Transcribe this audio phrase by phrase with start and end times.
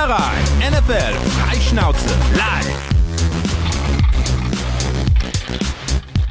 [0.00, 0.40] Footballerei.
[0.70, 2.88] NFL Freischnauze live.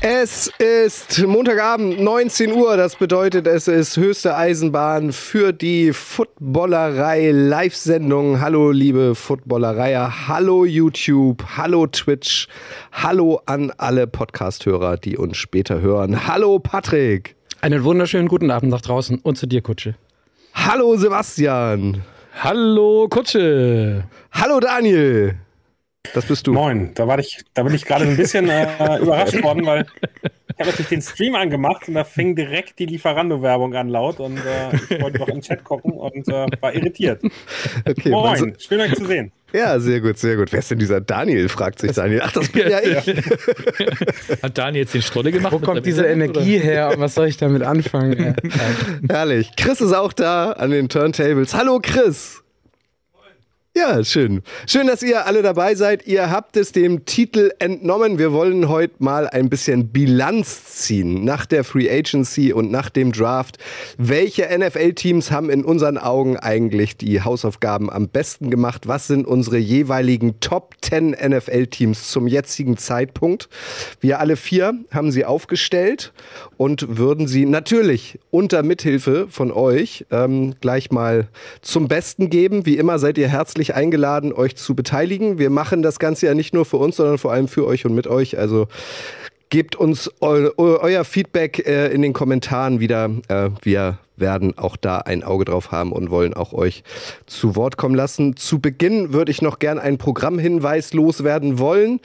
[0.01, 2.77] Es ist Montagabend, 19 Uhr.
[2.77, 8.41] Das bedeutet, es ist höchste Eisenbahn für die Footballerei Live-Sendung.
[8.41, 10.27] Hallo, liebe Footballereier.
[10.27, 11.43] Hallo, YouTube.
[11.55, 12.47] Hallo, Twitch.
[12.91, 16.27] Hallo an alle Podcast-Hörer, die uns später hören.
[16.27, 17.35] Hallo, Patrick.
[17.61, 19.93] Einen wunderschönen guten Abend nach draußen und zu dir, Kutsche.
[20.55, 22.01] Hallo, Sebastian.
[22.41, 24.05] Hallo, Kutsche.
[24.31, 25.35] Hallo, Daniel.
[26.13, 26.53] Das bist du.
[26.53, 28.63] Moin, da, war ich, da bin ich gerade ein bisschen äh,
[29.01, 29.85] überrascht worden, weil
[30.47, 34.37] ich habe natürlich den Stream angemacht und da fing direkt die Lieferando-Werbung an laut und
[34.37, 37.21] äh, ich wollte noch in den Chat gucken und äh, war irritiert.
[37.85, 39.33] Okay, Moin, schön euch zu sehen.
[39.53, 40.51] Ja, sehr gut, sehr gut.
[40.51, 42.21] Wer ist denn dieser Daniel, fragt sich Daniel.
[42.23, 43.07] Ach, das bin ja ich.
[44.43, 45.53] Hat Daniel jetzt den Strolle gemacht?
[45.53, 48.35] Wo kommt diese Internet, Energie her und was soll ich damit anfangen?
[49.09, 49.51] Herrlich.
[49.57, 51.53] Chris ist auch da an den Turntables.
[51.53, 52.43] Hallo, Chris.
[53.77, 54.41] Ja, schön.
[54.65, 56.07] Schön, dass ihr alle dabei seid.
[56.07, 58.17] Ihr habt es dem Titel entnommen.
[58.17, 63.11] Wir wollen heute mal ein bisschen Bilanz ziehen nach der Free Agency und nach dem
[63.11, 63.59] Draft.
[63.97, 68.87] Welche NFL-Teams haben in unseren Augen eigentlich die Hausaufgaben am besten gemacht?
[68.87, 73.49] Was sind unsere jeweiligen Top 10 NFL-Teams zum jetzigen Zeitpunkt?
[74.01, 76.11] Wir alle vier haben sie aufgestellt
[76.57, 81.27] und würden sie natürlich unter Mithilfe von euch ähm, gleich mal
[81.61, 82.65] zum Besten geben.
[82.65, 85.37] Wie immer seid ihr herzlich eingeladen, euch zu beteiligen.
[85.37, 87.93] Wir machen das Ganze ja nicht nur für uns, sondern vor allem für euch und
[87.93, 88.37] mit euch.
[88.37, 88.67] Also
[89.49, 93.09] gebt uns eu euer Feedback äh, in den Kommentaren wieder.
[93.27, 96.83] Äh, wir werden auch da ein Auge drauf haben und wollen auch euch
[97.25, 98.35] zu Wort kommen lassen.
[98.35, 101.99] Zu Beginn würde ich noch gern einen Programmhinweis loswerden wollen.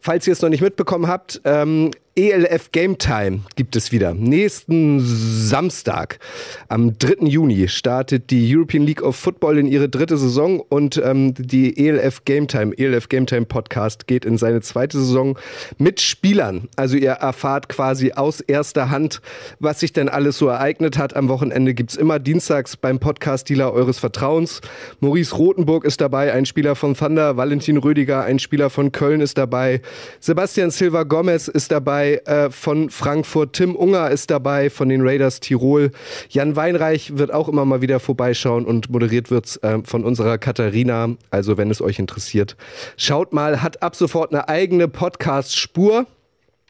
[0.00, 1.90] Falls ihr es noch nicht mitbekommen habt, ähm,
[2.20, 4.12] ELF Game Time gibt es wieder.
[4.12, 6.18] Nächsten Samstag,
[6.68, 7.24] am 3.
[7.26, 12.26] Juni, startet die European League of Football in ihre dritte Saison und ähm, die ELF
[12.26, 15.38] Game Time, ELF Game Time Podcast geht in seine zweite Saison
[15.78, 16.68] mit Spielern.
[16.76, 19.22] Also ihr erfahrt quasi aus erster Hand,
[19.58, 21.16] was sich denn alles so ereignet hat.
[21.16, 24.60] Am Wochenende gibt's immer dienstags beim Podcast-Dealer eures Vertrauens.
[25.00, 27.38] Maurice Rothenburg ist dabei, ein Spieler von Thunder.
[27.38, 29.80] Valentin Rödiger, ein Spieler von Köln ist dabei.
[30.18, 33.54] Sebastian Silva Gomez ist dabei äh, von Frankfurt.
[33.54, 35.90] Tim Unger ist dabei von den Raiders Tirol.
[36.28, 41.16] Jan Weinreich wird auch immer mal wieder vorbeischauen und moderiert wird's äh, von unserer Katharina.
[41.30, 42.56] Also wenn es euch interessiert,
[42.96, 46.06] schaut mal, hat ab sofort eine eigene Podcast-Spur.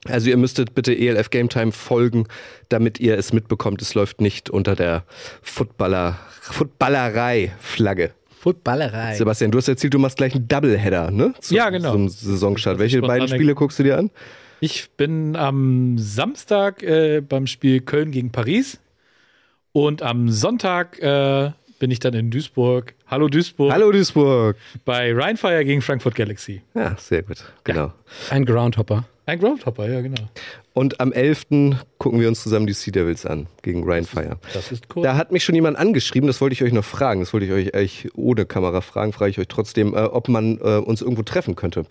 [0.09, 2.27] Also ihr müsstet bitte ELF Game Time folgen,
[2.71, 3.83] damit ihr es mitbekommt.
[3.83, 5.05] Es läuft nicht unter der
[5.43, 8.13] Footballer, Footballerei-Flagge.
[8.41, 9.17] Footballerei.
[9.17, 11.35] Sebastian, du hast erzählt, du machst gleich einen Doubleheader, ne?
[11.41, 11.93] Zum, Ja, genau.
[11.93, 12.79] Zum Saisonstart.
[12.79, 14.11] Welche beiden Spiele guckst du dir an?
[14.63, 18.79] Ich bin am Samstag äh, beim Spiel Köln gegen Paris
[19.73, 22.95] und am Sonntag äh, bin ich dann in Duisburg.
[23.11, 23.73] Hallo Duisburg.
[23.73, 24.57] Hallo Duisburg.
[24.85, 26.63] Bei Rheinfire gegen Frankfurt Galaxy.
[26.75, 27.39] Ja, sehr gut.
[27.65, 27.93] Genau.
[28.31, 29.05] Ein Groundhopper.
[29.27, 30.29] Ein Groundhopper, ja, genau.
[30.73, 31.47] Und am 11.
[31.99, 34.39] gucken wir uns zusammen die Sea Devils an gegen Ryan Fire.
[34.55, 35.03] Das ist cool.
[35.03, 37.53] Da hat mich schon jemand angeschrieben, das wollte ich euch noch fragen, das wollte ich
[37.53, 41.23] euch eigentlich ohne Kamera fragen, frage ich euch trotzdem, äh, ob man äh, uns irgendwo
[41.23, 41.85] treffen könnte.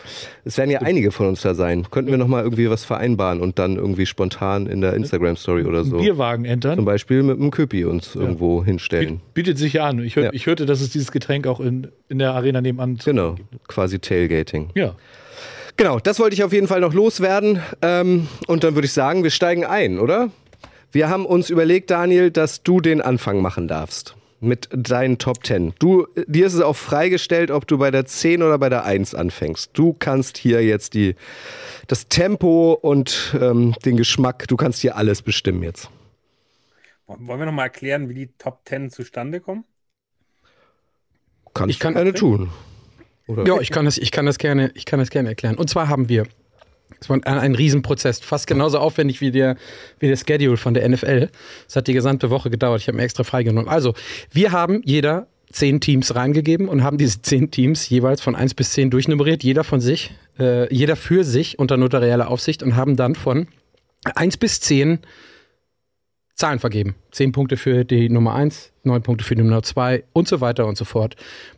[0.44, 1.86] Es werden ja einige von uns da sein.
[1.90, 5.98] Könnten wir nochmal irgendwie was vereinbaren und dann irgendwie spontan in der Instagram-Story oder so.
[5.98, 6.84] Bierwagen Zum entern.
[6.84, 9.20] Beispiel mit einem Köpi uns irgendwo hinstellen.
[9.34, 10.02] Bietet sich ja an.
[10.02, 10.30] Ich, hör, Ja.
[10.32, 13.36] ich hörte, dass es dieses Getränk auch in, in der Arena nebenan zu Genau,
[13.68, 14.70] quasi Tailgating.
[14.74, 14.94] Ja.
[15.76, 17.62] Genau, das wollte ich auf jeden Fall noch loswerden.
[17.80, 20.30] Ähm, und dann würde ich sagen, wir steigen ein, oder?
[20.92, 24.16] Wir haben uns überlegt, Daniel, dass du den Anfang machen darfst.
[24.40, 25.74] Mit deinen Top 10.
[25.78, 29.14] Du, dir ist es auch freigestellt, ob du bei der 10 oder bei der 1
[29.14, 29.70] anfängst.
[29.74, 31.14] Du kannst hier jetzt die,
[31.88, 35.90] das Tempo und ähm, den Geschmack, du kannst hier alles bestimmen jetzt.
[37.06, 39.64] Wollen wir nochmal erklären, wie die Top 10 zustande kommen?
[41.54, 42.50] Kannst Ich kann- gerne tun.
[43.26, 43.46] Oder?
[43.46, 45.56] Ja, ich kann das, ich kann das gerne, ich kann das gerne erklären.
[45.56, 46.24] Und zwar haben wir
[47.00, 49.56] es war ein, ein Riesenprozess, fast genauso aufwendig wie der,
[50.00, 51.30] wie der Schedule von der NFL.
[51.66, 52.82] Es hat die gesamte Woche gedauert.
[52.82, 53.68] Ich habe mir extra freigenommen.
[53.70, 53.94] Also,
[54.32, 58.72] wir haben jeder zehn Teams reingegeben und haben diese zehn Teams jeweils von eins bis
[58.72, 63.14] zehn durchnummeriert, jeder von sich, äh, jeder für sich unter notarieller Aufsicht und haben dann
[63.14, 63.48] von
[64.14, 64.98] eins bis zehn
[66.40, 66.94] Zahlen vergeben.
[67.10, 70.66] Zehn Punkte für die Nummer eins, neun Punkte für die Nummer zwei und so weiter
[70.66, 71.14] und so fort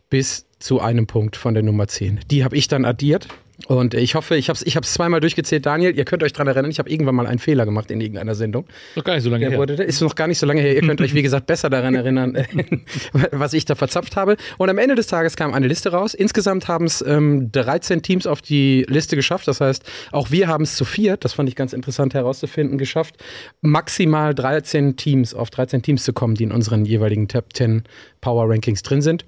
[0.09, 2.19] bis zu einem Punkt von der Nummer 10.
[2.29, 3.29] Die habe ich dann addiert
[3.67, 5.65] und ich hoffe, ich habe es ich hab's zweimal durchgezählt.
[5.65, 8.35] Daniel, ihr könnt euch dran erinnern, ich habe irgendwann mal einen Fehler gemacht in irgendeiner
[8.35, 8.65] Sendung.
[8.95, 9.57] Noch gar nicht so lange her.
[9.57, 10.75] wurde, ist noch gar nicht so lange her.
[10.75, 12.37] Ihr könnt euch, wie gesagt, besser daran erinnern,
[13.31, 14.37] was ich da verzapft habe.
[14.57, 16.13] Und am Ende des Tages kam eine Liste raus.
[16.13, 19.47] Insgesamt haben es ähm, 13 Teams auf die Liste geschafft.
[19.47, 23.15] Das heißt, auch wir haben es zu viert, das fand ich ganz interessant herauszufinden, geschafft,
[23.61, 27.83] maximal 13 Teams auf 13 Teams zu kommen, die in unseren jeweiligen Top 10
[28.21, 29.25] Power Rankings drin sind.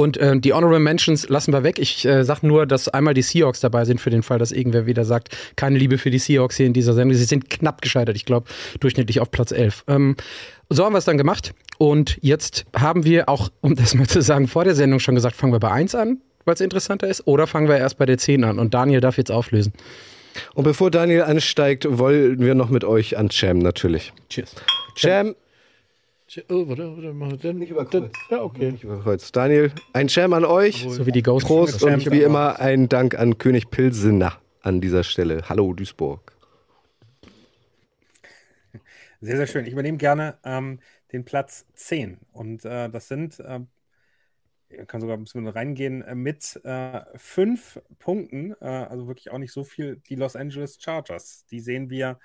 [0.00, 1.78] Und äh, die Honorable Mentions lassen wir weg.
[1.78, 4.86] Ich äh, sage nur, dass einmal die Seahawks dabei sind für den Fall, dass irgendwer
[4.86, 7.14] wieder sagt, keine Liebe für die Seahawks hier in dieser Sendung.
[7.18, 8.48] Sie sind knapp gescheitert, ich glaube,
[8.80, 9.84] durchschnittlich auf Platz 11.
[9.88, 10.16] Ähm,
[10.70, 11.52] so haben wir es dann gemacht.
[11.76, 15.36] Und jetzt haben wir auch, um das mal zu sagen, vor der Sendung schon gesagt,
[15.36, 16.16] fangen wir bei 1 an,
[16.46, 18.58] weil es interessanter ist, oder fangen wir erst bei der 10 an.
[18.58, 19.74] Und Daniel darf jetzt auflösen.
[20.54, 24.14] Und bevor Daniel ansteigt, wollen wir noch mit euch an Cham natürlich.
[24.30, 24.54] Cheers.
[24.94, 25.34] Cham,
[26.48, 27.36] Oh, warte, warte, mal.
[27.38, 28.16] Dann, Nicht überkreuzt.
[28.28, 28.70] dann, ja, okay.
[28.70, 29.34] nicht überkreuzt.
[29.34, 30.86] Daniel, ein Cham an euch.
[30.88, 31.46] So wie die Ghost.
[31.46, 35.42] Prost und wie immer ein Dank an König Pilsener an dieser Stelle.
[35.48, 36.32] Hallo Duisburg.
[39.20, 39.66] Sehr, sehr schön.
[39.66, 40.78] Ich übernehme gerne ähm,
[41.12, 42.18] den Platz 10.
[42.32, 43.60] Und äh, das sind, äh,
[44.68, 49.38] ich kann sogar ein bisschen reingehen, äh, mit äh, fünf Punkten, äh, also wirklich auch
[49.38, 51.44] nicht so viel, die Los Angeles Chargers.
[51.50, 52.20] Die sehen wir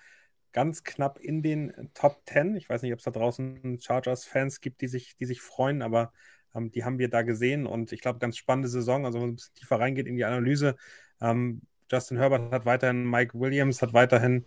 [0.55, 2.55] ganz knapp in den Top 10.
[2.55, 6.13] Ich weiß nicht, ob es da draußen Chargers-Fans gibt, die sich, die sich freuen, aber
[6.55, 7.67] ähm, die haben wir da gesehen.
[7.67, 9.05] Und ich glaube, ganz spannende Saison.
[9.05, 10.77] Also, wenn man ein bisschen tiefer reingeht in die Analyse,
[11.19, 11.61] ähm,
[11.91, 14.45] Justin Herbert hat weiterhin Mike Williams, hat weiterhin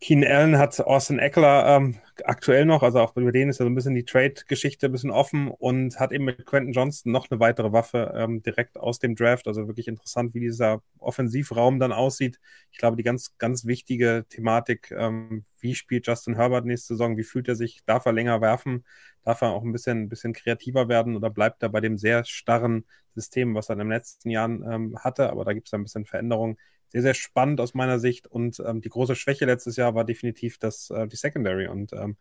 [0.00, 3.70] Keenan Allen hat Austin Eckler ähm, aktuell noch, also auch über den ist ja so
[3.70, 7.40] ein bisschen die Trade-Geschichte ein bisschen offen und hat eben mit Quentin Johnston noch eine
[7.40, 9.48] weitere Waffe ähm, direkt aus dem Draft.
[9.48, 12.38] Also wirklich interessant, wie dieser Offensivraum dann aussieht.
[12.70, 17.24] Ich glaube, die ganz, ganz wichtige Thematik, ähm, wie spielt Justin Herbert nächste Saison, wie
[17.24, 18.84] fühlt er sich, darf er länger werfen,
[19.24, 22.24] darf er auch ein bisschen, ein bisschen kreativer werden oder bleibt er bei dem sehr
[22.24, 22.84] starren
[23.14, 26.04] System, was er in den letzten Jahren ähm, hatte, aber da gibt es ein bisschen
[26.04, 26.56] Veränderungen
[26.88, 28.26] sehr, sehr spannend aus meiner Sicht.
[28.26, 31.68] Und ähm, die große Schwäche letztes Jahr war definitiv das, äh, die Secondary.
[31.68, 32.16] Und ähm,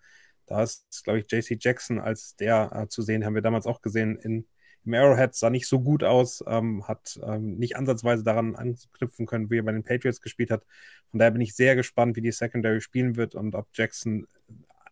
[0.46, 3.82] da ist, glaube ich, JC Jackson als der äh, zu sehen, haben wir damals auch
[3.82, 4.48] gesehen in,
[4.86, 9.50] im Arrowhead, sah nicht so gut aus, ähm, hat ähm, nicht ansatzweise daran anknüpfen können,
[9.50, 10.66] wie er bei den Patriots gespielt hat.
[11.12, 14.28] Von daher bin ich sehr gespannt, wie die Secondary spielen wird und ob Jackson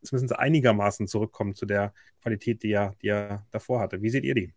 [0.03, 4.01] zumindest einigermaßen zurückkommt zu der Qualität, die er, die er davor hatte.
[4.01, 4.53] Wie seht ihr die?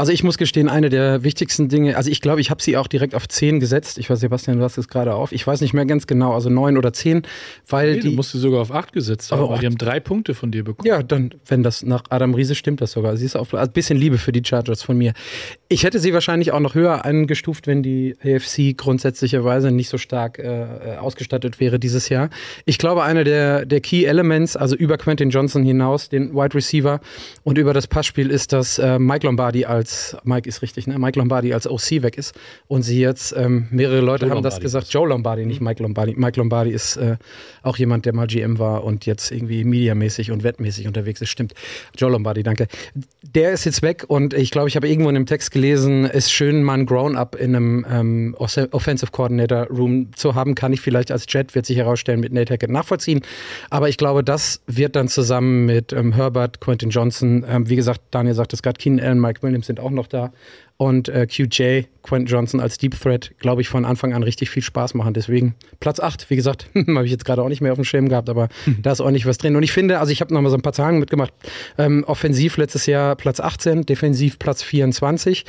[0.00, 2.86] Also ich muss gestehen, eine der wichtigsten Dinge, also ich glaube, ich habe sie auch
[2.86, 3.98] direkt auf 10 gesetzt.
[3.98, 5.32] Ich weiß, Sebastian, du hast es gerade auf.
[5.32, 7.22] Ich weiß nicht mehr ganz genau, also 9 oder 10,
[7.68, 8.10] weil Nee, die.
[8.10, 10.52] du musst sie sogar auf 8 gesetzt haben, Aber weil die haben drei Punkte von
[10.52, 10.86] dir bekommen.
[10.86, 13.16] ja, dann, wenn das nach Adam Riese stimmt, das sogar.
[13.16, 15.14] Sie ist auf also ein bisschen Liebe für die Chargers von mir.
[15.68, 20.38] Ich hätte sie wahrscheinlich auch noch höher eingestuft, wenn die AFC grundsätzlicherweise nicht so stark
[20.38, 22.30] äh, ausgestattet wäre dieses Jahr.
[22.66, 27.00] Ich glaube, einer der, der Key Elements, also über Quentin Johnson hinaus, den Wide Receiver
[27.42, 29.87] und über das Passspiel, ist, dass äh, Mike Lombardi als,
[30.24, 30.98] Mike ist richtig, ne?
[30.98, 32.34] Mike Lombardi als OC weg ist.
[32.66, 34.92] Und sie jetzt, ähm, mehrere Leute Joe haben das Lombardi gesagt, ist.
[34.94, 36.14] Joe Lombardi, nicht Mike Lombardi.
[36.16, 37.16] Mike Lombardi ist äh,
[37.62, 41.30] auch jemand, der mal GM war und jetzt irgendwie mediamäßig und wettmäßig unterwegs ist.
[41.30, 41.54] Stimmt.
[41.96, 42.66] Joe Lombardi, danke.
[43.34, 46.30] Der ist jetzt weg und ich glaube, ich habe irgendwo in einem Text gelesen, ist
[46.32, 50.54] schön, mal ein Grown-Up in einem ähm, Off- Offensive Coordinator Room zu haben.
[50.54, 53.20] Kann ich vielleicht als Jet, wird sich herausstellen, mit Nate Hackett nachvollziehen.
[53.70, 58.00] Aber ich glaube, das wird dann zusammen mit ähm, Herbert, Quentin Johnson, ähm, wie gesagt,
[58.10, 60.32] Daniel sagt es gerade, Keenan Allen, Mike Williams sind auch noch da.
[60.80, 64.62] Und äh, QJ, Quentin Johnson als Deep Threat, glaube ich, von Anfang an richtig viel
[64.62, 65.12] Spaß machen.
[65.12, 68.08] Deswegen Platz 8, wie gesagt, habe ich jetzt gerade auch nicht mehr auf dem Schirm
[68.08, 68.48] gehabt, aber
[68.80, 69.56] da ist ordentlich was drin.
[69.56, 71.32] Und ich finde, also ich habe noch mal so ein paar Zahlen mitgemacht.
[71.78, 75.46] Ähm, offensiv letztes Jahr Platz 18, defensiv Platz 24.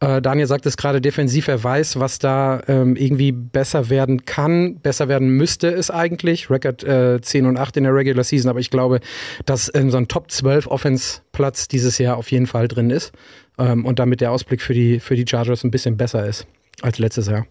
[0.00, 4.76] Äh, Daniel sagt es gerade, defensiv, er weiß, was da ähm, irgendwie besser werden kann,
[4.76, 6.48] besser werden müsste es eigentlich.
[6.48, 9.00] Record äh, 10 und 8 in der Regular Season, aber ich glaube,
[9.44, 13.12] dass ähm, so ein Top 12 Offense-Platz dieses Jahr auf jeden Fall drin ist
[13.60, 16.46] ähm, und damit der Ausblick für die, für die Chargers ein bisschen besser ist
[16.82, 17.46] als letztes Jahr.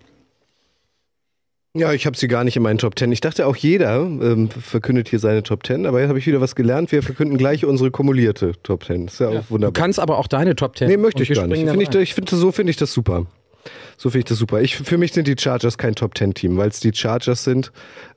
[1.75, 3.11] Ja, ich habe sie gar nicht in meinen Top 10.
[3.11, 6.41] Ich dachte auch jeder ähm, verkündet hier seine Top 10, aber jetzt habe ich wieder
[6.41, 6.91] was gelernt.
[6.91, 9.05] Wir verkünden gleich unsere kumulierte Top 10.
[9.05, 9.73] ist ja, auch Du wunderbar.
[9.73, 10.87] kannst aber auch deine Top 10.
[10.87, 11.69] Nee, möchte ich gar nicht.
[11.69, 13.27] Find ich, ich finde, so finde ich das super.
[13.97, 14.61] So finde ich das super.
[14.61, 17.71] Ich, für mich sind die Chargers kein Top 10 Team, weil es die Chargers sind.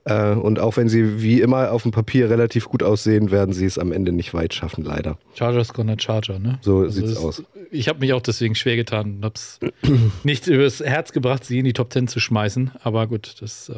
[0.05, 3.65] Äh, und auch wenn sie wie immer auf dem Papier relativ gut aussehen, werden sie
[3.67, 5.17] es am Ende nicht weit schaffen, leider.
[5.35, 6.59] Chargers gonna Charger, ne?
[6.61, 7.43] So sieht's es- aus.
[7.71, 9.59] Ich habe mich auch deswegen schwer getan und hab's
[10.25, 12.73] nicht übers Herz gebracht, sie in die Top 10 zu schmeißen.
[12.83, 13.75] Aber gut, das, äh,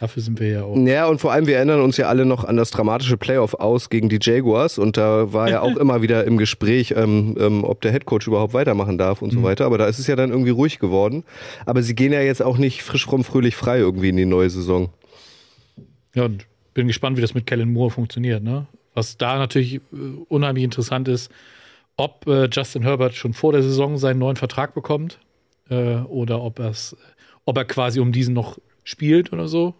[0.00, 0.76] dafür sind wir ja auch.
[0.76, 3.88] Ja, und vor allem, wir erinnern uns ja alle noch an das dramatische Playoff aus
[3.90, 4.78] gegen die Jaguars.
[4.78, 8.52] Und da war ja auch immer wieder im Gespräch, ähm, ähm, ob der Headcoach überhaupt
[8.54, 9.66] weitermachen darf und so weiter.
[9.66, 11.22] Aber da ist es ja dann irgendwie ruhig geworden.
[11.66, 14.50] Aber sie gehen ja jetzt auch nicht frisch fromm fröhlich frei irgendwie in die neue
[14.50, 14.88] Saison.
[16.16, 18.42] Ja, und bin gespannt, wie das mit Kellen Moore funktioniert.
[18.42, 18.66] Ne?
[18.94, 19.80] Was da natürlich äh,
[20.28, 21.30] unheimlich interessant ist,
[21.96, 25.20] ob äh, Justin Herbert schon vor der Saison seinen neuen Vertrag bekommt
[25.68, 26.60] äh, oder ob,
[27.44, 29.74] ob er quasi um diesen noch spielt oder so.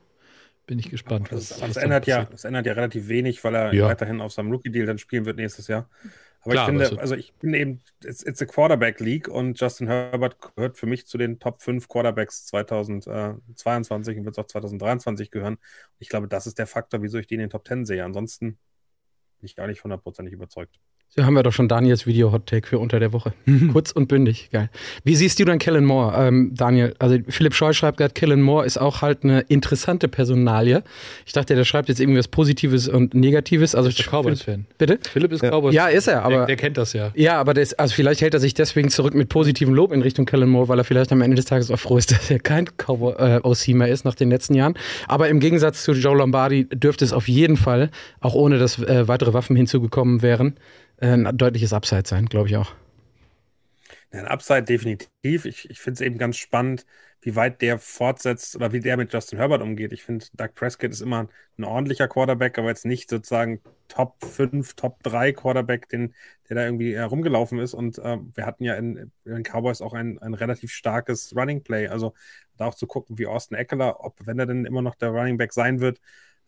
[0.66, 1.28] Bin ich gespannt.
[1.30, 3.86] Das, was- das, was ändert ja, das ändert ja relativ wenig, weil er Ja.
[3.86, 5.88] weiterhin auf seinem Rookie-Deal dann spielen wird nächstes Jahr.
[6.46, 9.88] Aber Klar, ich finde, also ich bin eben, it's, it's a Quarterback League und Justin
[9.88, 15.32] Herbert gehört für mich zu den Top 5 Quarterbacks 2022 und wird es auch 2023
[15.32, 15.58] gehören.
[15.98, 18.04] Ich glaube, das ist der Faktor, wieso ich die in den Top 10 sehe.
[18.04, 18.58] Ansonsten
[19.38, 20.78] bin ich gar nicht hundertprozentig überzeugt.
[21.16, 23.32] So haben wir doch schon Daniels Video-Hot-Take für unter der Woche.
[23.72, 24.68] Kurz und bündig, geil.
[25.02, 26.94] Wie siehst du denn Kellen Moore, ähm, Daniel?
[26.98, 30.82] Also Philipp Scheu schreibt gerade, Kellen Moore ist auch halt eine interessante Personalie.
[31.25, 33.75] Ich dachte, der schreibt jetzt irgendwas Positives und Negatives.
[33.75, 34.66] Also Der Cowboys-Fan.
[34.76, 34.98] Bitte?
[35.10, 35.75] Philipp ist Cowboys.
[35.75, 37.10] Ja, ist er, aber der, der kennt das ja.
[37.14, 40.26] ja, aber das, also vielleicht hält er sich deswegen zurück mit positivem Lob in Richtung
[40.26, 42.66] Kellen Moore, weil er vielleicht am Ende des Tages auch froh ist, dass er kein
[42.76, 44.75] Cowboy äh, mehr ist nach den letzten Jahren.
[45.08, 49.08] Aber im Gegensatz zu Joe Lombardi dürfte es auf jeden Fall, auch ohne dass äh,
[49.08, 50.56] weitere Waffen hinzugekommen wären,
[50.98, 52.74] ein deutliches Upside sein, glaube ich auch.
[54.10, 55.44] Ein Upside definitiv.
[55.44, 56.86] Ich, ich finde es eben ganz spannend,
[57.20, 59.92] wie weit der fortsetzt oder wie der mit Justin Herbert umgeht.
[59.92, 64.74] Ich finde, Doug Prescott ist immer ein ordentlicher Quarterback, aber jetzt nicht sozusagen Top 5,
[64.74, 66.14] Top 3 Quarterback, den,
[66.48, 67.74] der da irgendwie herumgelaufen ist.
[67.74, 71.62] Und äh, wir hatten ja in, in den Cowboys auch ein, ein relativ starkes Running
[71.62, 71.88] Play.
[71.88, 72.14] Also
[72.56, 75.36] da auch zu gucken, wie Austin Eckler, ob wenn er denn immer noch der Running
[75.36, 76.00] Back sein wird,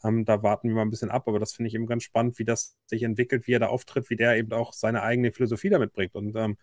[0.04, 2.38] ähm, da warten wir mal ein bisschen ab, aber das finde ich eben ganz spannend,
[2.38, 5.70] wie das sich entwickelt, wie er da auftritt, wie der eben auch seine eigene Philosophie
[5.70, 6.14] damit bringt.
[6.14, 6.56] Und ähm,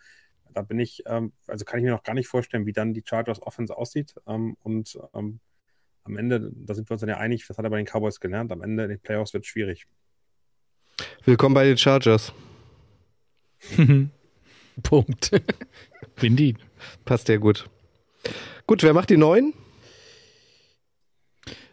[0.54, 3.04] da bin ich, ähm, also kann ich mir noch gar nicht vorstellen, wie dann die
[3.06, 4.16] Chargers Offense aussieht.
[4.26, 5.40] Ähm, und ähm,
[6.04, 8.20] am Ende, da sind wir uns dann ja einig, das hat er bei den Cowboys
[8.20, 9.86] gelernt, am Ende in den Playoffs wird es schwierig.
[11.26, 12.32] Willkommen bei den Chargers.
[14.84, 15.32] Punkt.
[16.22, 16.58] Indeed.
[17.04, 17.70] Passt ja gut.
[18.68, 19.54] Gut, wer macht die neuen?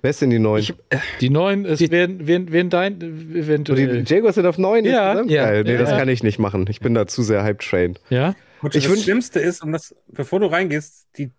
[0.02, 0.60] Wer ist denn die neuen?
[0.62, 4.04] Ich, äh, Die neuen, es werden, werden, werden dein, Oh, die eventuell.
[4.06, 5.30] Jaguars sind auf neun Ja, insgesamt?
[5.30, 5.62] ja, Geil.
[5.64, 5.78] Nee, ja.
[5.78, 6.66] das kann ich nicht machen.
[6.68, 8.00] Ich bin da zu sehr hype-trained.
[8.10, 8.34] ja?
[8.60, 11.30] Gut, Ich das Schlimmste ist, und das, bevor du reingehst, die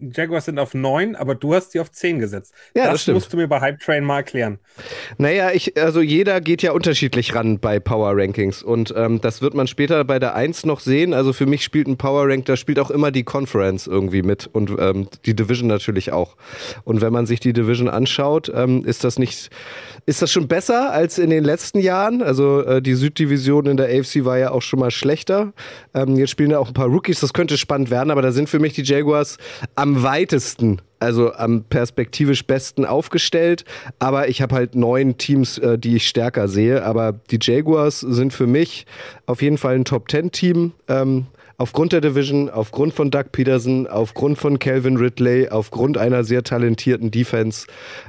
[0.00, 2.52] Jaguars sind auf 9, aber du hast sie auf 10 gesetzt.
[2.74, 3.14] Ja, das das stimmt.
[3.14, 4.58] musst du mir bei Hype Train mal erklären.
[5.18, 9.54] Naja, ich, also jeder geht ja unterschiedlich ran bei Power Rankings und ähm, das wird
[9.54, 11.14] man später bei der 1 noch sehen.
[11.14, 14.48] Also für mich spielt ein Power Rank, da spielt auch immer die Conference irgendwie mit
[14.52, 16.36] und ähm, die Division natürlich auch.
[16.84, 19.50] Und wenn man sich die Division anschaut, ähm, ist das nicht,
[20.06, 22.22] ist das schon besser als in den letzten Jahren.
[22.22, 25.52] Also äh, die Süddivision in der AFC war ja auch schon mal schlechter.
[25.94, 28.48] Ähm, jetzt spielen ja auch ein paar Rookies, das könnte spannend werden, aber da sind
[28.48, 29.38] für mich die Jaguars
[29.74, 33.64] am weitesten also am perspektivisch besten aufgestellt.
[33.98, 36.84] Aber ich habe halt neun Teams, äh, die ich stärker sehe.
[36.84, 38.86] Aber die Jaguars sind für mich
[39.26, 40.72] auf jeden Fall ein Top-10-Team.
[40.88, 41.26] Ähm,
[41.58, 47.10] aufgrund der Division, aufgrund von Doug Peterson, aufgrund von Calvin Ridley, aufgrund einer sehr talentierten
[47.10, 47.66] Defense.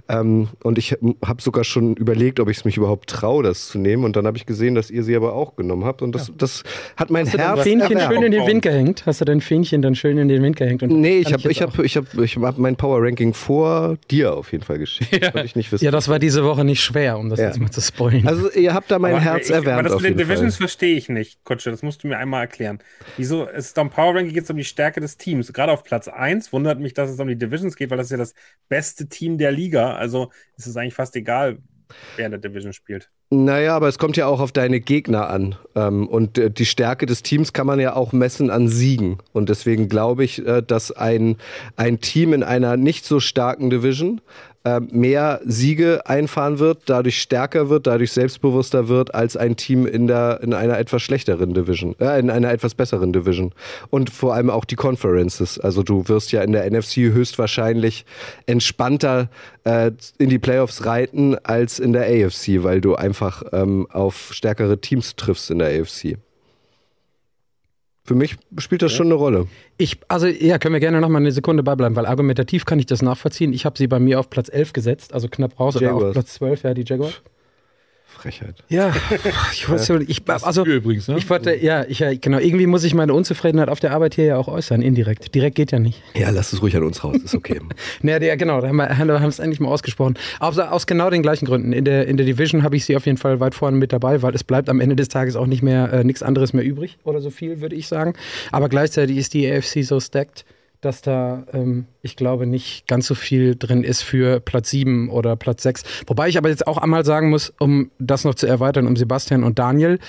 [0.08, 3.80] Ähm, und ich habe sogar schon überlegt, ob ich es mich überhaupt traue, das zu
[3.80, 4.06] nehmen.
[4.06, 6.02] Und dann habe ich gesehen, dass ihr sie aber auch genommen habt.
[6.02, 6.64] Und das, das
[6.96, 9.06] hat mein hast du dein Herz Fähnchen schön in den Wind gehängt?
[9.08, 10.84] Hast du dein Fähnchen dann schön in den Wind gehängt?
[10.84, 14.36] Und Nee, ich habe ich hab, ich hab, ich hab mein Power Ranking vor dir
[14.36, 15.10] auf jeden Fall geschickt.
[15.12, 15.34] Ja.
[15.34, 15.84] Wollte ich nicht wissen.
[15.84, 17.48] Ja, das war diese Woche nicht schwer, um das Ja.
[17.48, 18.28] jetzt mal zu spoilen.
[18.28, 20.30] also ihr habt da mein Aber Herz ich, erwärmt Aber das auf mit den jeden
[20.30, 21.72] Divisions verstehe ich nicht, Kutsche.
[21.72, 22.80] Das musst du mir einmal erklären.
[23.18, 23.39] Wieso?
[23.48, 25.54] Es ist am Power Ranking geht es um die Stärke des Teams.
[25.54, 28.12] Gerade auf Platz 1 wundert mich, dass es um die Divisions geht, weil das ist
[28.12, 28.34] ja das
[28.68, 29.96] beste Team der Liga.
[29.96, 31.60] Also ist es eigentlich fast egal,
[32.16, 33.10] wer in der Division spielt.
[33.32, 35.56] Naja, aber es kommt ja auch auf deine Gegner an.
[35.76, 39.20] Ähm, und äh, die Stärke des Teams kann man ja auch messen an Siegen.
[39.34, 41.38] Und deswegen glaube ich, äh, dass ein,
[41.76, 44.20] ein Team in einer nicht so starken Division
[44.66, 50.08] äh, mehr Siege einfahren wird, dadurch stärker wird, dadurch selbstbewusster wird als ein Team in,
[50.08, 53.54] der, in einer etwas schlechteren Division, äh, in einer etwas besseren Division.
[53.90, 55.60] Und vor allem auch die Conferences.
[55.60, 58.06] Also du wirst ja in der NFC höchstwahrscheinlich
[58.48, 59.30] entspannter
[59.64, 64.80] äh, in die Playoffs reiten als in der AFC, weil du einfach ähm, auf stärkere
[64.80, 66.18] Teams triffst in der AFC.
[68.10, 69.46] Für mich spielt das schon eine Rolle.
[69.78, 72.88] Ich, also ja, können wir gerne noch mal eine Sekunde beibleiben, weil argumentativ kann ich
[72.88, 73.54] das nachvollziehen.
[73.54, 76.06] Ich habe sie bei mir auf Platz 11 gesetzt, also knapp raus, oder Jaguars.
[76.06, 77.22] auf Platz 12, ja, die Jaguars.
[78.10, 78.56] Frechheit.
[78.68, 78.94] Ja,
[79.54, 81.18] ich weiß ja, ich, also, übrigens, ne?
[81.18, 84.38] ich wollte, ja, ich, genau, irgendwie muss ich meine Unzufriedenheit auf der Arbeit hier ja
[84.38, 85.34] auch äußern, indirekt.
[85.34, 86.02] Direkt geht ja nicht.
[86.16, 87.60] Ja, lass es ruhig an uns raus, ist okay.
[88.02, 90.16] Naja, ja, genau, da haben wir, haben wir es endlich mal ausgesprochen.
[90.40, 91.74] Aus, aus genau den gleichen Gründen.
[91.74, 94.22] In der, in der Division habe ich sie auf jeden Fall weit vorne mit dabei,
[94.22, 96.98] weil es bleibt am Ende des Tages auch nicht mehr äh, nichts anderes mehr übrig
[97.04, 98.14] oder so viel, würde ich sagen.
[98.52, 100.46] Aber gleichzeitig ist die AFC so stacked,
[100.82, 105.36] dass da, ähm, ich glaube, nicht ganz so viel drin ist für Platz 7 oder
[105.36, 105.84] Platz 6.
[106.08, 109.44] Wobei ich aber jetzt auch einmal sagen muss, um das noch zu erweitern, um Sebastian
[109.44, 110.00] und Daniel,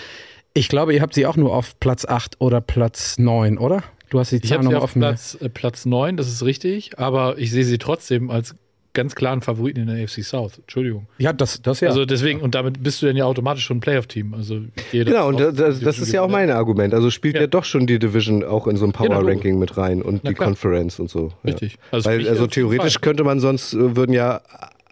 [0.54, 3.82] ich glaube, ihr habt sie auch nur auf Platz 8 oder Platz 9, oder?
[4.10, 5.00] Du hast die Ich Zahl habe sie nochmal auf offen.
[5.00, 8.56] Platz, äh, Platz 9, das ist richtig, aber ich sehe sie trotzdem als
[8.92, 10.58] ganz klaren Favoriten in der AFC South.
[10.58, 11.06] Entschuldigung.
[11.18, 11.88] Ja, das, das ja.
[11.88, 14.34] Also deswegen, und damit bist du dann ja automatisch schon ein Playoff-Team.
[14.34, 14.60] Also
[14.92, 16.92] Genau, und das, das, das ist ja auch mein Argument.
[16.94, 17.42] Also spielt ja.
[17.42, 17.46] Ja.
[17.46, 20.34] doch schon die Division auch in so ein Genau, Power-Ranking mit rein und Na die
[20.34, 20.48] klar.
[20.48, 21.32] Conference und so.
[21.44, 21.74] Richtig.
[21.74, 21.78] Ja.
[21.92, 23.02] Also für Weil, also theoretisch Fall.
[23.02, 24.40] könnte man sonst, äh, würden ja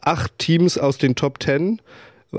[0.01, 1.81] acht Teams aus den Top Ten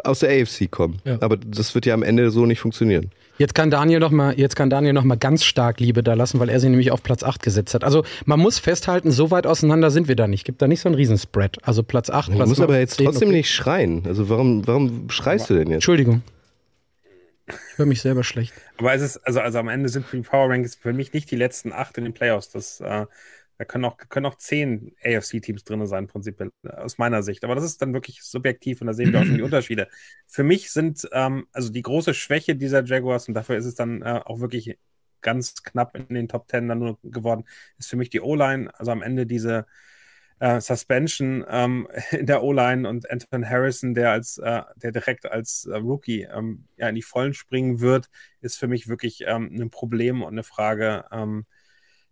[0.03, 0.99] aus der AFC kommen.
[1.03, 1.17] Ja.
[1.21, 3.11] Aber das wird ja am Ende so nicht funktionieren.
[3.39, 6.41] Jetzt kann Daniel noch mal, jetzt kann Daniel noch mal ganz stark Liebe da lassen,
[6.41, 7.85] weil er sie nämlich auf Platz 8 gesetzt hat.
[7.85, 10.43] Also man muss festhalten, so weit auseinander sind wir da nicht.
[10.43, 11.57] Gibt da nicht so einen Riesenspread.
[11.63, 13.37] Also Platz 8, Du Platz musst 9, aber jetzt 10, trotzdem okay.
[13.37, 14.03] nicht schreien.
[14.05, 15.75] Also warum, warum schreist du denn jetzt?
[15.75, 16.21] Entschuldigung.
[17.47, 18.53] Ich höre mich selber schlecht.
[18.77, 21.37] Aber es ist, also, also am Ende sind die Power Rankings für mich nicht die
[21.37, 22.51] letzten acht in den Playoffs.
[22.51, 23.05] Das, äh,
[23.59, 27.43] da können auch, können auch zehn AFC-Teams drin sein, prinzipiell, aus meiner Sicht.
[27.43, 29.89] Aber das ist dann wirklich subjektiv und da sehen wir auch schon die Unterschiede.
[30.27, 34.01] Für mich sind, ähm, also die große Schwäche dieser Jaguars, und dafür ist es dann
[34.01, 34.79] äh, auch wirklich
[35.19, 37.43] ganz knapp in den Top Ten dann nur geworden,
[37.77, 38.71] ist für mich die O-Line.
[38.79, 39.65] Also am Ende diese
[40.39, 45.65] äh, Suspension ähm, in der O-Line und Anton Harrison, der als, äh, der direkt als
[45.65, 49.69] äh, Rookie ähm, ja, in die Vollen springen wird, ist für mich wirklich ähm, ein
[49.69, 51.45] Problem und eine Frage, ähm,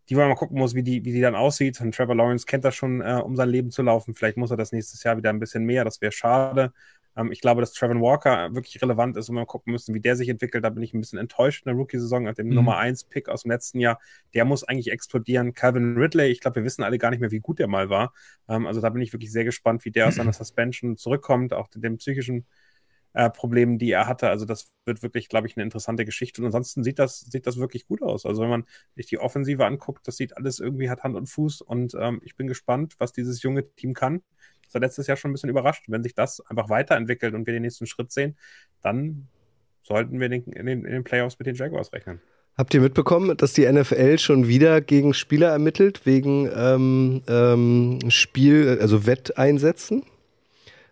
[0.10, 1.80] die man mal gucken muss, wie die, wie die dann aussieht.
[1.82, 4.14] Und Trevor Lawrence kennt das schon, äh, um sein Leben zu laufen.
[4.14, 5.84] Vielleicht muss er das nächstes Jahr wieder ein bisschen mehr.
[5.84, 6.74] Das wäre schade.
[7.18, 10.00] Ähm, ich glaube, dass Trevor Walker wirklich relevant ist und wir mal gucken müssen, wie
[10.00, 10.64] der sich entwickelt.
[10.64, 12.56] Da bin ich ein bisschen enttäuscht in der Rookie-Saison nach dem mhm.
[12.56, 14.00] Nummer 1-Pick aus dem letzten Jahr.
[14.34, 15.54] Der muss eigentlich explodieren.
[15.54, 18.14] Calvin Ridley, ich glaube, wir wissen alle gar nicht mehr, wie gut der mal war.
[18.48, 21.68] Ähm, also da bin ich wirklich sehr gespannt, wie der aus seiner Suspension zurückkommt, auch
[21.76, 22.46] dem psychischen
[23.18, 24.30] äh, Problemen, die er hatte.
[24.30, 26.42] Also das wird wirklich, glaube ich, eine interessante Geschichte.
[26.42, 28.26] Und ansonsten sieht das, sieht das wirklich gut aus.
[28.26, 31.62] Also wenn man sich die Offensive anguckt, das sieht alles irgendwie, hat Hand und Fuß.
[31.62, 34.22] Und ähm, ich bin gespannt, was dieses junge Team kann
[34.68, 35.86] das war letztes Jahr schon ein bisschen überrascht.
[35.88, 38.36] Wenn sich das einfach weiterentwickelt und wir den nächsten Schritt sehen,
[38.82, 39.28] dann
[39.84, 42.22] sollten wir den, in den, in den Playoffs mit den Jaguars rechnen.
[42.58, 48.78] Habt ihr mitbekommen, dass die NFL schon wieder gegen Spieler ermittelt, wegen ähm, ähm, Spiel,
[48.82, 50.04] also Wetteinsätzen?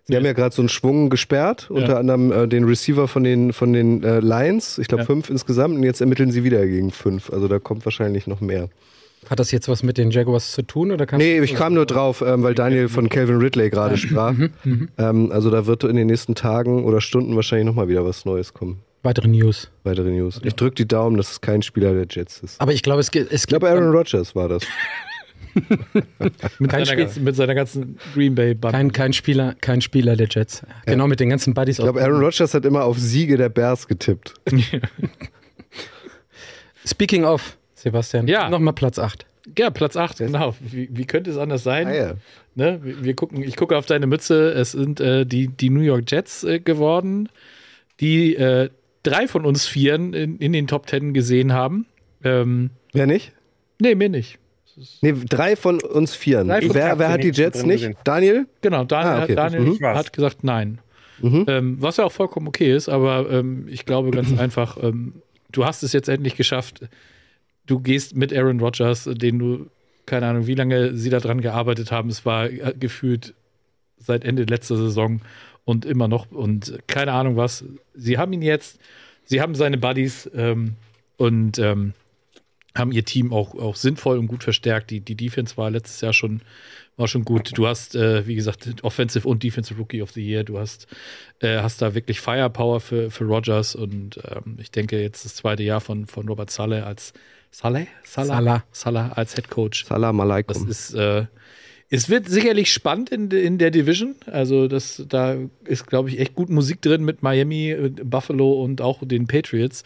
[0.05, 0.19] Sie ja.
[0.19, 1.75] haben ja gerade so einen Schwung gesperrt, ja.
[1.75, 5.05] unter anderem äh, den Receiver von den, von den äh, Lions, ich glaube ja.
[5.07, 7.31] fünf insgesamt, und jetzt ermitteln sie wieder gegen fünf.
[7.31, 8.69] Also da kommt wahrscheinlich noch mehr.
[9.29, 10.91] Hat das jetzt was mit den Jaguars zu tun?
[10.91, 14.33] Oder nee, ich kam nur drauf, ähm, weil Daniel von Calvin Ridley gerade sprach.
[14.33, 14.89] Mhm, mhm.
[14.99, 18.53] ähm, also da wird in den nächsten Tagen oder Stunden wahrscheinlich nochmal wieder was Neues
[18.53, 18.81] kommen.
[19.01, 19.69] Weitere News.
[19.83, 20.41] Weitere News.
[20.43, 22.61] Ich drücke die Daumen, dass es kein Spieler der Jets ist.
[22.61, 23.31] Aber ich glaube, es gibt.
[23.31, 24.63] Ich glaube, Aaron Rodgers war das.
[26.59, 28.73] mit, seiner ganzen, mit, seiner ganzen, Green Bay Band.
[28.73, 30.61] Kein, kein, Spieler, kein Spieler der Jets.
[30.61, 30.93] Ja.
[30.93, 31.79] Genau mit den ganzen Buddies.
[31.79, 34.33] Ich glaube, Aaron Rodgers hat immer auf Siege der Bears getippt.
[36.85, 38.49] Speaking of, Sebastian, ja.
[38.49, 39.25] nochmal Platz 8.
[39.57, 40.55] Ja, Platz 8, genau.
[40.59, 41.87] Wie, wie, könnte es anders sein?
[41.87, 42.13] Ah, ja.
[42.55, 42.79] ne?
[42.83, 44.51] wir, wir, gucken, ich gucke auf deine Mütze.
[44.51, 47.29] Es sind äh, die, die New York Jets äh, geworden,
[47.99, 48.69] die äh,
[49.03, 51.85] drei von uns Vieren in, in, den Top Ten gesehen haben.
[52.23, 53.33] Ähm, Wer nicht?
[53.79, 54.39] Nee, mir nicht.
[55.01, 56.49] Nee, drei von uns Vieren.
[56.49, 57.81] Wer, wer hat die Jets nicht?
[57.81, 57.97] Gesehen.
[58.03, 58.47] Daniel?
[58.61, 59.35] Genau, Daniel, ah, okay.
[59.35, 59.85] Daniel mhm.
[59.85, 60.79] hat gesagt nein.
[61.21, 61.45] Mhm.
[61.47, 65.13] Ähm, was ja auch vollkommen okay ist, aber ähm, ich glaube ganz einfach, ähm,
[65.51, 66.81] du hast es jetzt endlich geschafft,
[67.65, 69.67] du gehst mit Aaron Rodgers, den du,
[70.05, 72.09] keine Ahnung, wie lange sie da dran gearbeitet haben.
[72.09, 73.33] Es war äh, gefühlt
[73.97, 75.21] seit Ende letzter Saison
[75.63, 77.63] und immer noch und keine Ahnung was.
[77.93, 78.79] Sie haben ihn jetzt,
[79.23, 80.75] sie haben seine Buddies ähm,
[81.17, 81.93] und ähm,
[82.75, 84.91] haben ihr Team auch, auch sinnvoll und gut verstärkt.
[84.91, 86.41] Die, die Defense war letztes Jahr schon,
[86.97, 87.57] war schon gut.
[87.57, 90.43] Du hast, äh, wie gesagt, Offensive und Defensive Rookie of the Year.
[90.43, 90.87] Du hast,
[91.39, 95.63] äh, hast da wirklich Firepower für, für Rogers und ähm, ich denke jetzt das zweite
[95.63, 97.13] Jahr von, von Robert Saleh als
[97.51, 97.87] Saleh?
[98.03, 98.35] Salah?
[98.35, 98.63] Salah.
[98.71, 99.85] Salah als Head Coach.
[99.85, 100.67] Salam alaikum.
[100.67, 101.25] Das ist, äh,
[101.89, 104.15] es wird sicherlich spannend in, in der Division.
[104.25, 108.99] Also, das, da ist, glaube ich, echt gut Musik drin mit Miami, Buffalo und auch
[109.05, 109.83] den Patriots.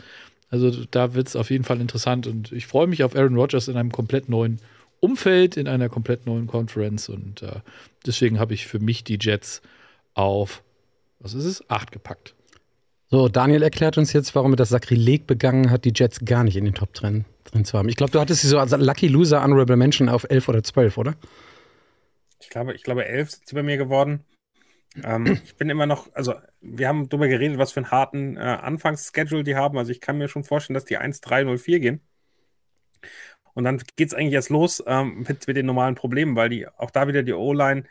[0.50, 2.28] Also, da wird es auf jeden Fall interessant.
[2.28, 4.60] Und ich freue mich auf Aaron Rodgers in einem komplett neuen
[5.00, 7.10] Umfeld, in einer komplett neuen Conference.
[7.10, 7.60] Und äh,
[8.06, 9.62] deswegen habe ich für mich die Jets
[10.14, 10.64] auf,
[11.20, 11.70] was ist es?
[11.70, 12.34] Acht gepackt.
[13.12, 16.56] So, Daniel erklärt uns jetzt, warum er das Sakrileg begangen hat, die Jets gar nicht
[16.56, 17.90] in den Top drin, drin zu haben.
[17.90, 20.98] Ich glaube, du hattest sie so als Lucky Loser Honorable Mention auf 11 oder 12,
[20.98, 21.16] oder?
[22.40, 24.24] Ich glaube, ich glaube 11 sind sie bei mir geworden.
[25.04, 28.40] Ähm, ich bin immer noch, also wir haben darüber geredet, was für einen harten äh,
[28.40, 29.78] Anfangsschedule die haben.
[29.78, 32.02] Also ich kann mir schon vorstellen, dass die 1-3-0-4 gehen.
[33.54, 36.68] Und dann geht es eigentlich erst los ähm, mit, mit den normalen Problemen, weil die
[36.68, 37.84] auch da wieder die O-Line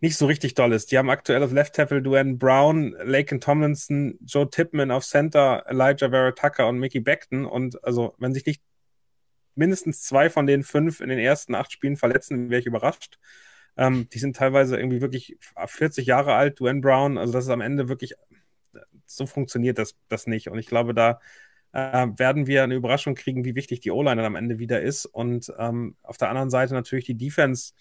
[0.00, 0.90] nicht so richtig doll ist.
[0.90, 6.08] Die haben aktuell auf Left Tackle Duane Brown, Laken Tomlinson, Joe Tippman auf Center, Elijah
[6.08, 7.44] Vera Tucker und Mickey Beckton.
[7.44, 8.62] Und also, wenn sich nicht
[9.54, 13.18] mindestens zwei von den fünf in den ersten acht Spielen verletzen, wäre ich überrascht.
[13.76, 17.18] Ähm, die sind teilweise irgendwie wirklich 40 Jahre alt, Duane Brown.
[17.18, 18.14] Also, das ist am Ende wirklich,
[19.06, 20.48] so funktioniert das, das nicht.
[20.48, 21.20] Und ich glaube, da
[21.72, 25.06] äh, werden wir eine Überraschung kriegen, wie wichtig die O-Line dann am Ende wieder ist.
[25.06, 27.72] Und ähm, auf der anderen Seite natürlich die Defense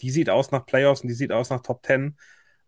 [0.00, 2.16] die sieht aus nach Playoffs und die sieht aus nach Top 10.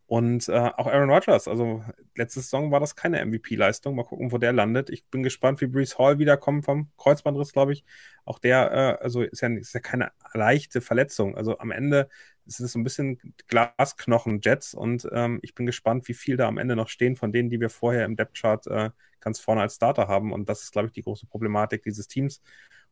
[0.08, 1.82] Und äh, auch Aaron Rodgers, also
[2.14, 3.96] letzte Saison war das keine MVP-Leistung.
[3.96, 4.88] Mal gucken, wo der landet.
[4.88, 7.84] Ich bin gespannt, wie Brees Hall wiederkommt vom Kreuzbandriss, glaube ich.
[8.24, 11.36] Auch der, äh, also ist ja, ist ja keine leichte Verletzung.
[11.36, 12.08] Also am Ende
[12.46, 16.58] ist es so ein bisschen Glasknochen-Jets und ähm, ich bin gespannt, wie viel da am
[16.58, 20.06] Ende noch stehen von denen, die wir vorher im Depth-Chart äh, ganz vorne als Starter
[20.06, 20.32] haben.
[20.32, 22.40] Und das ist, glaube ich, die große Problematik dieses Teams.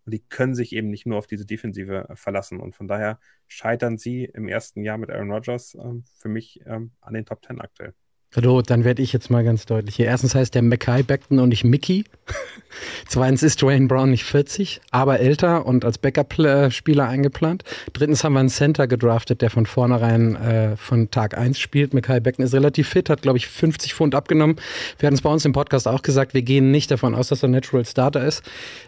[0.04, 2.60] Und die können sich eben nicht nur auf diese Defensive äh, verlassen.
[2.60, 6.92] Und von daher scheitern sie im ersten Jahr mit Aaron Rodgers ähm, für mich ähm,
[7.00, 7.94] an den Top Ten aktuell.
[8.42, 10.06] So, dann werde ich jetzt mal ganz deutlich hier.
[10.06, 12.04] Erstens heißt der Mackay Beckton und nicht Mickey.
[13.06, 17.62] Zweitens ist Dwayne Brown nicht 40, aber älter und als Backup-Spieler eingeplant.
[17.92, 21.94] Drittens haben wir einen Center gedraftet, der von vornherein äh, von Tag 1 spielt.
[21.94, 24.56] Mackay Beckton ist relativ fit, hat, glaube ich, 50 Pfund abgenommen.
[24.98, 27.42] Wir hatten es bei uns im Podcast auch gesagt, wir gehen nicht davon aus, dass
[27.44, 28.42] er Natural Starter ist.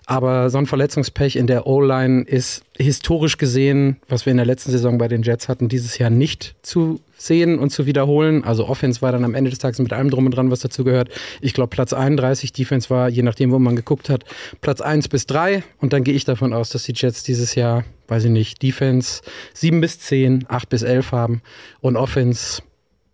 [0.06, 4.72] Aber so ein Verletzungspech in der O-Line ist historisch gesehen, was wir in der letzten
[4.72, 8.44] Saison bei den Jets hatten, dieses Jahr nicht zu sehen und zu wiederholen.
[8.44, 10.84] Also Offense war dann am Ende des Tages mit allem drum und dran, was dazu
[10.84, 11.08] gehört.
[11.40, 14.24] Ich glaube Platz 31, Defense war, je nachdem, wo man geguckt hat,
[14.60, 15.62] Platz 1 bis 3.
[15.80, 19.22] Und dann gehe ich davon aus, dass die Jets dieses Jahr, weiß ich nicht, Defense
[19.54, 21.42] 7 bis 10, 8 bis 11 haben
[21.80, 22.62] und Offense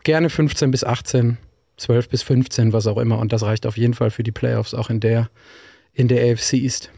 [0.02, 1.38] gerne 15 bis 18,
[1.76, 3.18] 12 bis 15, was auch immer.
[3.18, 5.30] Und das reicht auf jeden Fall für die Playoffs, auch in der,
[5.92, 6.90] in der AFC East.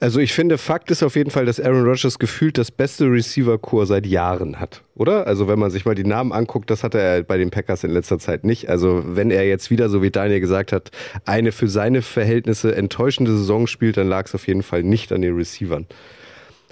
[0.00, 3.86] Also ich finde, Fakt ist auf jeden Fall, dass Aaron Rodgers gefühlt das beste Receiver-Core
[3.86, 5.26] seit Jahren hat, oder?
[5.26, 7.90] Also wenn man sich mal die Namen anguckt, das hatte er bei den Packers in
[7.90, 8.68] letzter Zeit nicht.
[8.68, 10.90] Also wenn er jetzt wieder, so wie Daniel gesagt hat,
[11.24, 15.22] eine für seine Verhältnisse enttäuschende Saison spielt, dann lag es auf jeden Fall nicht an
[15.22, 15.86] den Receivern.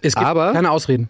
[0.03, 1.09] Es gibt Aber- keine Ausreden.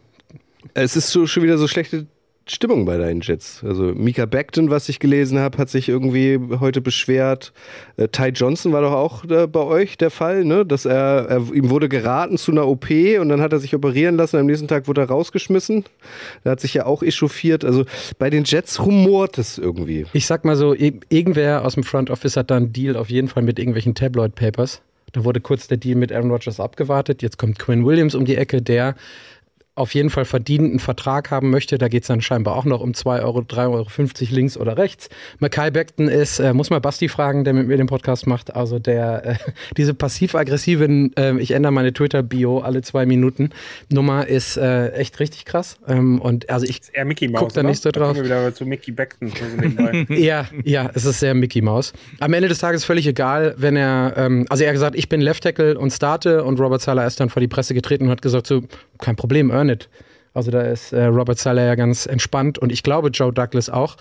[0.75, 2.07] Es ist so, schon wieder so schlechte
[2.51, 3.63] Stimmung bei deinen Jets.
[3.65, 7.53] Also Mika Beckton, was ich gelesen habe, hat sich irgendwie heute beschwert.
[7.97, 10.65] Äh, Ty Johnson war doch auch äh, bei euch der Fall, ne?
[10.65, 14.17] Dass er, er ihm wurde geraten zu einer OP und dann hat er sich operieren
[14.17, 14.37] lassen.
[14.37, 15.85] Am nächsten Tag wurde er rausgeschmissen.
[16.45, 17.65] Er hat sich ja auch echauffiert.
[17.65, 17.85] Also
[18.19, 20.07] bei den Jets rumort es irgendwie.
[20.13, 23.29] Ich sag mal so, irgendwer aus dem Front Office hat da einen Deal auf jeden
[23.29, 24.83] Fall mit irgendwelchen Tabloid Papers.
[25.13, 27.23] Da wurde kurz der Deal mit Aaron Rodgers abgewartet.
[27.23, 28.95] Jetzt kommt Quinn Williams um die Ecke, der
[29.79, 31.79] auf jeden Fall verdienten Vertrag haben möchte.
[31.79, 33.87] Da geht es dann scheinbar auch noch um 2 Euro, 3,50 Euro
[34.31, 35.09] links oder rechts.
[35.39, 38.79] Mackay Beckton ist, äh, muss mal Basti fragen, der mit mir den Podcast macht, also
[38.79, 39.35] der, äh,
[39.77, 43.51] diese passiv-aggressive, äh, ich ändere meine Twitter-Bio alle zwei Minuten,
[43.89, 45.79] Nummer ist äh, echt richtig krass.
[45.87, 47.41] Ähm, und also ich Ist eher Mickey Mouse.
[47.41, 48.17] Guck da nicht so drauf.
[48.17, 49.29] wir wieder zu Mickey Beckton.
[49.29, 50.07] nur so nebenbei.
[50.19, 51.93] Ja, ja, es ist sehr Mickey Mouse.
[52.21, 55.21] Am Ende des Tages völlig egal, wenn er, ähm, also er hat gesagt, ich bin
[55.21, 58.23] Left Tackle und starte und Robert Sala ist dann vor die Presse getreten und hat
[58.23, 58.63] gesagt, so,
[58.99, 59.89] kein Problem, earn it.
[60.35, 63.97] Also da ist äh, Robert Sala ja ganz entspannt und ich glaube Joe Douglas auch.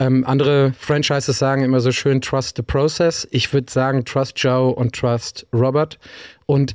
[0.00, 3.28] Ähm, andere Franchises sagen immer so schön, trust the process.
[3.30, 5.98] Ich würde sagen, trust Joe und trust Robert.
[6.46, 6.74] Und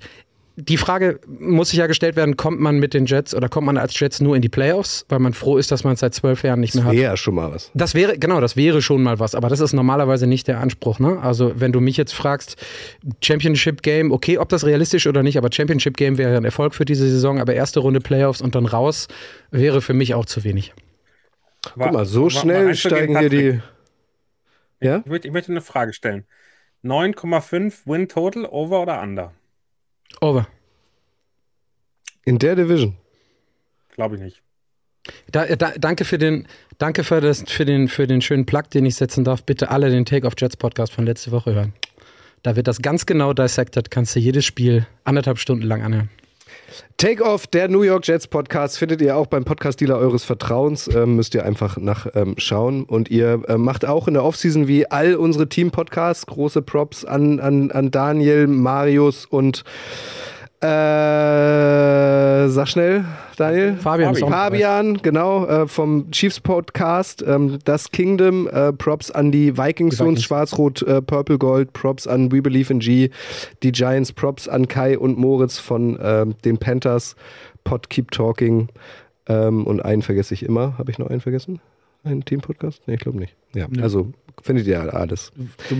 [0.70, 3.78] die Frage muss sich ja gestellt werden, kommt man mit den Jets oder kommt man
[3.78, 6.44] als Jets nur in die Playoffs, weil man froh ist, dass man es seit zwölf
[6.44, 6.94] Jahren nicht mehr hat?
[6.94, 7.72] Wäre ja schon mal was.
[7.74, 11.00] Das wäre, genau, das wäre schon mal was, aber das ist normalerweise nicht der Anspruch,
[11.00, 11.20] ne?
[11.22, 12.56] Also, wenn du mich jetzt fragst,
[13.22, 16.86] Championship Game, okay, ob das realistisch oder nicht, aber Championship Game wäre ein Erfolg für
[16.86, 19.08] diese Saison, aber erste Runde Playoffs und dann raus
[19.52, 20.74] wäre für mich auch zu wenig.
[21.74, 23.60] Aber- Guck mal, so aber- schnell aber steigen hier die.
[24.80, 24.98] Ja?
[25.00, 26.26] Ich möchte, ich möchte eine Frage stellen.
[26.84, 29.32] 9,5 Win Total, Over oder Under?
[30.20, 30.48] Over.
[32.26, 32.96] In der Division.
[33.96, 34.42] Glaube ich nicht.
[35.32, 36.48] Da, da, danke für den,
[36.78, 39.44] danke für, das, für, den, für den schönen Plug, den ich setzen darf.
[39.44, 41.74] Bitte alle den Take of Jets Podcast von letzte Woche hören.
[42.44, 46.10] Da wird das ganz genau dissected, kannst du jedes Spiel anderthalb Stunden lang anhören.
[46.98, 50.88] Take Off, der New York Jets Podcast, findet ihr auch beim Podcast-Dealer eures Vertrauens.
[50.94, 52.76] Ähm, müsst ihr einfach nachschauen.
[52.80, 57.06] Ähm, und ihr äh, macht auch in der Offseason wie all unsere Team-Podcasts große Props
[57.06, 59.64] an, an, an Daniel, Marius und
[60.62, 60.68] äh,
[62.50, 63.06] sag schnell,
[63.38, 63.76] Daniel.
[63.76, 64.30] Fabian dabei.
[64.32, 70.24] Fabian, genau, äh, vom Chiefs Podcast, ähm, das Kingdom, äh, Props an die Vikings, Vikings.
[70.24, 73.10] Schwarz-Rot, äh, Purple Gold, Props an We Believe in G,
[73.64, 77.16] die Giants, Props an Kai und Moritz von ähm, den Panthers,
[77.64, 78.70] Pod Keep Talking
[79.28, 80.78] ähm, und einen vergesse ich immer.
[80.78, 81.60] Habe ich noch einen vergessen?
[82.04, 82.82] Einen Team-Podcast?
[82.88, 83.36] Nee, ich glaube nicht.
[83.54, 83.84] Ja, Nö.
[83.84, 84.08] also
[84.42, 85.32] findet ihr alles.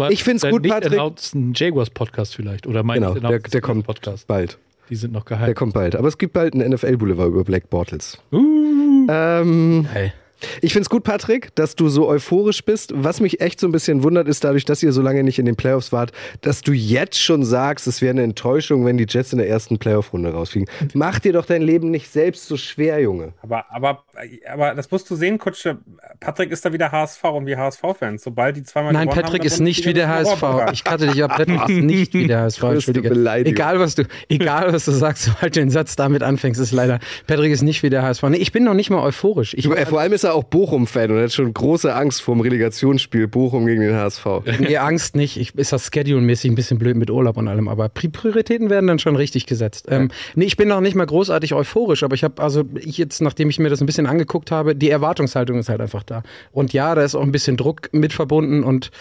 [0.10, 0.94] Ich find's deinen gut, Patrick.
[0.94, 4.28] announceden Jaguars Podcast vielleicht oder meinst Genau, der, der kommt Podcast?
[4.28, 4.60] bald.
[4.92, 5.56] Die sind noch Der geheim.
[5.56, 5.96] kommt bald.
[5.96, 8.18] Aber es gibt bald einen NFL-Boulevard über Black Bortles.
[8.34, 10.14] Uh, Ähm, Geil.
[10.62, 12.92] Ich finde es gut, Patrick, dass du so euphorisch bist.
[12.96, 15.46] Was mich echt so ein bisschen wundert, ist dadurch, dass ihr so lange nicht in
[15.46, 19.34] den Playoffs wart, dass du jetzt schon sagst, es wäre eine Enttäuschung, wenn die Jets
[19.34, 20.70] in der ersten Playoff-Runde rausfliegen.
[20.94, 23.34] Mach dir doch dein Leben nicht selbst so schwer, Junge.
[23.42, 24.04] Aber, aber,
[24.50, 25.80] aber das musst du sehen, Kutsche.
[26.20, 28.24] Patrick ist da wieder HSV und wir HSV-Fans.
[28.24, 30.44] Sobald die zweimal Nein, Patrick haben, ist nicht wie der HSV.
[30.74, 31.32] Ich kannte dich ab.
[31.36, 32.64] Patrick ist nicht wie der HSV.
[32.64, 33.10] Entschuldige.
[33.12, 37.00] Egal was du, egal was du sagst, sobald du den Satz damit anfängst, ist leider.
[37.28, 38.24] Patrick ist nicht wie der HSV.
[38.24, 39.54] Nee, ich bin noch nicht mal euphorisch.
[39.54, 42.42] Ich, äh, vor allem ist er auch Bochum-Fan und hat schon große Angst vor dem
[42.42, 44.26] Relegationsspiel Bochum gegen den HSV.
[44.60, 45.38] nee, Angst nicht.
[45.38, 48.88] Ich, ist das Schedule-mäßig ein bisschen blöd mit Urlaub und allem, aber Pri- Prioritäten werden
[48.88, 49.88] dann schon richtig gesetzt.
[49.90, 53.22] Ähm, nee, ich bin noch nicht mal großartig euphorisch, aber ich habe, also ich jetzt,
[53.22, 56.24] nachdem ich mir das ein bisschen angeguckt habe, die Erwartungshaltung ist halt einfach da.
[56.52, 58.92] Und ja, da ist auch ein bisschen Druck mit verbunden und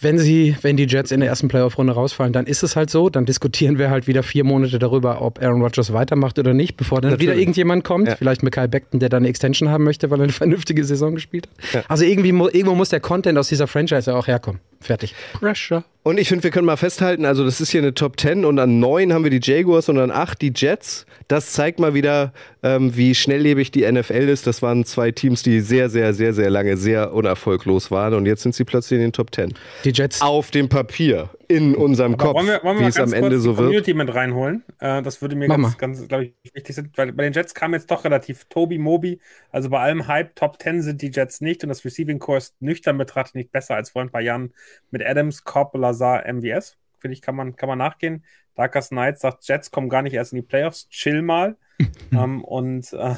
[0.00, 3.08] wenn sie, wenn die Jets in der ersten Playoff-Runde rausfallen, dann ist es halt so.
[3.10, 7.00] Dann diskutieren wir halt wieder vier Monate darüber, ob Aaron Rodgers weitermacht oder nicht, bevor
[7.00, 7.32] dann Natürlich.
[7.32, 8.08] wieder irgendjemand kommt.
[8.08, 8.16] Ja.
[8.16, 11.48] Vielleicht Mikael Beckton, der dann eine Extension haben möchte, weil er eine vernünftige Saison gespielt
[11.48, 11.74] hat.
[11.74, 11.82] Ja.
[11.88, 14.60] Also irgendwie, irgendwo muss der Content aus dieser Franchise ja auch herkommen.
[14.84, 15.14] Fertig.
[15.32, 15.82] Pressure.
[16.02, 18.58] Und ich finde, wir können mal festhalten, also das ist hier eine Top 10 und
[18.58, 21.06] an 9 haben wir die Jaguars und an 8 die Jets.
[21.28, 24.46] Das zeigt mal wieder, ähm, wie schnelllebig die NFL ist.
[24.46, 28.42] Das waren zwei Teams, die sehr, sehr, sehr, sehr lange sehr unerfolglos waren und jetzt
[28.42, 29.54] sind sie plötzlich in den Top 10.
[29.84, 30.20] Die Jets.
[30.20, 33.56] Auf dem Papier, in unserem Kopf, wollen wir, wollen wir wie es am Ende so
[33.56, 33.66] wird.
[33.66, 34.64] Community mit reinholen?
[34.78, 35.78] Äh, das würde mir Mach ganz, mal.
[35.78, 39.20] ganz glaube ich, wichtig sein, weil bei den Jets kam jetzt doch relativ Tobi Mobi.
[39.50, 42.54] Also bei allem Hype, Top 10 sind die Jets nicht und das Receiving Core ist
[42.60, 44.52] nüchtern betrachtet nicht besser als vor ein paar Jahren
[44.90, 46.76] mit Adams, Cobb, Lazar, MVS.
[46.98, 48.24] Finde ich, kann man, kann man nachgehen.
[48.54, 51.56] Darker Knight sagt, Jets kommen gar nicht erst in die Playoffs, chill mal.
[52.12, 53.14] ähm, und äh,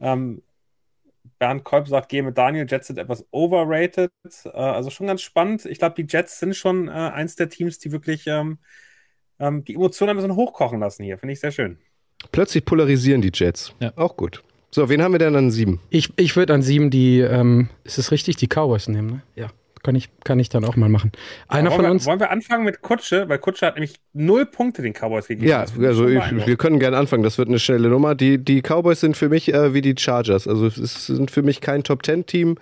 [0.00, 0.42] ähm,
[1.42, 4.12] Bernd Kolb sagt, gehe mit Daniel, Jets sind etwas overrated.
[4.44, 5.64] Äh, also schon ganz spannend.
[5.64, 8.58] Ich glaube, die Jets sind schon äh, eins der Teams, die wirklich ähm,
[9.40, 11.18] ähm, die Emotionen ein bisschen hochkochen lassen hier.
[11.18, 11.78] Finde ich sehr schön.
[12.30, 13.74] Plötzlich polarisieren die Jets.
[13.80, 13.92] Ja.
[13.96, 14.44] Auch gut.
[14.70, 15.80] So, wen haben wir denn an 7?
[15.90, 19.22] Ich, ich würde an sieben die, ähm, ist es richtig, die Cowboys nehmen, ne?
[19.34, 19.48] Ja.
[19.82, 21.10] Kann ich, kann ich dann auch mal machen.
[21.48, 22.06] Einer wollen von wir, uns.
[22.06, 23.28] Wollen wir anfangen mit Kutsche?
[23.28, 25.48] Weil Kutsche hat nämlich null Punkte den Cowboys gegeben.
[25.48, 27.24] Ja, also ich, wir können gerne anfangen.
[27.24, 28.14] Das wird eine schnelle Nummer.
[28.14, 30.46] Die, die Cowboys sind für mich äh, wie die Chargers.
[30.46, 32.58] Also es sind für mich kein Top-10-Team.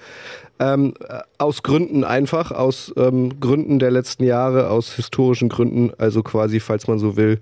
[0.60, 6.22] Ähm, äh, aus Gründen einfach, aus ähm, Gründen der letzten Jahre, aus historischen Gründen, also
[6.22, 7.38] quasi, falls man so will.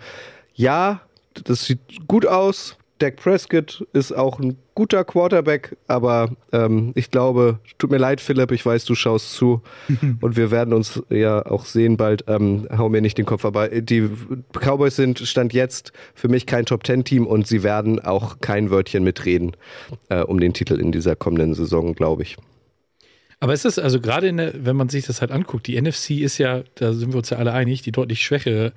[0.55, 1.03] Ja,
[1.45, 2.77] das sieht gut aus.
[2.99, 8.53] Dak Prescott ist auch ein guter Quarterback, aber ähm, ich glaube, tut mir leid, Philipp,
[8.53, 9.63] ich weiß, du schaust zu
[10.21, 12.25] und wir werden uns ja auch sehen bald.
[12.29, 14.09] Ähm, hau mir nicht den Kopf, aber die
[14.53, 19.57] Cowboys sind Stand jetzt für mich kein Top-10-Team und sie werden auch kein Wörtchen mitreden
[20.09, 22.37] äh, um den Titel in dieser kommenden Saison, glaube ich.
[23.41, 26.63] Aber es ist also gerade, wenn man sich das halt anguckt, die NFC ist ja,
[26.75, 28.73] da sind wir uns ja alle einig, die deutlich schwächere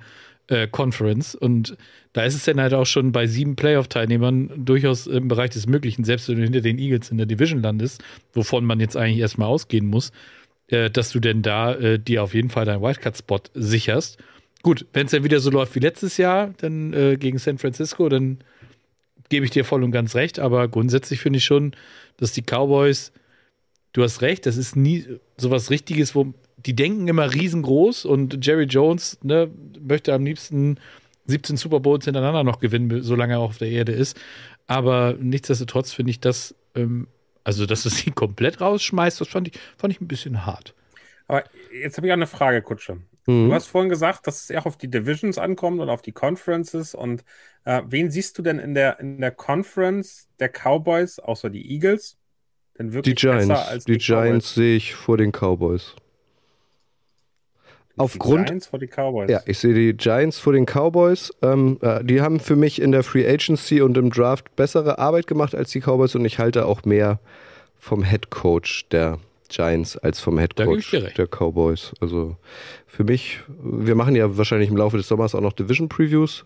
[0.48, 1.34] äh, Conference.
[1.34, 1.76] Und
[2.12, 6.04] da ist es dann halt auch schon bei sieben Playoff-Teilnehmern durchaus im Bereich des Möglichen,
[6.04, 8.02] selbst wenn du hinter den Eagles in der Division landest,
[8.32, 10.12] wovon man jetzt eigentlich erstmal ausgehen muss,
[10.68, 14.18] äh, dass du denn da äh, dir auf jeden Fall deinen Wildcard-Spot sicherst.
[14.62, 18.08] Gut, wenn es dann wieder so läuft wie letztes Jahr, dann äh, gegen San Francisco,
[18.08, 18.38] dann
[19.28, 20.38] gebe ich dir voll und ganz recht.
[20.38, 21.72] Aber grundsätzlich finde ich schon,
[22.18, 23.12] dass die Cowboys
[23.92, 26.32] du hast recht, das ist nie sowas Richtiges, wo
[26.66, 30.78] die denken immer riesengroß und Jerry Jones ne, möchte am liebsten
[31.26, 34.18] 17 Super Bowls hintereinander noch gewinnen, solange er auch auf der Erde ist.
[34.66, 37.08] Aber nichtsdestotrotz finde ich das, ähm,
[37.44, 40.74] also dass du sie komplett rausschmeißt, das fand ich, fand ich ein bisschen hart.
[41.28, 42.98] Aber jetzt habe ich auch eine Frage, Kutsche.
[43.26, 43.48] Mhm.
[43.48, 46.94] Du hast vorhin gesagt, dass es eher auf die Divisions ankommt und auf die Conferences.
[46.94, 47.24] Und
[47.64, 52.18] äh, wen siehst du denn in der, in der Conference der Cowboys, außer die Eagles,
[52.78, 53.48] denn Die wirklich Giants.
[53.48, 55.94] besser als Die, die, Giants sehe ich vor den Cowboys.
[57.96, 59.30] Aufgrund- Die Giants vor die Cowboys.
[59.30, 61.32] Ja, ich sehe die Giants vor den Cowboys.
[61.42, 65.26] Ähm, äh, die haben für mich in der Free Agency und im Draft bessere Arbeit
[65.26, 67.18] gemacht als die Cowboys und ich halte auch mehr
[67.78, 69.18] vom Head Coach der
[69.50, 71.92] Giants als vom Head Coach der Cowboys.
[72.00, 72.36] Also
[72.86, 76.44] für mich, wir machen ja wahrscheinlich im Laufe des Sommers auch noch Division Previews.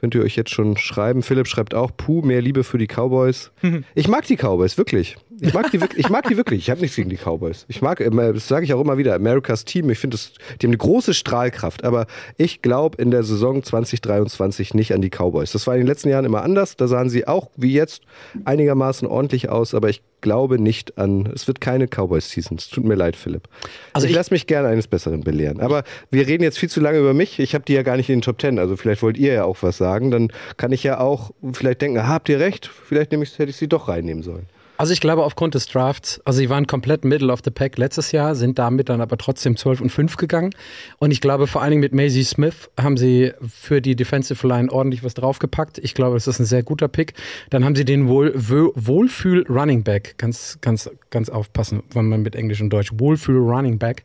[0.00, 1.22] Könnt ihr euch jetzt schon schreiben.
[1.22, 3.50] Philipp schreibt auch, puh, mehr Liebe für die Cowboys.
[3.94, 5.16] Ich mag die Cowboys, wirklich.
[5.40, 6.58] Ich mag die, wirk- ich mag die wirklich.
[6.60, 7.64] Ich habe nichts gegen die Cowboys.
[7.68, 9.88] Ich mag, das sage ich auch immer wieder, Americas Team.
[9.90, 11.84] Ich finde, das- die haben eine große Strahlkraft.
[11.84, 15.52] Aber ich glaube in der Saison 2023 nicht an die Cowboys.
[15.52, 16.76] Das war in den letzten Jahren immer anders.
[16.76, 18.02] Da sahen sie auch wie jetzt
[18.44, 19.74] einigermaßen ordentlich aus.
[19.74, 22.56] Aber ich glaube nicht an, es wird keine Cowboys-Season.
[22.58, 23.48] Es tut mir leid, Philipp.
[23.92, 25.60] Also ich ich- lasse mich gerne eines Besseren belehren.
[25.60, 27.38] Aber wir reden jetzt viel zu lange über mich.
[27.38, 28.58] Ich habe die ja gar nicht in den Top Ten.
[28.58, 30.10] Also vielleicht wollt ihr ja auch was sagen.
[30.10, 32.66] Dann kann ich ja auch vielleicht denken, ah, habt ihr recht?
[32.66, 34.46] Vielleicht nehme ich, hätte ich sie doch reinnehmen sollen.
[34.78, 38.12] Also ich glaube aufgrund des Drafts, also sie waren komplett Middle of the Pack letztes
[38.12, 40.54] Jahr, sind damit dann aber trotzdem 12 und 5 gegangen.
[40.98, 44.70] Und ich glaube vor allen Dingen mit Maisie Smith haben sie für die Defensive Line
[44.70, 45.78] ordentlich was draufgepackt.
[45.78, 47.14] Ich glaube, das ist ein sehr guter Pick.
[47.50, 52.22] Dann haben sie den Wohl, Wohl- Wohlfühl Running Back, ganz, ganz, ganz aufpassen, wenn man
[52.22, 54.04] mit Englisch und Deutsch, Wohlfühl Running Back,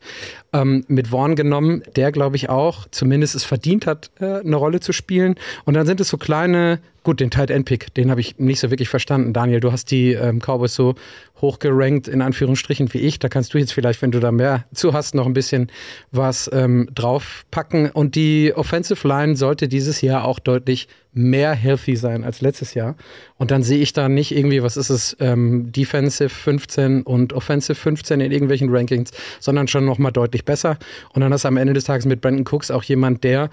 [0.52, 4.80] ähm, mit Vaughn genommen, der glaube ich auch zumindest es verdient hat, äh, eine Rolle
[4.80, 5.36] zu spielen.
[5.64, 8.60] Und dann sind es so kleine Gut, den Tight End Pick, den habe ich nicht
[8.60, 9.34] so wirklich verstanden.
[9.34, 10.94] Daniel, du hast die ähm, Cowboys so
[11.42, 13.18] hoch gerankt in Anführungsstrichen wie ich.
[13.18, 15.70] Da kannst du jetzt vielleicht, wenn du da mehr zu hast, noch ein bisschen
[16.12, 17.90] was ähm, draufpacken.
[17.90, 22.96] Und die Offensive Line sollte dieses Jahr auch deutlich mehr healthy sein als letztes Jahr.
[23.36, 27.78] Und dann sehe ich da nicht irgendwie, was ist es, ähm, Defensive 15 und Offensive
[27.78, 30.78] 15 in irgendwelchen Rankings, sondern schon noch mal deutlich besser.
[31.12, 33.50] Und dann hast du am Ende des Tages mit Brandon Cooks auch jemand, der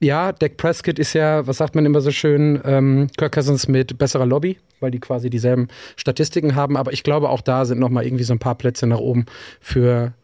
[0.00, 3.98] ja, Dak Prescott ist ja, was sagt man immer so schön, ähm, Kirk Cousins mit
[3.98, 6.76] besserer Lobby, weil die quasi dieselben Statistiken haben.
[6.76, 9.26] Aber ich glaube, auch da sind noch mal irgendwie so ein paar Plätze nach oben
[9.60, 10.14] für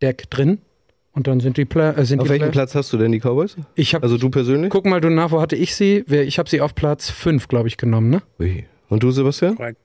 [0.00, 0.58] Deck drin.
[1.12, 3.10] Und dann sind die, Pla äh, sind Auf die welchem Play Platz hast du denn
[3.10, 3.56] die Cowboys?
[3.74, 4.70] Ich habe, Also du persönlich?
[4.70, 6.04] guck mal du nach, wo hatte ich sie?
[6.08, 8.22] Ich habe sie auf Platz 5, glaube ich, genommen, ne?
[8.38, 8.64] Ui.
[8.88, 9.56] Und du, Sebastian?
[9.56, 9.80] Korrekt.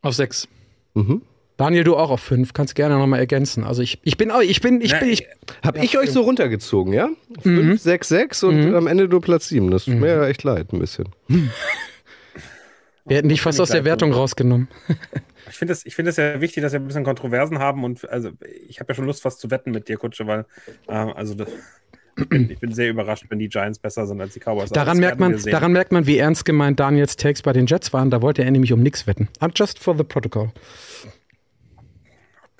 [0.00, 0.48] Auf sechs.
[0.94, 1.20] Mhm.
[1.60, 2.54] Daniel, du auch auf 5.
[2.54, 3.64] Kannst gerne nochmal ergänzen.
[3.64, 5.26] Also ich, ich bin, auch- ich bin, ich bin, ich,
[5.62, 7.08] Hab ich euch so runtergezogen, ja?
[7.44, 7.76] Mhm.
[7.76, 8.74] 5, 6, 6 und Mhm.
[8.74, 9.70] am Ende nur Platz 7.
[9.70, 11.10] Das tut mir ja echt leid, ein bisschen.
[11.28, 14.68] wir hätten dich fast aus der Wertung rausgenommen.
[15.50, 18.08] Ich finde es ich find es ja wichtig, dass wir ein bisschen Kontroversen haben und
[18.08, 18.30] also
[18.68, 20.46] ich habe ja schon Lust, was zu wetten mit dir, Kutsche, weil
[20.86, 21.48] äh, also das,
[22.16, 24.70] ich, bin, ich bin sehr überrascht, wenn die Giants besser sind als die Cowboys.
[24.70, 27.92] Daran das merkt, man, daran merkt man, wie ernst gemeint Daniels Takes bei den Jets
[27.92, 28.10] waren.
[28.10, 29.28] Da wollte er nämlich um nichts wetten.
[29.40, 30.52] I'm just for the protocol.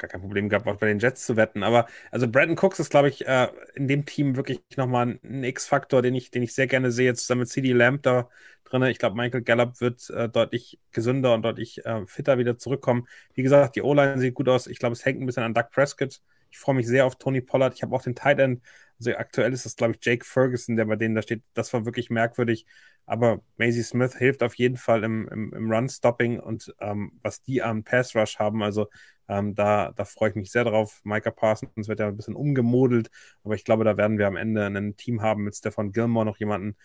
[0.01, 1.63] Gar kein Problem gehabt, auch bei den Jets zu wetten.
[1.63, 6.03] Aber also Brandon Cooks ist, glaube ich, äh, in dem Team wirklich nochmal ein X-Faktor,
[6.03, 8.29] den ich, den ich sehr gerne sehe, zusammen mit CD Lamb da
[8.65, 8.83] drin.
[8.85, 13.07] Ich glaube, Michael Gallup wird äh, deutlich gesünder und deutlich äh, fitter wieder zurückkommen.
[13.35, 14.67] Wie gesagt, die O-Line sieht gut aus.
[14.67, 16.21] Ich glaube, es hängt ein bisschen an Doug Prescott.
[16.51, 17.75] Ich freue mich sehr auf Tony Pollard.
[17.75, 18.63] Ich habe auch den Tight End.
[18.99, 21.43] Also aktuell ist das, glaube ich, Jake Ferguson, der bei denen da steht.
[21.55, 22.67] Das war wirklich merkwürdig.
[23.07, 27.63] Aber Maisie Smith hilft auf jeden Fall im, im, im Run-Stopping und ähm, was die
[27.63, 28.89] am Pass-Rush haben, also
[29.29, 31.01] ähm, da, da freue ich mich sehr drauf.
[31.05, 33.11] Micah Parsons wird ja ein bisschen umgemodelt,
[33.43, 36.39] aber ich glaube, da werden wir am Ende ein Team haben mit Stefan Gilmore, noch
[36.39, 36.77] jemanden,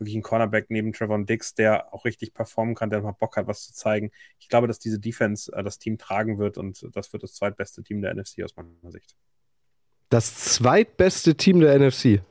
[0.00, 3.46] wirklich einen Cornerback neben Trevor Dix, der auch richtig performen kann, der mal Bock hat,
[3.46, 4.10] was zu zeigen.
[4.38, 7.82] Ich glaube, dass diese Defense äh, das Team tragen wird und das wird das zweitbeste
[7.82, 9.14] Team der NFC aus meiner Sicht.
[10.08, 12.22] Das zweitbeste Team der NFC.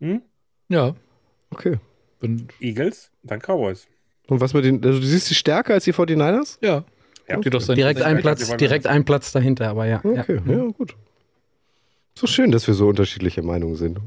[0.00, 0.22] Hm?
[0.68, 0.94] Ja.
[1.50, 1.78] Okay.
[2.20, 3.86] Bin, Eagles, dann Cowboys.
[4.28, 4.82] Und was mit den.
[4.84, 6.58] Also du siehst die stärker als die 49ers?
[6.62, 6.84] ja.
[7.28, 7.38] Ja.
[7.38, 10.00] Dir doch Direkt ein Platz, direkt ein Platz dahinter, aber ja.
[10.02, 10.64] Okay, ja, ja.
[10.72, 10.96] gut.
[12.14, 14.00] So schön, dass wir so unterschiedliche Meinungen sind.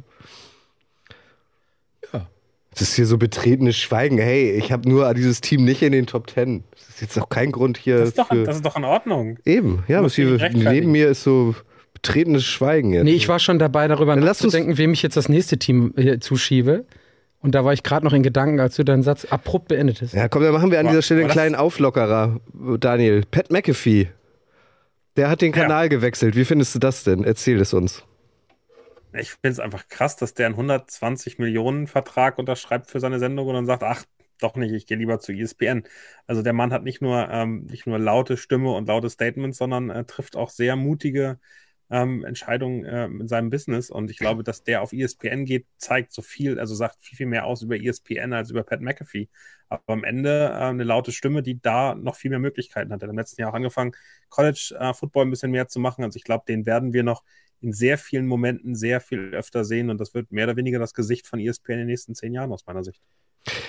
[2.75, 2.81] Ja.
[2.81, 4.17] Es ist hier so betretenes Schweigen.
[4.17, 6.63] Hey, ich habe nur dieses Team nicht in den Top Ten.
[6.71, 7.99] Das ist jetzt auch kein Grund hier.
[7.99, 9.37] Das ist, doch, für das ist doch in Ordnung.
[9.45, 11.55] Eben, ja, was hier neben mir ist so
[11.93, 13.03] betretenes Schweigen jetzt.
[13.05, 15.57] Nee, ich war schon dabei, darüber Dann lass uns- nachzudenken, wem ich jetzt das nächste
[15.57, 16.85] Team äh, zuschiebe.
[17.39, 20.13] Und da war ich gerade noch in Gedanken, als du deinen Satz abrupt beendetest.
[20.15, 22.39] ja, komm, dann machen wir an dieser Stelle einen das- kleinen Auflockerer,
[22.79, 23.23] Daniel.
[23.29, 24.07] Pat McAfee.
[25.15, 25.61] Der hat den Ja.
[25.61, 26.35] Kanal gewechselt.
[26.35, 27.23] Wie findest du das denn?
[27.23, 28.03] Erzähl es uns.
[29.17, 33.47] Ich finde es einfach krass, dass der einen 120 Millionen Vertrag unterschreibt für seine Sendung
[33.47, 34.03] und dann sagt, ach,
[34.39, 35.83] doch nicht, ich gehe lieber zu ESPN.
[36.27, 39.89] Also der Mann hat nicht nur, ähm, nicht nur laute Stimme und laute Statements, sondern
[39.89, 41.39] äh, trifft auch sehr mutige
[41.89, 43.89] ähm, Entscheidungen äh, in seinem Business.
[43.89, 47.27] Und ich glaube, dass der auf ESPN geht, zeigt so viel, also sagt viel, viel
[47.27, 49.29] mehr aus über ESPN als über Pat McAfee.
[49.69, 53.01] Aber am Ende äh, eine laute Stimme, die da noch viel mehr Möglichkeiten hat.
[53.01, 53.93] Er hat im letzten Jahr auch angefangen,
[54.29, 56.03] College äh, ein bisschen mehr zu machen.
[56.03, 57.23] Also ich glaube, den werden wir noch
[57.61, 60.93] in sehr vielen Momenten sehr viel öfter sehen und das wird mehr oder weniger das
[60.93, 63.01] Gesicht von ESPN in den nächsten zehn Jahren aus meiner Sicht.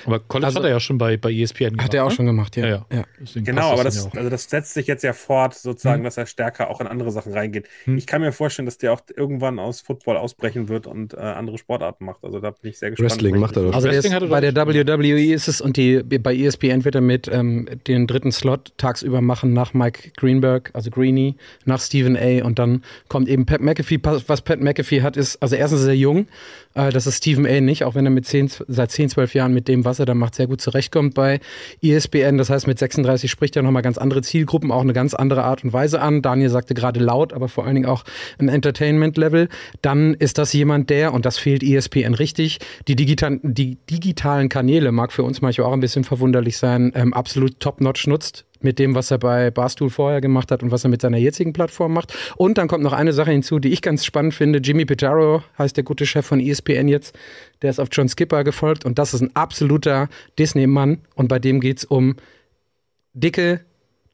[0.07, 1.85] Aber College Also- hat er ja schon bei, bei ESPN gemacht.
[1.85, 2.15] Hat er auch ne?
[2.17, 2.67] schon gemacht, ja.
[2.67, 3.05] Ja, ja.
[3.35, 6.05] Genau, aber das, also das setzt sich jetzt ja fort, sozusagen, Hm.
[6.05, 7.69] dass er stärker auch in andere Sachen reingeht.
[7.85, 7.97] Hm.
[7.99, 11.59] Ich kann mir vorstellen, dass der auch irgendwann aus Football ausbrechen wird und äh, andere
[11.59, 12.25] Sportarten macht.
[12.25, 13.11] Also da bin ich sehr gespannt.
[13.12, 13.75] Wrestling macht er doch.
[13.75, 14.55] Also Wrestling ist, hat er bei der
[14.99, 19.21] WWE ist es und die bei ESPN wird er mit ähm, den dritten Slot tagsüber
[19.21, 22.45] machen nach Mike Greenberg, also Greeny, nach Stephen A.
[22.45, 24.01] und dann kommt eben Pat McAfee.
[24.03, 26.27] Was Pat McAfee hat, ist, also erstens ist er jung,
[26.75, 27.61] äh, das ist Stephen A.
[27.61, 30.14] nicht, auch wenn er mit 10, seit 10, 12 Jahren mit dem, was er da
[30.14, 31.40] macht, sehr gut zurechtkommt bei
[31.83, 32.38] E ESPN.
[32.38, 35.64] Das heißt, mit 36 spricht er nochmal ganz andere Zielgruppen, auch eine ganz andere Art
[35.64, 36.22] und Weise an.
[36.22, 38.05] Daniel sagte gerade laut, aber vor allen Dingen auch
[38.38, 39.48] ein Entertainment-Level.
[39.83, 44.48] Dann ist das jemand, der, und das fehlt E ESPN richtig, die, digital, die digitalen
[44.48, 48.79] Kanäle, mag für uns manchmal auch ein bisschen verwunderlich sein, ähm, absolut top-notch nutzt mit
[48.79, 51.94] dem, was er bei Barstool vorher gemacht hat und was er mit seiner jetzigen Plattform
[51.94, 52.12] macht.
[52.37, 54.59] Und dann kommt noch eine Sache hinzu, die ich ganz spannend finde.
[54.59, 57.16] Jimmy Pitaro heißt der gute Chef von ESPN jetzt.
[57.62, 60.98] Der ist auf John Skipper gefolgt und das ist ein absoluter Disney-Mann.
[61.14, 62.16] Und bei dem geht's um
[63.14, 63.61] dicke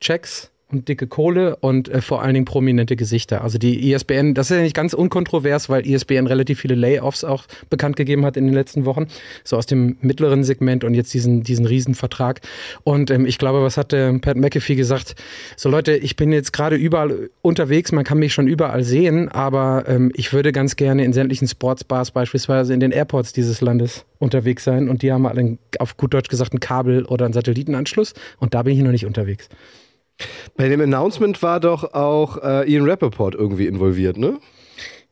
[0.01, 3.43] Checks und dicke Kohle und äh, vor allen Dingen prominente Gesichter.
[3.43, 6.75] Also die E ESPN, das ist ja nicht ganz unkontrovers, weil E ESPN relativ viele
[6.75, 9.07] Layoffs auch bekannt gegeben hat in den letzten Wochen,
[9.45, 12.41] so aus dem mittleren Segment und jetzt diesen, diesen Riesenvertrag.
[12.85, 15.15] Und ähm, ich glaube, was hat äh, Pat McAfee gesagt?
[15.57, 19.85] So Leute, ich bin jetzt gerade überall unterwegs, man kann mich schon überall sehen, aber
[19.87, 24.65] ähm, ich würde ganz gerne in sämtlichen Sportsbars beispielsweise in den Airports dieses Landes unterwegs
[24.65, 28.55] sein und die haben alle auf gut Deutsch gesagt ein Kabel oder einen Satellitenanschluss und
[28.55, 29.49] da bin ich noch nicht unterwegs.
[30.57, 34.39] Bei dem Announcement war doch auch äh, Ian Rappaport irgendwie involviert, ne?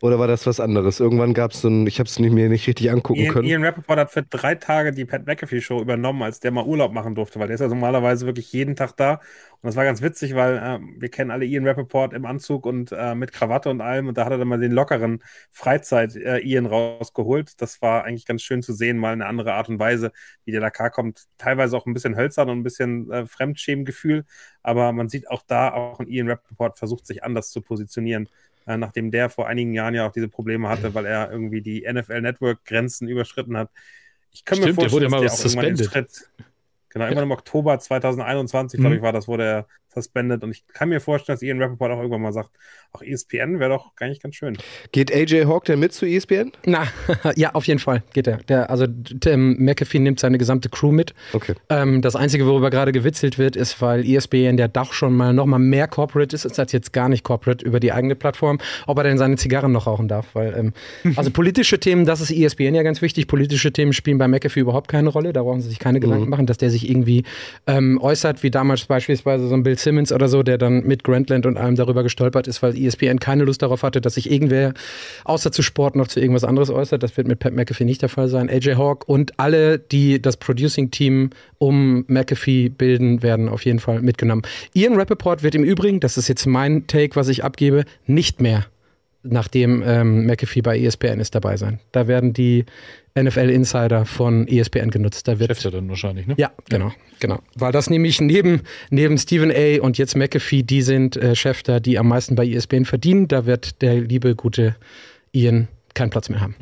[0.03, 0.99] Oder war das was anderes?
[0.99, 3.49] Irgendwann gab es so ein, ich habe es nicht mehr nicht richtig angucken Ian, können.
[3.49, 6.93] Ian Rappaport hat für drei Tage die Pat McAfee Show übernommen, als der mal Urlaub
[6.93, 9.21] machen durfte, weil der ist ja normalerweise wirklich jeden Tag da.
[9.63, 12.93] Und das war ganz witzig, weil äh, wir kennen alle Ian Rappaport im Anzug und
[12.93, 14.09] äh, mit Krawatte und allem.
[14.09, 17.61] Und da hat er dann mal den lockeren Freizeit-Ian rausgeholt.
[17.61, 20.13] Das war eigentlich ganz schön zu sehen, mal eine andere Art und Weise,
[20.47, 21.27] wie der Dakar kommt.
[21.37, 24.25] Teilweise auch ein bisschen hölzern und ein bisschen äh, Fremdschämengefühl.
[24.63, 28.31] Aber man sieht auch da, auch ein Ian Rappaport versucht sich anders zu positionieren.
[28.71, 31.87] Äh, nachdem der vor einigen Jahren ja auch diese Probleme hatte, weil er irgendwie die
[31.91, 33.71] NFL Network Grenzen überschritten hat.
[34.33, 35.85] Ich kann Stimmt, mir vorstellen, der wurde dass der auch irgendwann den.
[35.89, 36.31] Schritt,
[36.89, 38.83] genau, irgendwann im Oktober 2021, Mhm.
[38.83, 41.93] glaube ich, war das, wurde er suspended und ich kann mir vorstellen, dass Ian Rappaport
[41.93, 42.51] auch irgendwann mal sagt,
[42.93, 44.57] auch ESPN wäre doch gar nicht ganz schön.
[44.93, 46.53] Geht AJ Hawk denn mit zu ESPN?
[46.67, 46.87] Na,
[47.37, 48.39] ja, auf jeden Fall geht er.
[48.39, 51.15] Der, also Tim McAfee nimmt seine gesamte Crew mit.
[51.33, 51.55] Okay.
[51.69, 55.47] Ähm, das Einzige, worüber gerade gewitzelt wird, ist, weil ESPN der Dach schon mal noch
[55.47, 59.05] mal mehr Corporate ist, als jetzt gar nicht Corporate über die eigene Plattform, ob er
[59.05, 60.35] denn seine Zigarren noch rauchen darf.
[60.35, 60.73] Weil, ähm,
[61.17, 63.27] also politische Themen, das ist ESPN ja ganz wichtig.
[63.27, 65.33] Politische Themen spielen bei McAfee überhaupt keine Rolle.
[65.33, 67.25] Da brauchen sie sich keine Gedanken machen, dass der sich irgendwie
[67.67, 71.47] ähm, äußert, wie damals beispielsweise so ein Bill Simmons oder so, der dann mit Grantland
[71.47, 74.75] und allem darüber gestolpert ist, weil ESPN keine Lust darauf hatte, dass sich irgendwer
[75.25, 77.03] außer zu Sport noch zu irgendwas anderes äußert.
[77.03, 78.49] Das wird mit Pat McAfee nicht der Fall sein.
[78.49, 84.43] AJ Hawk und alle, die das Producing-Team um McAfee bilden, werden auf jeden Fall mitgenommen.
[84.75, 88.67] Ian Rappaport wird im Übrigen, das ist jetzt mein Take, was ich abgebe, nicht mehr
[89.23, 91.81] nachdem ähm, McAfee bei ESPN ist dabei sein.
[91.93, 92.65] Da werden die
[93.19, 95.29] NFL-Insider von E ESPN genutzt.
[95.29, 96.35] Da wird Chef ja dann wahrscheinlich, ne?
[96.39, 97.41] ja, genau, genau.
[97.57, 99.83] Weil das nämlich neben, neben Stephen A.
[99.83, 103.29] und jetzt McAfee, die sind äh, Chefter, die am meisten bei ESPN verdienen.
[103.29, 104.77] Da wird der liebe, gute
[105.33, 106.55] Ian keinen Platz mehr haben.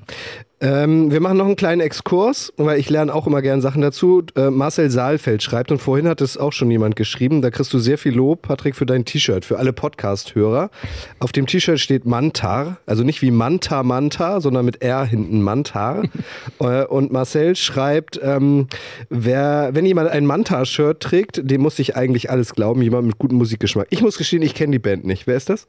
[0.61, 4.25] Ähm, wir machen noch einen kleinen Exkurs, weil ich lerne auch immer gern Sachen dazu.
[4.35, 7.79] Äh, Marcel Saalfeld schreibt, und vorhin hat es auch schon jemand geschrieben, da kriegst du
[7.79, 10.71] sehr viel Lob, Patrick, für dein T-Shirt, für alle Podcast-Hörer.
[11.21, 16.05] Auf dem T-Shirt steht Mantar, also nicht wie Manta Manta, sondern mit R hinten Mantar.
[16.61, 18.67] Äh, und Marcel schreibt, ähm,
[19.11, 23.39] wer, wenn jemand ein Mantar-Shirt trägt, dem muss ich eigentlich alles glauben, jemand mit gutem
[23.39, 23.87] Musikgeschmack.
[23.91, 25.27] Ich muss gestehen, ich kenne die Band nicht.
[25.27, 25.69] Wer ist das?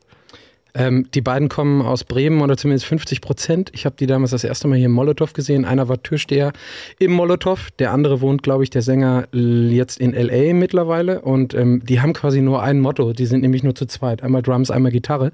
[0.75, 3.71] Ähm, die beiden kommen aus Bremen oder zumindest 50 Prozent.
[3.73, 5.65] Ich habe die damals das erste Mal hier im Molotow gesehen.
[5.65, 6.53] Einer war Türsteher
[6.99, 11.21] im Molotow, der andere wohnt, glaube ich, der Sänger jetzt in LA mittlerweile.
[11.21, 13.13] Und ähm, die haben quasi nur ein Motto.
[13.13, 14.23] Die sind nämlich nur zu zweit.
[14.23, 15.31] Einmal Drums, einmal Gitarre.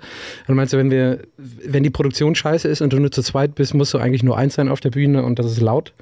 [0.48, 3.56] Und meinst du, wenn wir, wenn die Produktion scheiße ist und du nur zu zweit
[3.56, 5.94] bist, musst du eigentlich nur eins sein auf der Bühne und das ist laut.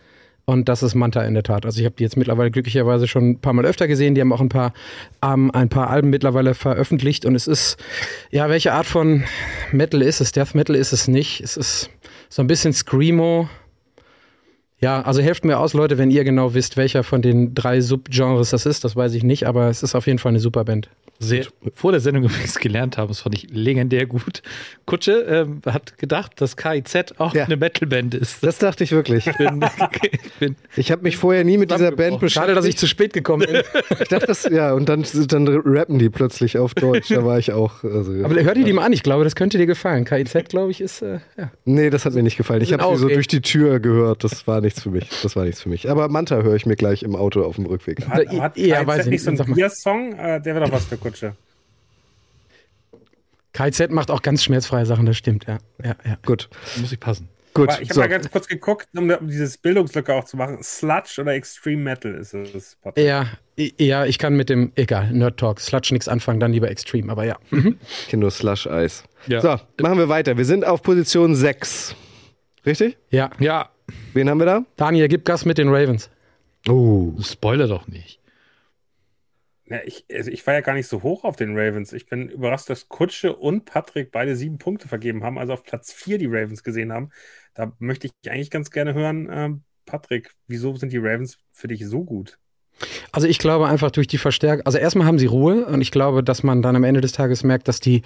[0.46, 1.66] Und das ist Manta in der Tat.
[1.66, 4.14] Also ich habe die jetzt mittlerweile glücklicherweise schon ein paar Mal öfter gesehen.
[4.14, 4.74] Die haben auch ein paar,
[5.22, 7.26] ähm, ein paar Alben mittlerweile veröffentlicht.
[7.26, 7.78] Und es ist,
[8.30, 9.24] ja, welche Art von
[9.72, 10.34] Metal ist es?
[10.34, 11.39] Death Metal ist es nicht.
[11.39, 11.89] Es ist
[12.28, 13.48] so ein bisschen Screamo.
[14.82, 18.50] Ja, also helft mir aus, Leute, wenn ihr genau wisst, welcher von den drei Subgenres
[18.50, 18.84] das ist.
[18.84, 20.89] Das weiß ich nicht, aber es ist auf jeden Fall eine super Band.
[21.28, 21.46] Sehr,
[21.76, 24.42] vor der Sendung übrigens gelernt haben, das fand ich legendär gut.
[24.86, 27.46] Kutsche ähm, hat gedacht, dass KIZ auch Ja.
[27.46, 28.44] eine Metalband ist.
[28.44, 29.28] Das dachte ich wirklich.
[29.28, 29.64] Ich bin,
[30.22, 32.32] ich bin Ich habe mich vorher nie mit dieser Band beschäftigt.
[32.34, 33.62] Schade, dass ich zu spät gekommen bin.
[34.04, 37.10] Ich dachte das, ja, und dann, dann rappen die plötzlich auf Deutsch.
[37.10, 37.84] Da war ich auch.
[37.84, 38.94] Also, aber hör dir die mal an.
[38.94, 40.04] Ich glaube, das könnte dir gefallen.
[40.06, 41.52] KIZ, glaube ich, ist, äh, ja.
[41.66, 42.62] nee, das hat mir nicht gefallen.
[42.62, 43.14] Ich habe sie auch so okay.
[43.16, 44.24] durch die Tür gehört.
[44.24, 45.10] Das war nichts für mich.
[45.22, 45.90] Das war nichts für mich.
[45.90, 48.06] Aber Manta höre ich mir gleich im Auto auf dem Rückweg.
[48.08, 49.46] Hat, Ja, hat ja, KZ weiß ich nicht so mal.
[49.46, 50.14] Bier-Song?
[50.14, 51.12] Äh, der wäre doch was für Kutsche.
[53.53, 55.59] KIZ macht auch ganz schmerzfreie Sachen, das stimmt, ja.
[55.84, 56.18] ja, ja.
[56.26, 57.30] Gut, muss ich passen.
[57.53, 57.70] gut.
[57.70, 57.99] Aber ich habe So.
[58.01, 60.57] mal ganz kurz geguckt, um, um dieses Bildungslücke auch zu machen.
[60.64, 62.78] Sludge oder Extreme Metal ist es.
[62.97, 63.28] Ja,
[63.59, 67.11] i- ja, ich kann mit dem, egal, Nerd Talk, Sludge nichts anfangen, dann lieber Extreme,
[67.11, 67.38] aber ja.
[67.51, 67.78] Mhm.
[68.01, 69.03] Ich kenne nur Slush-Eis.
[69.28, 69.39] Ja.
[69.41, 69.49] So,
[69.84, 70.36] machen wir weiter.
[70.36, 71.95] Wir sind auf Position 6.
[72.66, 72.97] Richtig?
[73.11, 73.70] Ja, Ja,
[74.14, 74.66] Wen haben wir da?
[74.78, 76.09] Daniel, gib Gas mit den Ravens.
[76.70, 77.11] Oh.
[77.22, 78.18] Spoiler doch nicht.
[79.74, 81.94] Ja, ich, also ich war ja gar nicht so hoch auf den Ravens.
[81.94, 85.92] Ich bin überrascht, dass Kutsche und Patrick beide sieben Punkte vergeben haben, also auf Platz
[85.92, 87.10] vier die Ravens gesehen haben.
[87.56, 91.88] Da möchte ich eigentlich ganz gerne hören, ähm, Patrick, wieso sind die Ravens für dich
[91.88, 92.38] so gut?
[93.12, 96.24] Also ich glaube einfach durch die Verstärkung, also erstmal haben sie Ruhe und ich glaube,
[96.24, 98.04] dass man dann am Ende des Tages merkt, dass die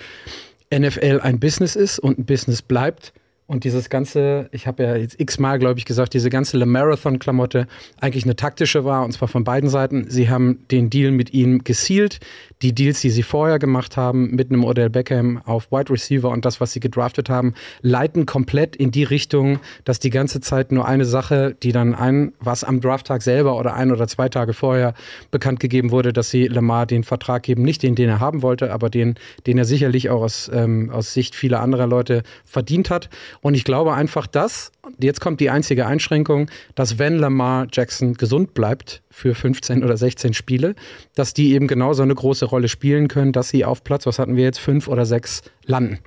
[0.74, 3.11] NFL ein Business ist und ein Business bleibt.
[3.47, 7.67] Und dieses ganze, ich habe ja jetzt x-mal, glaube ich, gesagt, diese ganze Le Marathon-Klamotte
[8.01, 10.09] eigentlich eine taktische war, und zwar von beiden Seiten.
[10.09, 12.19] Sie haben den Deal mit ihm gesealt.
[12.63, 16.43] Die Deals, die sie vorher gemacht haben, mit einem Odell Beckham auf Wide Receiver und
[16.43, 20.87] das, was sie gedraftet haben, leiten komplett in die Richtung, dass die ganze Zeit nur
[20.87, 24.95] eine Sache, die dann ein, was am Drafttag selber oder ein oder zwei Tage vorher
[25.29, 28.73] bekannt gegeben wurde, dass sie Lamar den Vertrag geben, nicht den, den er haben wollte,
[28.73, 33.09] aber den, den er sicherlich auch aus, ähm, aus Sicht vieler anderer Leute verdient hat.
[33.41, 38.55] Und ich glaube einfach, dass, jetzt kommt die einzige Einschränkung, dass wenn Lamar Jackson gesund
[38.55, 40.75] bleibt für 15 oder 16 Spiele,
[41.15, 44.35] dass die eben genauso eine große Rolle spielen können, dass sie auf Platz, was hatten
[44.35, 45.99] wir jetzt, fünf oder sechs landen.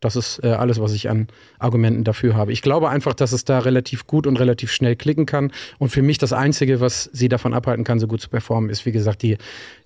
[0.00, 2.52] Das ist äh, alles, was ich an Argumenten dafür habe.
[2.52, 5.50] Ich glaube einfach, dass es da relativ gut und relativ schnell klicken kann.
[5.78, 8.84] Und für mich das Einzige, was sie davon abhalten kann, so gut zu performen, ist,
[8.84, 9.38] wie gesagt, die,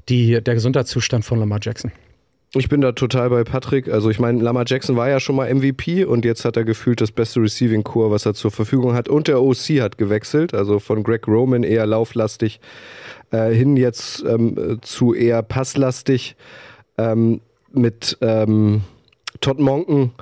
[0.09, 1.93] die, der Gesundheitszustand von Lamar Jackson.
[2.55, 3.89] Ich bin da total bei Patrick.
[3.89, 7.01] Also ich meine, Lamar Jackson war ja schon mal MVP und jetzt hat er gefühlt
[7.01, 9.09] das beste Receiving Core, was er zur Verfügung hat.
[9.09, 12.61] Und der OC hat gewechselt, also von Greg Roman eher lauflastig
[13.33, 16.37] äh, hin jetzt ähm, äh, zu eher passlastig
[16.97, 18.81] ähm, mit ähm,
[19.43, 20.13] Todd Monken.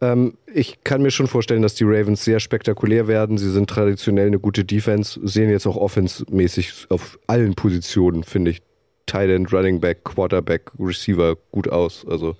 [0.00, 3.38] Ähm, ich kann mir schon vorstellen, dass die Ravens sehr spektakulär werden.
[3.38, 8.62] Sie sind traditionell eine gute Defense, sehen jetzt auch offensmäßig auf allen Positionen, finde ich.
[9.12, 12.06] Tight End, Running Back, Quarterback, Receiver gut aus.
[12.08, 12.34] Also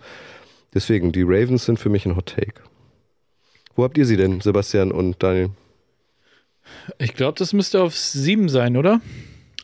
[0.74, 2.54] deswegen, die Ravens sind für mich ein Hot Take.
[3.76, 5.50] Wo habt ihr sie denn, Sebastian und Daniel?
[6.98, 9.00] Ich glaube, das müsste auf sieben sein, oder?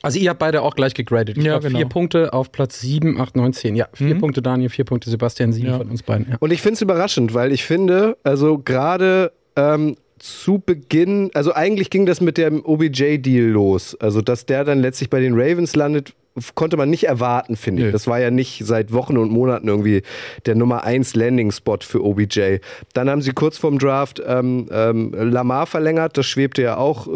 [0.03, 1.37] Also ihr habt beide auch gleich gegradet.
[1.39, 1.79] Ich Ja, glaub, genau.
[1.79, 3.75] Vier Punkte auf Platz 7, 8, 9, 10.
[3.75, 4.21] Ja, vier Mhm.
[4.21, 5.79] Punkte Daniel, vier Punkte Sebastian, sieben Ja.
[5.79, 6.29] von uns beiden.
[6.31, 6.37] Ja.
[6.41, 11.91] Und ich finde es überraschend, weil ich finde, also gerade ähm, zu Beginn, also eigentlich
[11.91, 13.97] ging das mit dem OBJ-Deal los.
[14.01, 16.13] Also, dass der dann letztlich bei den Ravens landet,
[16.55, 17.93] konnte man nicht erwarten, finde ich.
[17.93, 20.03] Das war ja nicht seit Wochen und Monaten irgendwie
[20.47, 22.59] der Nummer 1 Landing-Spot für OBJ.
[22.95, 26.17] Dann haben sie kurz vorm Draft ähm, ähm, Lamar verlängert.
[26.17, 27.11] Das schwebte ja auch äh,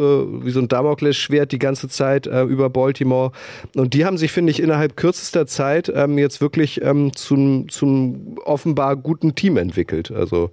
[0.44, 3.32] wie so ein Damoklesschwert die ganze Zeit äh, über Baltimore.
[3.76, 8.36] Und die haben sich, finde ich, innerhalb kürzester Zeit ähm, jetzt wirklich ähm, zum, zum
[8.44, 10.10] offenbar guten Team entwickelt.
[10.10, 10.50] Also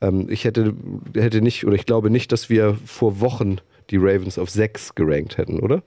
[0.00, 0.74] ähm, ich hätte,
[1.14, 3.56] hätte nicht, oder ich glaube nicht, dass wir vor Wochen
[3.90, 5.82] die Ravens auf 6 gerankt hätten, oder?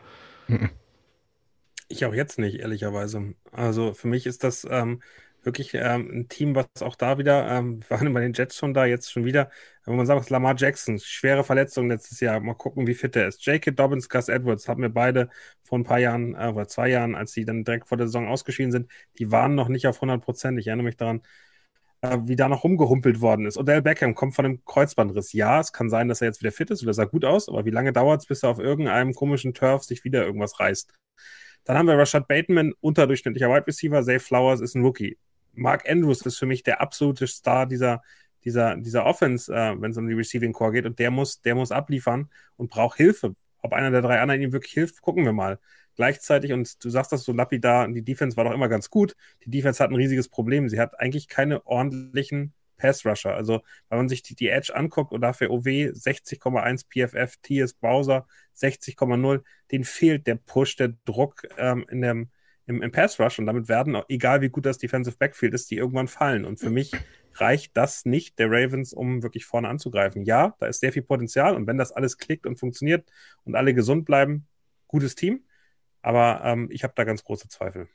[1.94, 3.36] Ich auch jetzt nicht, ehrlicherweise.
[3.52, 5.04] Also für mich ist das ähm,
[5.44, 8.74] wirklich ähm, ein Team, was auch da wieder, ähm, wir waren bei den Jets schon
[8.74, 9.52] da, jetzt schon wieder,
[9.86, 13.46] wenn man sagt, Lamar Jackson, schwere Verletzung letztes Jahr, mal gucken, wie fit er ist.
[13.46, 13.72] J.K.
[13.72, 15.30] Dobbins, Gus Edwards haben wir beide
[15.62, 18.28] vor ein paar Jahren, äh, oder zwei Jahren, als die dann direkt vor der Saison
[18.28, 18.90] ausgeschieden sind,
[19.20, 20.58] die waren noch nicht auf 100 Prozent.
[20.60, 21.22] Ich erinnere mich daran,
[22.02, 23.58] äh, wie da noch rumgehumpelt worden ist.
[23.60, 25.34] Odell Beckham kommt von einem Kreuzbandriss.
[25.34, 27.66] Ja, es kann sein, dass er jetzt wieder fit ist oder sah gut aus, aber
[27.66, 30.92] wie lange dauert es, bis er auf irgendeinem komischen Turf sich wieder irgendwas reißt?
[31.66, 34.04] Dann haben wir Rashad Bateman, unterdurchschnittlicher Wide Receiver.
[34.04, 35.18] Zay Flowers ist ein Rookie.
[35.54, 38.02] Mark Andrews ist für mich der absolute Star dieser,
[38.44, 40.86] dieser, dieser Offense, äh, wenn es um die Receiving Core geht.
[40.86, 43.36] Und der muss, der muss abliefern und braucht Hilfe.
[43.62, 45.60] Ob einer der drei anderen ihm wirklich hilft, gucken wir mal.
[45.96, 49.16] Gleichzeitig, und du sagst das so lapidar, die Defense war doch immer ganz gut.
[49.46, 50.68] Die Defense hat ein riesiges Problem.
[50.68, 53.34] Sie hat eigentlich keine ordentlichen Pass-Rusher.
[53.36, 58.28] Also, wenn man sich die, die Edge anguckt und dafür OW 60,1 PFF, TS Bowser
[58.58, 62.30] 60,0, den fehlt der Push, der Druck ähm, in dem,
[62.66, 66.08] im, im Pass-Rush und damit werden, egal wie gut das Defensive Backfield ist, die irgendwann
[66.08, 66.46] fallen.
[66.46, 66.92] Und für mich
[67.36, 70.24] reicht das nicht der Ravens, um wirklich vorne anzugreifen.
[70.24, 73.10] Ja, da ist sehr viel Potenzial und wenn das alles klickt und funktioniert
[73.44, 74.48] und alle gesund bleiben,
[74.88, 75.46] gutes Team.
[76.02, 77.88] Aber ähm, ich habe da ganz große Zweifel.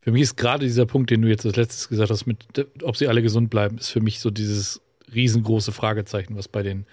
[0.00, 2.46] Für mich ist gerade dieser Punkt, den du jetzt als letztes gesagt hast, mit,
[2.82, 4.80] ob sie alle gesund bleiben, ist für mich so dieses
[5.14, 6.86] riesengroße Fragezeichen, was bei den,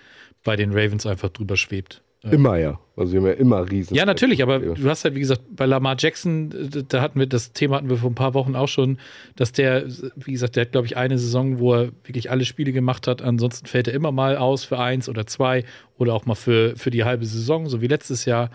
[0.43, 2.01] bei den Ravens einfach drüber schwebt.
[2.31, 2.79] Immer ja.
[2.95, 3.93] Also wir haben ja immer riesen.
[3.93, 6.49] Ja, natürlich, aber du hast halt, wie gesagt, bei Lamar Jackson,
[6.87, 8.97] da hatten wir, das Thema hatten wir vor ein paar Wochen auch schon,
[9.35, 9.85] dass der,
[10.15, 13.21] wie gesagt, der hat, glaube ich, eine Saison, wo er wirklich alle Spiele gemacht hat.
[13.21, 15.65] Ansonsten fällt er immer mal aus für eins oder zwei
[15.97, 18.49] oder auch mal für, für die halbe Saison, so wie letztes Jahr.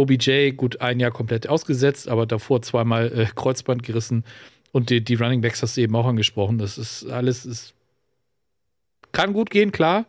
[0.00, 4.24] OBJ, gut, ein Jahr komplett ausgesetzt, aber davor zweimal äh, Kreuzband gerissen.
[4.72, 6.58] Und die, die Running Backs hast du eben auch angesprochen.
[6.58, 7.74] Das ist alles, ist,
[9.12, 10.06] kann gut gehen, klar,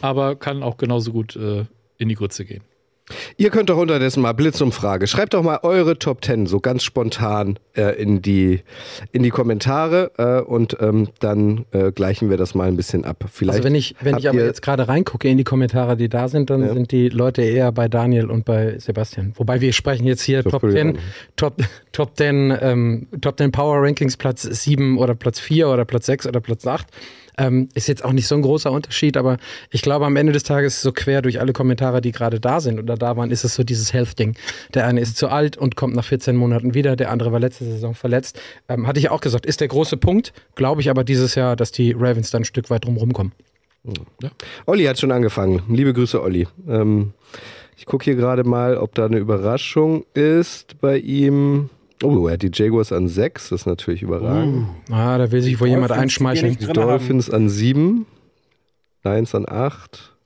[0.00, 1.64] aber kann auch genauso gut äh,
[1.98, 2.62] in die Grütze gehen.
[3.36, 5.06] Ihr könnt doch unterdessen mal Blitzumfrage.
[5.06, 8.60] Schreibt doch mal eure Top 10 so ganz spontan äh, in, die,
[9.12, 13.24] in die Kommentare äh, und ähm, dann äh, gleichen wir das mal ein bisschen ab.
[13.32, 16.28] Vielleicht Also wenn ich, wenn ich aber jetzt gerade reingucke in die Kommentare, die da
[16.28, 16.74] sind, dann Ja.
[16.74, 19.32] sind die Leute eher bei Daniel und bei Sebastian.
[19.36, 21.00] Wobei wir sprechen jetzt hier Top würde ich 10, auch.
[21.36, 21.54] Top,
[21.92, 26.26] Top 10, ähm, Top 10 Power Rankings Platz 7 oder Platz 4 oder Platz 6
[26.26, 26.86] oder Platz 8.
[27.38, 29.38] Ähm, ist jetzt auch nicht so ein großer Unterschied, aber
[29.70, 32.78] ich glaube, am Ende des Tages, so quer durch alle Kommentare, die gerade da sind
[32.78, 34.36] oder da waren, ist es so dieses Health-Ding.
[34.74, 37.64] Der eine ist zu alt und kommt nach 14 Monaten wieder, der andere war letzte
[37.64, 38.40] Saison verletzt.
[38.68, 41.72] Ähm, hatte ich auch gesagt, ist der große Punkt, glaube ich aber dieses Jahr, dass
[41.72, 43.32] die Ravens dann ein Stück weit drumherum kommen.
[44.66, 45.62] Olli hat schon angefangen.
[45.68, 46.46] Liebe Grüße, Olli.
[46.68, 47.12] Ähm,
[47.76, 51.68] ich gucke hier gerade mal, ob da eine Überraschung ist bei ihm.
[52.02, 54.66] Oh, er hat die Jaguars an 6, das ist natürlich überragend.
[54.90, 56.56] Ah, da will sich wohl jemand Dolphins, die einschmeicheln.
[56.58, 56.88] Die drin haben.
[56.88, 58.06] Dolphins an 7,
[59.04, 60.16] Lions an 8,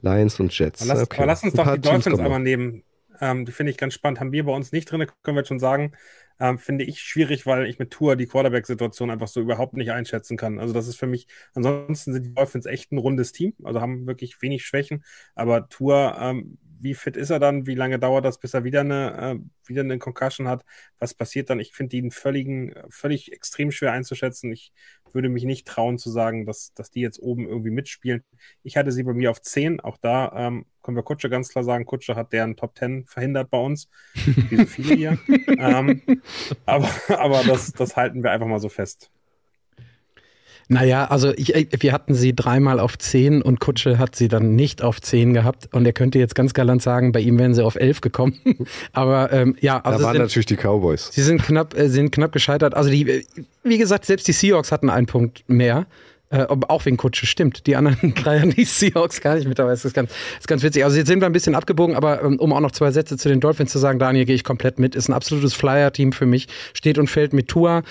[0.00, 0.82] Lions und Jets.
[0.82, 1.16] Aber lass, Okay.
[1.18, 2.82] aber lass uns doch die Dolphins einmal nehmen.
[3.20, 4.18] Ähm, die finde ich ganz spannend.
[4.20, 5.92] Haben wir bei uns nicht drin, können wir jetzt schon sagen.
[6.38, 10.38] Ähm, finde ich schwierig, weil ich mit Tour die Quarterback-Situation einfach so überhaupt nicht einschätzen
[10.38, 10.58] kann.
[10.58, 14.06] Also das ist für mich, ansonsten sind die Dolphins echt ein rundes Team, also haben
[14.06, 15.04] wirklich wenig Schwächen.
[15.34, 17.66] Aber Tour, ähm, wie fit ist er dann?
[17.66, 20.64] Wie lange dauert das, bis er wieder eine, äh, wieder eine Concussion hat?
[20.98, 21.60] Was passiert dann?
[21.60, 24.50] Ich finde ihn völligen, völlig extrem schwer einzuschätzen.
[24.52, 24.72] Ich
[25.12, 28.24] würde mich nicht trauen zu sagen, dass, dass die jetzt oben irgendwie mitspielen.
[28.62, 29.80] Ich hatte sie bei mir auf 10.
[29.80, 33.50] Auch da ähm, können wir Kutsche ganz klar sagen, Kutsche hat deren Top 10 verhindert
[33.50, 33.88] bei uns.
[34.14, 35.18] Wie so viele hier.
[35.58, 36.02] ähm,
[36.66, 39.10] aber aber das, das halten wir einfach mal so fest.
[40.72, 44.54] Naja, also ich, äh, wir hatten sie dreimal auf 10 und Kutsche hat sie dann
[44.54, 45.68] nicht auf 10 gehabt.
[45.72, 48.38] Und er könnte jetzt ganz galant sagen, bei ihm wären sie auf 11 gekommen.
[48.92, 51.10] Aber ähm, ja, also da waren sind, natürlich die Cowboys.
[51.12, 52.74] sie sind knapp, äh, sind knapp gescheitert.
[52.74, 53.24] Also die, äh,
[53.64, 55.86] wie gesagt, selbst die Seahawks hatten einen Punkt mehr.
[56.32, 57.66] Äh, auch wegen Kutsche, stimmt.
[57.66, 59.70] Die anderen drei haben die Seahawks gar nicht mit dabei.
[59.70, 60.84] Das ist ganz, das ist ganz witzig.
[60.84, 63.28] Also jetzt sind wir ein bisschen abgebogen, aber ähm, um auch noch zwei Sätze zu
[63.28, 64.94] den Dolphins zu sagen, Daniel, gehe ich komplett mit.
[64.94, 66.46] Ist ein absolutes Flyer-Team für mich.
[66.74, 67.82] Steht und fällt mit Tua.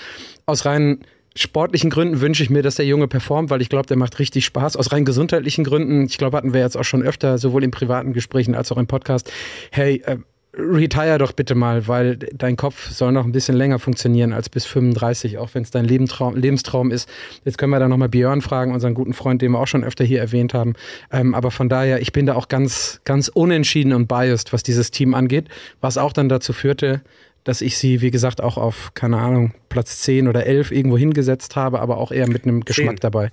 [0.46, 1.00] Aus rein
[1.36, 4.44] sportlichen Gründen wünsche ich mir, dass der Junge performt, weil ich glaube, der macht richtig
[4.44, 4.76] Spaß.
[4.76, 8.12] Aus rein gesundheitlichen Gründen, ich glaube, hatten wir jetzt auch schon öfter, sowohl in privaten
[8.12, 9.32] Gesprächen als auch im Podcast,
[9.70, 10.16] hey, äh,
[10.56, 14.66] retire doch bitte mal, weil dein Kopf soll noch ein bisschen länger funktionieren als bis
[14.66, 17.08] 35, auch wenn es dein Lebenstraum, Lebenstraum ist.
[17.44, 20.04] Jetzt können wir da nochmal Björn fragen, unseren guten Freund, den wir auch schon öfter
[20.04, 20.74] hier erwähnt haben.
[21.12, 24.90] Ähm, aber von daher, ich bin da auch ganz, ganz unentschieden und biased, was dieses
[24.90, 25.48] Team angeht,
[25.80, 27.00] was auch dann dazu führte,
[27.44, 31.56] dass ich sie, wie gesagt, auch auf, keine Ahnung, Platz 10 oder 11 irgendwo hingesetzt
[31.56, 33.00] habe, aber auch eher mit einem Geschmack Zehn.
[33.00, 33.30] dabei.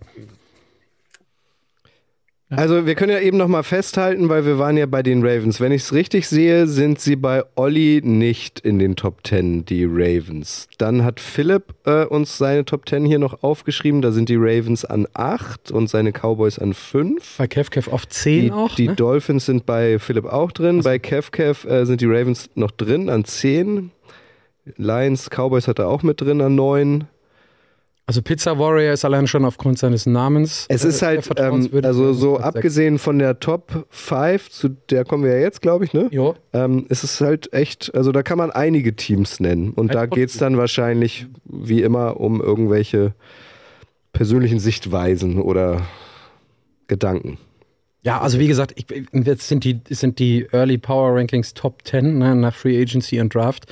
[2.50, 5.60] Also wir können ja eben noch mal festhalten, weil wir waren ja bei den Ravens.
[5.60, 9.84] Wenn ich es richtig sehe, sind sie bei Olli nicht in den Top 10, die
[9.84, 10.70] Ravens.
[10.78, 14.02] Dann hat Philipp äh, uns seine Top 10 hier noch aufgeschrieben.
[14.02, 17.36] Da sind die Ravens an 8 und seine Cowboys an 5.
[17.38, 18.76] Bei Kev Kev auf 10 Die, auch.
[18.76, 18.96] die ne?
[18.96, 20.84] Dolphins sind bei Philipp auch drin.
[20.84, 23.92] Bei Kev Kev äh, sind die Ravens noch drin an 10.
[24.78, 27.08] Lions, Cowboys hat er auch mit drin an 9.
[28.06, 30.66] Also Pizza Warrior ist allein schon aufgrund seines Namens.
[30.70, 35.26] Es äh, ist halt, ähm, also so abgesehen von der Top 5, zu der kommen
[35.26, 36.08] wir ja jetzt, glaube ich, ne?
[36.12, 36.36] Jo.
[36.54, 39.72] Ähm, es ist halt echt, also da kann man einige Teams nennen.
[39.72, 43.14] Und Halt da geht es dann wahrscheinlich, wie immer, um irgendwelche
[44.14, 45.82] persönlichen Sichtweisen oder
[46.88, 47.38] Gedanken.
[48.08, 52.18] Ja, also wie gesagt, ich, jetzt sind die, sind die Early Power Rankings Top 10
[52.18, 53.66] ne, nach Free Agency und Draft.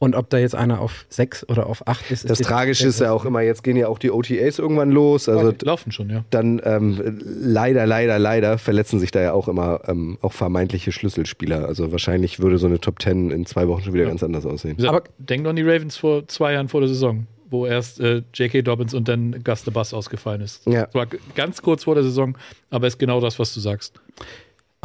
[0.00, 2.28] Und ob da jetzt einer auf 6 oder auf 8 ist.
[2.28, 5.28] Das ist Tragische ist ja auch immer, jetzt gehen ja auch die OTAs irgendwann los.
[5.28, 6.24] Also die laufen schon, ja.
[6.30, 11.64] dann ähm, leider, leider, leider verletzen sich da ja auch immer ähm, auch vermeintliche Schlüsselspieler.
[11.64, 14.84] Also wahrscheinlich würde so eine Top 10 in zwei Wochen schon wieder ganz anders aussehen.
[14.84, 18.22] Aber- denk doch an die Ravens vor zwei Jahren vor der Saison, wo erst äh,
[18.34, 18.62] J.K.
[18.62, 20.66] Dobbins und dann Gus the Bus ausgefallen ist.
[20.66, 20.86] Ja.
[20.86, 22.36] Das war ganz kurz vor der Saison,
[22.70, 24.00] aber ist genau das, was du sagst.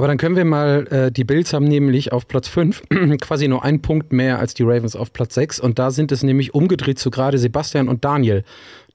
[0.02, 2.82] Aber dann können wir mal, äh, die Bills haben nämlich auf Platz 5
[3.22, 5.60] quasi nur einen Punkt mehr als die Ravens auf Platz 6.
[5.60, 8.44] Und da sind es nämlich umgedreht zu gerade Sebastian und Daniel,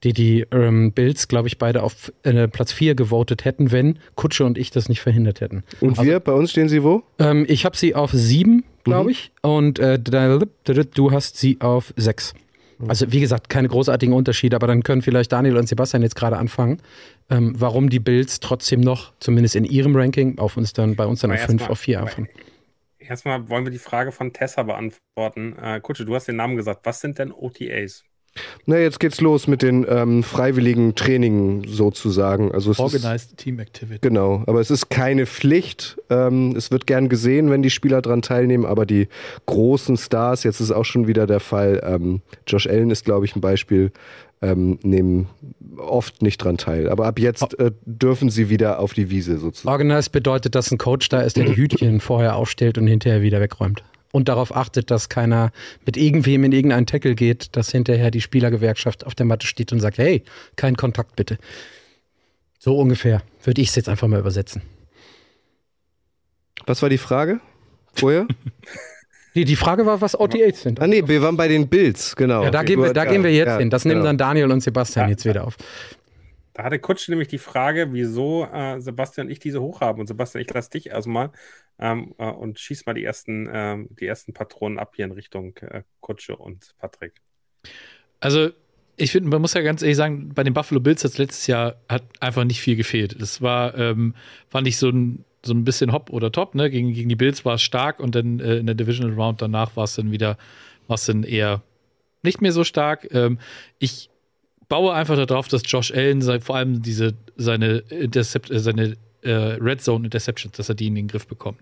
[0.03, 4.45] die die ähm, Bills, glaube ich, beide auf äh, Platz 4 gewotet hätten, wenn Kutsche
[4.45, 5.62] und ich das nicht verhindert hätten.
[5.81, 7.05] Und wir, bei uns stehen sie wo?
[7.21, 9.31] Ähm, ich habe sie auf 7, glaube ich.
[9.43, 12.35] Und äh, du hast sie auf 6.
[12.89, 16.37] Also wie gesagt, keine großartigen Unterschiede, aber dann können vielleicht Daniel und Sebastian jetzt gerade
[16.37, 16.83] anfangen,
[17.31, 21.20] ähm, warum die Bills trotzdem noch, zumindest in ihrem Ranking, auf uns dann, bei uns
[21.20, 22.29] dann Aber auf 5, erstmal- auf 4 aber anfangen.
[22.99, 25.55] Erstmal wollen wir die Frage von Tessa beantworten.
[25.61, 26.81] Äh, Kutsche, du hast den Namen gesagt.
[26.85, 28.05] Was sind denn OTAs?
[28.66, 32.53] Na, jetzt geht's los mit den ähm, freiwilligen Trainingen sozusagen.
[32.53, 33.99] Also es ist, Organized Team Activity.
[34.01, 35.97] Genau, aber es ist keine Pflicht.
[36.11, 39.09] Ähm, es wird gern gesehen, wenn die Spieler dran teilnehmen, aber die
[39.47, 43.37] großen Stars, jetzt ist auch schon wieder der Fall, ähm, Josh Allen ist, glaube ich,
[43.37, 43.93] ein Beispiel,
[44.43, 45.28] ähm, nehmen
[45.78, 46.89] oft nicht dran teil.
[46.89, 49.72] Aber ab jetzt äh, dürfen sie wieder auf die Wiese sozusagen.
[49.72, 53.41] Organized bedeutet, dass ein Coach da ist, der die Hütchen vorher aufstellt und hinterher wieder
[53.41, 53.82] wegräumt.
[54.12, 55.52] Und darauf achtet, dass keiner
[55.84, 59.80] mit irgendwem in irgendeinen Tackle geht, dass hinterher die Spielergewerkschaft auf der Matte steht und
[59.80, 60.22] sagt, hey,
[60.57, 61.38] kein Kontakt bitte.
[62.59, 64.62] So ungefähr würde ich es jetzt einfach mal übersetzen.
[66.66, 67.40] Was war die Frage
[67.94, 68.26] vorher?
[69.34, 70.80] Die, die Frage war, was OTAs sind.
[70.80, 72.44] ah nee, wir waren bei den Bills, genau.
[72.44, 73.68] Ja, da, gehen wir, da gehen wir jetzt ja, hin.
[73.68, 74.07] Das nehmen genau.
[74.07, 75.59] dann Daniel und Sebastian Ja, jetzt wieder auf.
[76.57, 80.00] Da hatte Kutsche nämlich die Frage, wieso äh, Sebastian und ich diese hoch haben.
[80.00, 81.30] Und Sebastian, ich lasse dich erstmal
[81.78, 85.54] ähm, äh, und schieß mal die ersten, ähm, die ersten Patronen ab hier in Richtung
[85.59, 87.12] äh, Kutsche und Patrick.
[88.20, 88.52] Also,
[88.96, 91.76] ich finde, man muss ja ganz ehrlich sagen, bei den Buffalo Bills hat letztes Jahr
[91.90, 93.20] hat einfach nicht viel gefehlt.
[93.20, 94.14] Das war, ähm,
[94.48, 96.70] fand ich so ein, so ein bisschen hopp oder top, ne?
[96.70, 99.76] Gegen, gegen die Bills war es stark und dann äh, in der Divisional Round danach
[99.76, 100.38] war es dann wieder,
[100.86, 101.61] war es dann eher
[102.22, 103.12] nicht mehr so stark.
[103.12, 103.40] Ähm,
[103.78, 104.09] ich
[104.69, 109.33] baue einfach darauf, dass Josh Allen sei, vor allem diese seine Intercept, äh, seine äh,
[109.33, 111.59] Red Zone Interceptions, dass er die in den Griff bekommt.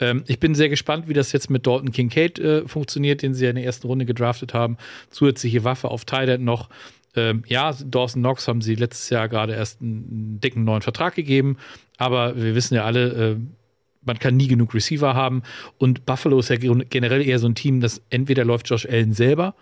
[0.00, 3.44] Ähm, ich bin sehr gespannt, wie das jetzt mit Dalton Kincaid äh, funktioniert, den sie
[3.44, 4.76] ja in der ersten Runde gedraftet haben.
[5.10, 6.68] Zusätzliche Waffe auf Thailand noch.
[7.16, 11.14] Ähm, ja, Dawson Knox haben sie letztes Jahr gerade erst einen, einen dicken neuen Vertrag
[11.14, 11.58] gegeben,
[11.96, 13.36] aber wir wissen ja alle, äh,
[14.02, 15.42] man kann nie genug Receiver haben
[15.78, 19.54] und Buffalo ist ja generell eher so ein Team, das entweder läuft Josh Allen selber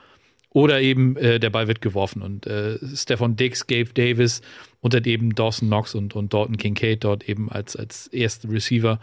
[0.52, 4.42] oder eben äh, der Ball wird geworfen und äh, Stefan Diggs, Gabe Davis
[4.80, 9.00] und dann eben Dawson Knox und, und Dalton Kincaid dort eben als, als erste Receiver.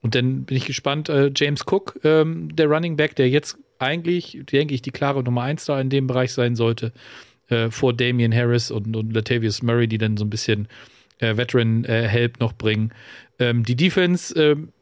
[0.00, 4.40] Und dann bin ich gespannt, äh, James Cook, ähm, der Running Back, der jetzt eigentlich,
[4.50, 6.92] denke ich, die klare Nummer eins da in dem Bereich sein sollte,
[7.48, 10.68] äh, vor Damian Harris und, und Latavius Murray, die dann so ein bisschen
[11.18, 12.92] äh, Veteran-Help noch bringen.
[13.38, 14.72] Ähm, die Defense, ähm,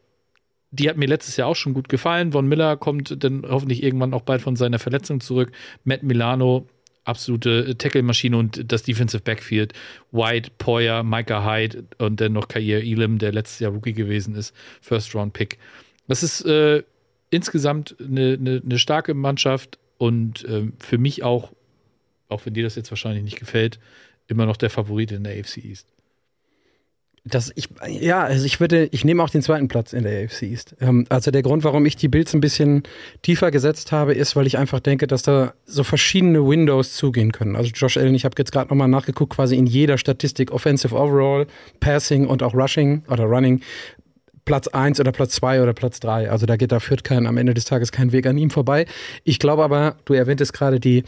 [0.71, 2.31] die hat mir letztes Jahr auch schon gut gefallen.
[2.31, 5.51] Von Miller kommt dann hoffentlich irgendwann auch bald von seiner Verletzung zurück.
[5.83, 6.67] Matt Milano,
[7.03, 9.73] absolute Tackle-Maschine und das Defensive Backfield.
[10.11, 14.55] White, Poyer, Micah Hyde und dann noch Kair Elam, der letztes Jahr Rookie gewesen ist.
[14.81, 15.57] First-Round-Pick.
[16.07, 16.83] Das ist äh,
[17.29, 21.51] insgesamt eine, eine, eine, starke Mannschaft und äh, für mich auch,
[22.29, 23.79] auch wenn dir das jetzt wahrscheinlich nicht gefällt,
[24.27, 25.87] immer noch der Favorit in der AFC East.
[27.23, 30.41] Das ich, ja, also ich würde, ich nehme auch den zweiten Platz in der AFC
[30.43, 30.75] East.
[30.81, 32.81] Ähm, also der Grund, warum ich die Bills ein bisschen
[33.21, 37.55] tiefer gesetzt habe, ist, weil ich einfach denke, dass da so verschiedene Windows zugehen können.
[37.55, 41.45] Also Josh Allen, ich habe jetzt gerade nochmal nachgeguckt, quasi in jeder Statistik, Offensive Overall,
[41.79, 43.61] Passing und auch Rushing oder Running,
[44.45, 46.31] Platz 1 oder Platz 2 oder Platz 3.
[46.31, 48.87] Also da geht, da führt kein, am Ende des Tages kein Weg an ihm vorbei.
[49.23, 51.03] Ich glaube aber, du erwähntest gerade die,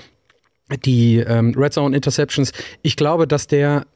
[0.85, 2.51] die ähm, Red Zone Interceptions.
[2.83, 3.87] Ich glaube, dass der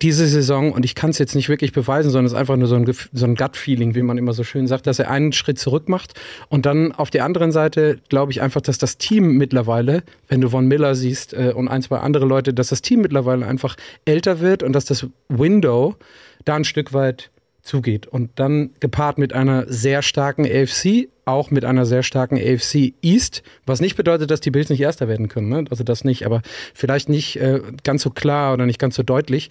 [0.00, 2.68] diese Saison, und ich kann es jetzt nicht wirklich beweisen, sondern es ist einfach nur
[2.68, 5.58] so ein, so ein Gut-Feeling, wie man immer so schön sagt, dass er einen Schritt
[5.58, 6.14] zurück macht.
[6.48, 10.48] Und dann auf der anderen Seite glaube ich einfach, dass das Team mittlerweile, wenn du
[10.48, 14.40] Von Miller siehst äh, und ein, zwei andere Leute, dass das Team mittlerweile einfach älter
[14.40, 15.96] wird und dass das Window
[16.44, 17.30] da ein Stück weit
[17.62, 18.06] zugeht.
[18.06, 23.42] Und dann gepaart mit einer sehr starken AFC, auch mit einer sehr starken AFC East,
[23.64, 25.48] was nicht bedeutet, dass die Bills nicht Erster werden können.
[25.48, 25.64] Ne?
[25.70, 26.42] Also das nicht, aber
[26.74, 29.50] vielleicht nicht äh, ganz so klar oder nicht ganz so deutlich.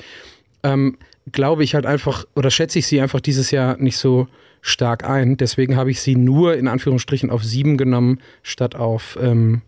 [0.64, 0.98] Ähm,
[1.32, 4.28] glaube ich halt einfach, oder schätze ich sie einfach dieses Jahr nicht so
[4.62, 5.38] stark ein.
[5.38, 9.62] Deswegen habe ich sie nur in Anführungsstrichen auf sieben genommen, statt auf, ähm,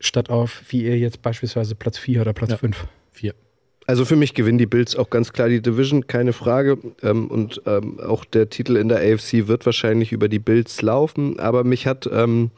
[0.00, 2.86] statt auf, wie ihr jetzt beispielsweise Platz vier oder Platz ja, fünf.
[3.10, 3.34] Vier.
[3.86, 6.78] Also für mich gewinnen die Bills auch ganz klar die Division, keine Frage.
[7.02, 11.38] Ähm, und ähm, auch der Titel in der AFC wird wahrscheinlich über die Bills laufen.
[11.38, 12.50] Aber mich hat ähm,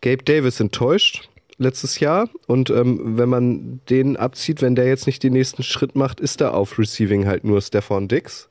[0.00, 1.28] Gabe Davis enttäuscht
[1.58, 2.28] letztes Jahr.
[2.46, 6.40] Und ähm, wenn man den abzieht, wenn der jetzt nicht den nächsten Schritt macht, ist
[6.40, 8.48] da auf Receiving halt nur Stefan Dix.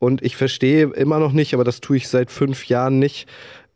[0.00, 3.28] Und ich verstehe immer noch nicht, aber das tue ich seit fünf Jahren nicht,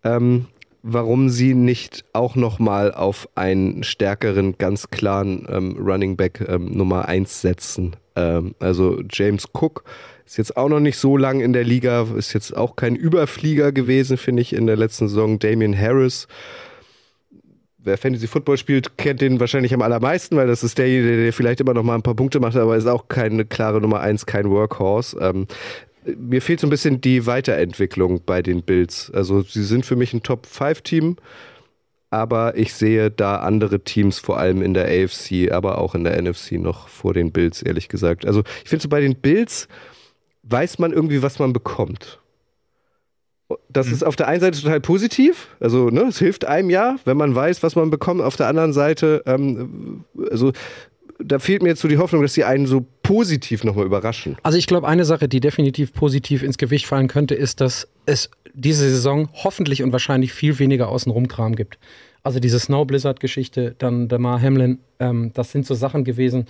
[0.02, 0.46] ähm,
[0.88, 7.08] warum sie nicht auch nochmal auf einen stärkeren, ganz klaren ähm, Running Back ähm, Nummer
[7.08, 7.96] 1 setzen.
[8.14, 9.82] Ähm, also James Cook
[10.24, 13.72] ist jetzt auch noch nicht so lang in der Liga, ist jetzt auch kein Überflieger
[13.72, 15.40] gewesen, finde ich, in der letzten Saison.
[15.40, 16.28] Damian Harris.
[17.78, 21.60] Wer Fantasy Football spielt, kennt den wahrscheinlich am allermeisten, weil das ist derjenige, der vielleicht
[21.60, 24.50] immer noch mal ein paar Punkte macht, aber ist auch keine klare Nummer 1, kein
[24.50, 25.18] Workhorse.
[25.20, 25.46] Ähm,
[26.16, 29.10] mir fehlt so ein bisschen die Weiterentwicklung bei den Bills.
[29.12, 31.16] Also sie sind für mich ein Top-5-Team,
[32.10, 36.20] aber ich sehe da andere Teams, vor allem in der AFC, aber auch in der
[36.20, 38.26] NFC noch vor den Bills, ehrlich gesagt.
[38.26, 39.68] Also ich finde so bei den Bills
[40.44, 42.20] weiß man irgendwie, was man bekommt.
[43.68, 43.92] Das mhm.
[43.92, 47.34] ist auf der einen Seite total positiv, also ne, es hilft einem ja, wenn man
[47.34, 48.20] weiß, was man bekommt.
[48.20, 50.52] Auf der anderen Seite, ähm, also
[51.18, 54.36] da fehlt mir jetzt so die Hoffnung, dass sie einen so positiv nochmal überraschen.
[54.42, 58.30] Also ich glaube, eine Sache, die definitiv positiv ins Gewicht fallen könnte, ist, dass es
[58.54, 61.78] diese Saison hoffentlich und wahrscheinlich viel weniger Außenrum-Kram gibt.
[62.22, 66.46] Also diese Snow Blizzard-Geschichte, dann Damar Hamlin, ähm, das sind so Sachen gewesen,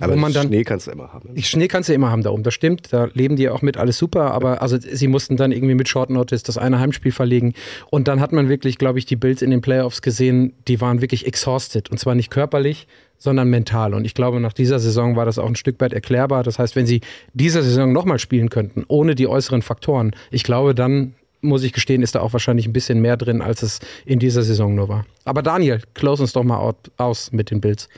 [0.00, 0.48] aber wo man dann.
[0.48, 1.34] Schnee kannst du immer haben.
[1.34, 2.92] Die Schnee kannst du immer haben da oben, das stimmt.
[2.92, 4.32] Da leben die auch mit, alles super.
[4.32, 7.54] Aber also sie mussten dann irgendwie mit Short Notice das eine Heimspiel verlegen.
[7.90, 11.00] Und dann hat man wirklich, glaube ich, die Bills in den Playoffs gesehen, die waren
[11.00, 11.90] wirklich exhausted.
[11.90, 12.86] Und zwar nicht körperlich,
[13.20, 13.94] sondern mental.
[13.94, 16.42] Und ich glaube, nach dieser Saison war das auch ein Stück weit erklärbar.
[16.42, 17.02] Das heißt, wenn sie
[17.34, 22.02] diese Saison nochmal spielen könnten, ohne die äußeren Faktoren, ich glaube, dann muss ich gestehen,
[22.02, 25.06] ist da auch wahrscheinlich ein bisschen mehr drin, als es in dieser Saison nur war.
[25.24, 27.88] Aber Daniel, close uns doch mal aus mit den Bills.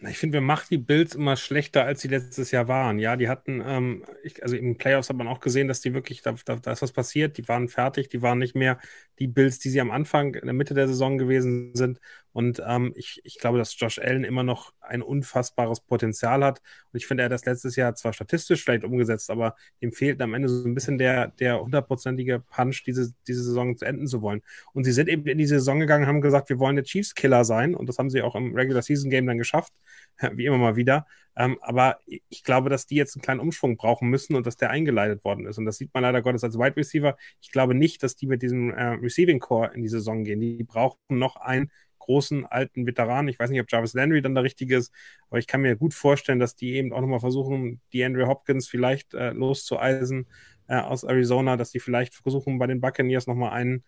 [0.00, 2.98] Ich finde, wir machen die Bills immer schlechter, als sie letztes Jahr waren.
[2.98, 6.20] Ja, die hatten, ähm, ich, also im Playoffs hat man auch gesehen, dass die wirklich,
[6.20, 7.38] da, da, da, ist was passiert.
[7.38, 8.78] Die waren fertig, die waren nicht mehr
[9.18, 11.98] die Bills, die sie am Anfang, in der Mitte der Saison gewesen sind.
[12.36, 16.60] Und ähm, ich, ich glaube, dass Josh Allen immer noch ein unfassbares Potenzial hat.
[16.92, 20.20] Und ich finde, er hat das letztes Jahr zwar statistisch vielleicht umgesetzt, aber ihm fehlt
[20.20, 24.20] am Ende so ein bisschen der, der hundertprozentige Punch, diese, diese Saison zu enden zu
[24.20, 24.42] wollen.
[24.74, 27.74] Und sie sind eben in die Saison gegangen, haben gesagt, wir wollen der Chiefs-Killer sein.
[27.74, 29.72] Und das haben sie auch im Regular Season Game dann geschafft,
[30.32, 31.06] wie immer mal wieder.
[31.38, 34.70] Ähm, aber ich glaube, dass die jetzt einen kleinen Umschwung brauchen müssen und dass der
[34.70, 35.56] eingeleitet worden ist.
[35.56, 37.16] Und das sieht man leider Gottes als Wide Receiver.
[37.40, 40.40] Ich glaube nicht, dass die mit diesem äh, Receiving Core in die Saison gehen.
[40.40, 41.70] Die brauchen noch einen
[42.06, 43.28] großen alten Veteranen.
[43.28, 44.92] Ich weiß nicht, ob Jarvis Landry dann der richtige ist,
[45.28, 48.68] aber ich kann mir gut vorstellen, dass die eben auch nochmal versuchen, die Andrew Hopkins
[48.68, 50.26] vielleicht äh, loszueisen
[50.68, 53.84] äh, aus Arizona, dass die vielleicht versuchen, bei den Buccaneers nochmal einen,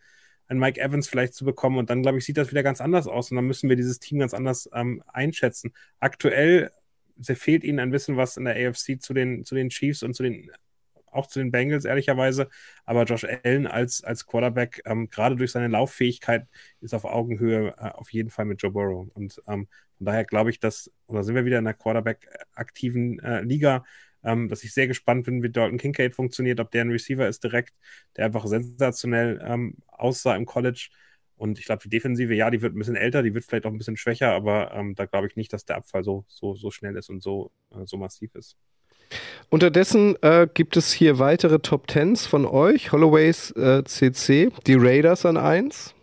[0.47, 1.79] einen Mike Evans vielleicht zu bekommen.
[1.79, 3.31] Und dann, glaube ich, sieht das wieder ganz anders aus.
[3.31, 5.73] Und dann müssen wir dieses Team ganz anders ähm, einschätzen.
[6.01, 6.71] Aktuell
[7.23, 10.23] fehlt ihnen ein bisschen was in der AFC zu den, zu den Chiefs und zu
[10.23, 10.51] den
[11.13, 12.49] auch zu den Bengals, ehrlicherweise.
[12.85, 16.47] Aber Josh Allen als, als Quarterback, ähm, gerade durch seine Lauffähigkeit,
[16.81, 19.09] ist auf Augenhöhe äh, auf jeden Fall mit Joe Burrow.
[19.15, 23.43] Und ähm, von daher glaube ich, dass, oder sind wir wieder in einer Quarterback-aktiven äh,
[23.43, 23.85] Liga,
[24.25, 27.43] ähm, dass ich sehr gespannt bin, wie Dalton Kincaid funktioniert, ob der ein Receiver ist
[27.45, 27.75] direkt,
[28.17, 30.89] der einfach sensationell ähm, aussah im College.
[31.37, 33.71] Und ich glaube, die Defensive, ja, die wird ein bisschen älter, die wird vielleicht auch
[33.71, 36.71] ein bisschen schwächer, aber ähm, da glaube ich nicht, dass der Abfall so, so, so
[36.71, 38.57] schnell ist und so, äh, so massiv ist.
[39.51, 42.93] Unterdessen äh, gibt es hier weitere Top Tens von euch.
[42.93, 45.95] Holloways äh, CC, die Raiders an 1.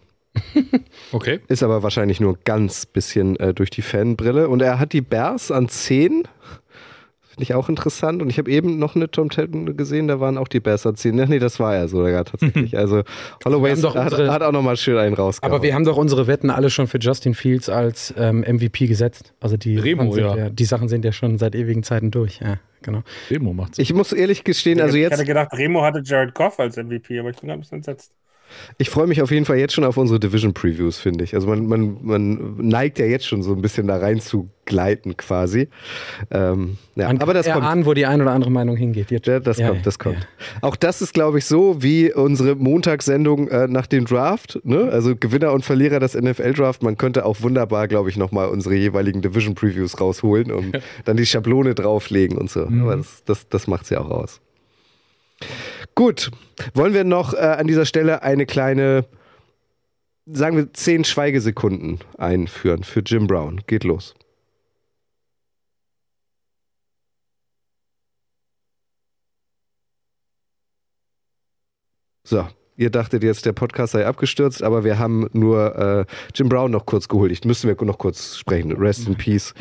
[1.12, 1.39] Okay.
[1.47, 4.49] Ist aber wahrscheinlich nur ganz bisschen äh, durch die Fanbrille.
[4.49, 6.28] Und er hat die Bears an 10.
[7.36, 8.22] Finde ich auch interessant.
[8.22, 10.96] Und ich habe eben noch eine Tom Telton gesehen, da waren auch die Bears an
[10.96, 11.16] 10.
[11.16, 12.78] Nee, das war er sogar tatsächlich.
[12.86, 13.04] Also
[13.44, 15.54] Holloway hat, unsere- hat auch nochmal schön einen rausgehauen.
[15.54, 19.34] Aber wir haben doch unsere Wetten alle schon für Justin Fields als ähm, MVP gesetzt.
[19.42, 20.50] Also die, Remo, Sachen sind ja.
[20.50, 22.40] die Sachen sind ja schon seit ewigen Zeiten durch.
[22.40, 23.04] Ja, genau.
[23.30, 23.80] Demo macht's.
[23.80, 27.20] ich muss ehrlich gestehen, also ich jetzt, hätte gedacht, Remo hatte Jared Goff als MVP,
[27.20, 28.14] aber ich bin ein bisschen entsetzt.
[28.78, 31.34] Ich freue mich auf jeden Fall jetzt schon auf unsere Division Previews, finde ich.
[31.34, 35.16] Also man, man, man neigt ja jetzt schon so ein bisschen da rein zu gleiten
[35.16, 35.70] quasi.
[36.32, 37.64] Ähm, ja, aber das kommt.
[37.64, 39.12] erahnen, wo die ein oder andere Meinung hingeht.
[39.12, 39.28] Jetzt.
[39.28, 40.28] Ja, das Ja, kommt, das kommt.
[40.62, 44.60] Auch das ist, glaube ich, so wie unsere Montagssendung äh, nach dem Draft.
[44.64, 44.89] Ne?
[44.91, 46.84] Also Gewinner und Verlierer des NFL-Draft.
[46.84, 51.76] Man könnte auch wunderbar, glaube ich, nochmal unsere jeweiligen Division-Previews rausholen und dann die Schablone
[51.76, 52.62] drauflegen und so.
[52.66, 54.41] Aber das, das, das macht ja auch aus.
[55.96, 56.30] Gut,
[56.74, 59.06] wollen wir noch äh, an dieser Stelle eine kleine,
[60.26, 63.62] sagen wir, zehn Schweigesekunden einführen für Jim Brown.
[63.66, 64.14] Geht los.
[72.24, 76.71] So, ihr dachtet jetzt, der Podcast sei abgestürzt, aber wir haben nur äh, Jim Brown
[76.71, 77.32] noch kurz geholt.
[77.32, 78.71] Ich müssen wir noch kurz sprechen.
[78.71, 79.53] Rest in Peace.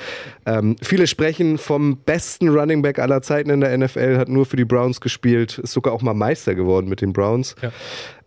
[0.46, 4.56] Ähm, viele sprechen vom besten Running Back aller Zeiten in der NFL, hat nur für
[4.56, 7.54] die Browns gespielt, ist sogar auch mal Meister geworden mit den Browns.
[7.62, 7.70] Ja.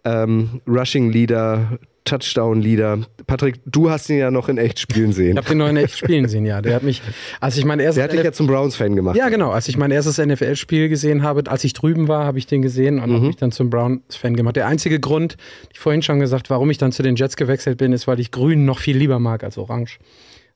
[0.04, 3.00] Ähm, Rushing Leader, Touchdown Leader.
[3.28, 5.32] Patrick, du hast ihn ja noch in echt spielen sehen.
[5.32, 6.62] Ich habe den noch in echt spielen sehen, ja.
[6.62, 7.02] Der hat mich,
[7.40, 9.18] als ich mein erstes Der hat dich ja zum Browns-Fan gemacht.
[9.18, 9.52] Ja, genau.
[9.52, 13.00] Als ich mein erstes NFL-Spiel gesehen habe, als ich drüben war, habe ich den gesehen
[13.00, 14.56] und habe mich dann zum Browns-Fan gemacht.
[14.56, 15.38] Der einzige Grund,
[15.72, 18.32] ich vorhin schon gesagt, warum ich dann zu den Jets gewechselt bin, ist, weil ich
[18.32, 20.00] Grün noch viel lieber mag als Orange.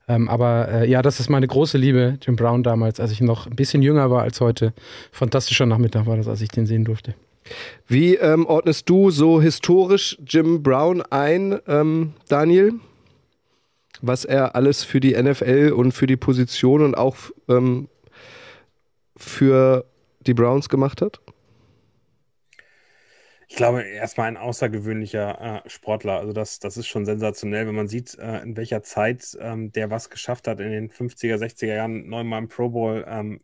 [0.08, 3.46] Ähm, aber äh, ja, das ist meine große Liebe, Jim Brown damals, als ich noch
[3.46, 4.72] ein bisschen jünger war als heute.
[5.12, 7.14] Fantastischer Nachmittag war das, als ich den sehen durfte.
[7.86, 12.74] Wie ähm, ordnest du so historisch Jim Brown ein, ähm, Daniel?
[14.00, 17.16] Was er alles für die NFL und für die Position und auch
[17.48, 17.88] ähm,
[19.16, 19.84] für
[20.20, 21.20] die Browns gemacht hat?
[23.52, 26.18] Ich glaube, erstmal ein außergewöhnlicher äh, Sportler.
[26.18, 29.90] Also das, das ist schon sensationell, wenn man sieht, äh, in welcher Zeit ähm, der
[29.90, 33.40] was geschafft hat in den 50er, 60er Jahren, neunmal im Pro Bowl, ähm,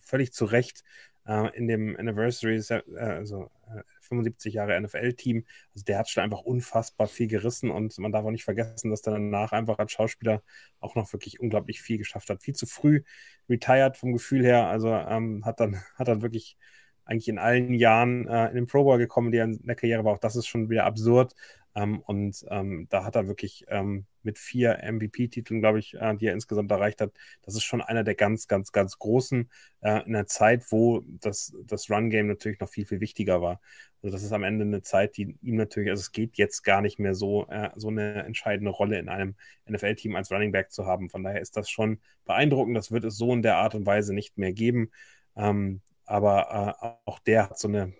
[0.00, 0.82] völlig zu Recht
[1.26, 5.44] äh, in dem Anniversary, äh, also äh, 75 Jahre NFL-Team.
[5.74, 9.02] Also der hat schon einfach unfassbar viel gerissen und man darf auch nicht vergessen, dass
[9.02, 10.42] er danach einfach als Schauspieler
[10.80, 12.42] auch noch wirklich unglaublich viel geschafft hat.
[12.42, 13.02] Viel zu früh
[13.48, 16.56] retired vom Gefühl her, also ähm, hat dann hat dann wirklich
[17.04, 20.04] eigentlich in allen Jahren äh, in den Pro Bowl gekommen, die er in der Karriere
[20.04, 20.14] war.
[20.14, 21.34] Auch das ist schon wieder absurd.
[21.74, 26.26] Ähm, und ähm, da hat er wirklich ähm, mit vier MVP-Titeln, glaube ich, äh, die
[26.26, 27.12] er insgesamt erreicht hat,
[27.42, 29.50] das ist schon einer der ganz, ganz, ganz großen
[29.80, 33.60] äh, in einer Zeit, wo das, das Run-Game natürlich noch viel, viel wichtiger war.
[34.02, 36.80] Also das ist am Ende eine Zeit, die ihm natürlich, also es geht jetzt gar
[36.80, 39.36] nicht mehr so, äh, so eine entscheidende Rolle in einem
[39.70, 41.08] NFL-Team als Running Back zu haben.
[41.08, 42.76] Von daher ist das schon beeindruckend.
[42.76, 44.90] Das wird es so in der Art und Weise nicht mehr geben.
[45.36, 47.92] Ähm, aber äh, auch der hat so eine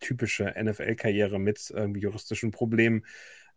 [0.00, 3.06] typische NFL-Karriere mit irgendwie juristischen Problemen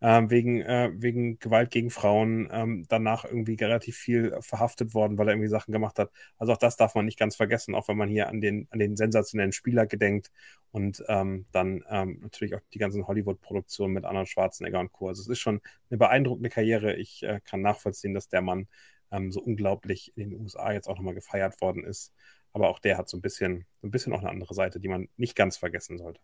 [0.00, 5.28] ähm, wegen, äh, wegen Gewalt gegen Frauen, ähm, danach irgendwie relativ viel verhaftet worden, weil
[5.28, 6.10] er irgendwie Sachen gemacht hat.
[6.36, 8.78] Also auch das darf man nicht ganz vergessen, auch wenn man hier an den, an
[8.78, 10.30] den sensationellen Spieler gedenkt
[10.70, 15.08] und ähm, dann ähm, natürlich auch die ganzen Hollywood-Produktionen mit Arnold Schwarzenegger und Co.
[15.08, 16.94] Also es ist schon eine beeindruckende Karriere.
[16.96, 18.68] Ich äh, kann nachvollziehen, dass der Mann
[19.10, 22.12] ähm, so unglaublich in den USA jetzt auch nochmal gefeiert worden ist.
[22.52, 24.88] Aber auch der hat so ein bisschen, so ein bisschen auch eine andere Seite, die
[24.88, 26.20] man nicht ganz vergessen sollte.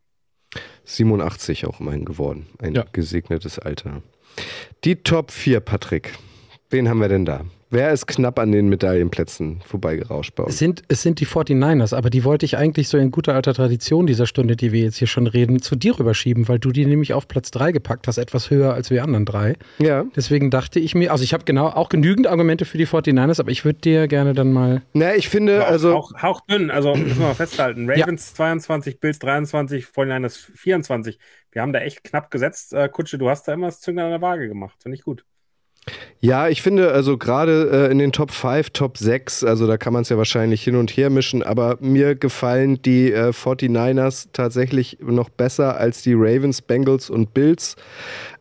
[0.84, 2.46] 87 auch immerhin geworden.
[2.58, 2.84] Ein Ja.
[2.92, 4.02] gesegnetes Alter.
[4.84, 6.12] Die Top 4, Patrick.
[6.70, 7.42] Wen haben wir denn da?
[7.70, 10.58] Wer ist knapp an den Medaillenplätzen vorbeigerauscht bei Es uns?
[10.58, 14.06] sind, es sind die 49ers, aber die wollte ich eigentlich so in guter alter Tradition
[14.06, 17.14] dieser Stunde, die wir jetzt hier schon reden, zu dir rüberschieben, weil du die nämlich
[17.14, 19.54] auf Platz 3 gepackt hast, etwas höher als wir anderen drei.
[19.78, 20.04] Ja.
[20.14, 23.50] Deswegen dachte ich mir, also ich habe genau auch genügend Argumente für die 49ers, aber
[23.50, 24.82] ich würde dir gerne dann mal.
[24.92, 25.96] Na, ich finde, Aber also.
[25.96, 27.90] auch, hauchdünn, also müssen wir mal festhalten.
[27.90, 31.18] Ravens 22, Bills 23, 49ers 24.
[31.50, 32.72] Wir haben da echt knapp gesetzt.
[32.72, 34.76] Äh, Kutsche, du hast da immer das Zünglein an der Waage gemacht.
[34.80, 35.24] Finde ich gut.
[36.20, 39.92] Ja, ich finde, also gerade äh, in den Top 5, Top 6, also da kann
[39.92, 44.96] man es ja wahrscheinlich hin und her mischen, aber mir gefallen die äh, 49ers tatsächlich
[45.02, 47.76] noch besser als die Ravens, Bengals und Bills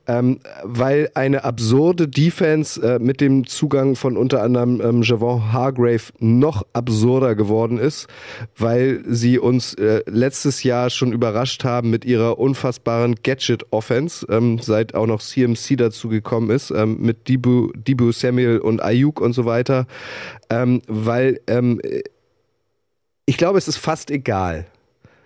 [0.08, 6.12] ähm, weil eine absurde Defense äh, mit dem Zugang von unter anderem ähm, Javon Hargrave
[6.20, 8.08] noch absurder geworden ist,
[8.58, 14.94] weil sie uns äh, letztes Jahr schon überrascht haben mit ihrer unfassbaren Gadget-Offense, ähm, seit
[14.96, 19.46] auch noch CMC dazu gekommen ist, ähm, mit Dibu, Dibu Samuel und Ayuk und so
[19.46, 19.88] weiter,
[20.50, 21.80] ähm, weil ähm,
[23.26, 24.66] ich glaube, es ist fast egal,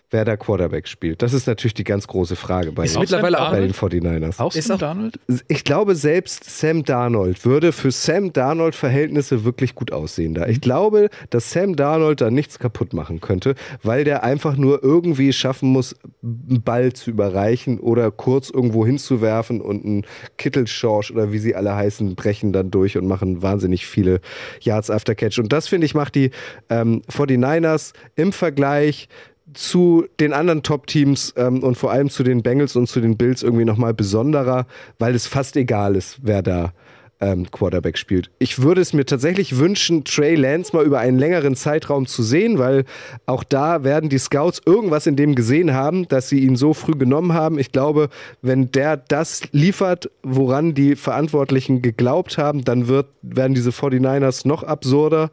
[0.10, 1.22] wer da Quarterback spielt.
[1.22, 4.40] Das ist natürlich die ganz große Frage bei, Ist den, mittlerweile auch bei den 49ers.
[4.40, 5.20] Auch Ist Sam auch- Darnold?
[5.50, 10.48] Ich glaube, selbst Sam Darnold würde für Sam Darnold-Verhältnisse wirklich gut aussehen da.
[10.48, 15.34] Ich glaube, dass Sam Darnold da nichts kaputt machen könnte, weil der einfach nur irgendwie
[15.34, 20.06] schaffen muss, einen Ball zu überreichen oder kurz irgendwo hinzuwerfen und ein
[20.38, 24.22] Kittelschorsch oder wie sie alle heißen, brechen dann durch und machen wahnsinnig viele
[24.62, 25.40] Yards after Catch.
[25.40, 26.32] Und das, finde ich, macht die
[26.70, 29.10] ähm, 49ers im Vergleich
[29.54, 33.44] zu den anderen Top-Teams ähm, und vor allem zu den Bengals und zu den Bills
[33.44, 34.68] irgendwie nochmal besonderer,
[35.00, 36.74] weil es fast egal ist, wer da
[37.20, 38.30] ähm, Quarterback spielt.
[38.40, 42.60] Ich würde es mir tatsächlich wünschen, Trey Lance mal über einen längeren Zeitraum zu sehen,
[42.60, 42.86] weil
[43.26, 46.94] auch da werden die Scouts irgendwas in dem gesehen haben, dass sie ihn so früh
[46.94, 47.58] genommen haben.
[47.58, 48.10] Ich glaube,
[48.42, 54.64] wenn der das liefert, woran die Verantwortlichen geglaubt haben, dann wird, werden diese 49ers noch
[54.64, 55.30] absurder.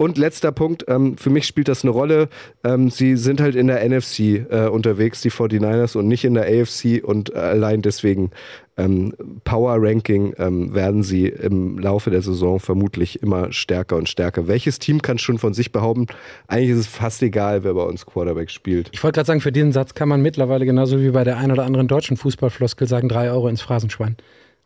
[0.00, 2.30] Und letzter Punkt, ähm, für mich spielt das eine Rolle.
[2.64, 6.44] Ähm, sie sind halt in der NFC äh, unterwegs, die 49ers, und nicht in der
[6.44, 7.04] AFC.
[7.04, 8.30] Und äh, allein deswegen
[8.78, 9.12] ähm,
[9.44, 14.48] Power Ranking ähm, werden sie im Laufe der Saison vermutlich immer stärker und stärker.
[14.48, 16.06] Welches Team kann schon von sich behaupten,
[16.48, 18.88] eigentlich ist es fast egal, wer bei uns Quarterback spielt.
[18.92, 21.52] Ich wollte gerade sagen, für diesen Satz kann man mittlerweile genauso wie bei der ein
[21.52, 24.16] oder anderen deutschen Fußballfloskel sagen, drei Euro ins Phrasenschwein.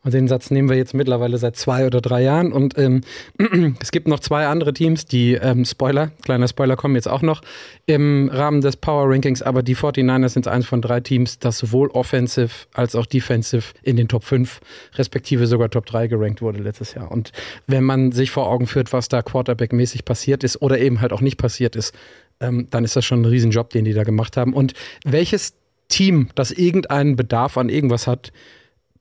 [0.04, 2.52] Und den Satz nehmen wir jetzt mittlerweile seit zwei oder drei Jahren.
[2.52, 3.00] Und ähm,
[3.80, 7.40] es gibt noch zwei andere Teams, die, ähm, Spoiler, kleiner Spoiler, kommen jetzt auch noch
[7.86, 9.42] im Rahmen des Power Rankings.
[9.42, 13.96] Aber die 49ers sind eins von drei Teams, das sowohl offensive als auch defensive in
[13.96, 14.60] den Top 5,
[14.96, 17.10] respektive sogar Top 3 gerankt wurde letztes Jahr.
[17.10, 17.32] Und
[17.66, 21.22] wenn man sich vor Augen führt, was da Quarterback-mäßig passiert ist oder eben halt auch
[21.22, 21.94] nicht passiert ist,
[22.40, 24.52] ähm, dann ist das schon ein Riesenjob, den die da gemacht haben.
[24.52, 24.74] Und
[25.04, 25.54] welches
[25.88, 28.32] Team, das irgendeinen Bedarf an irgendwas hat,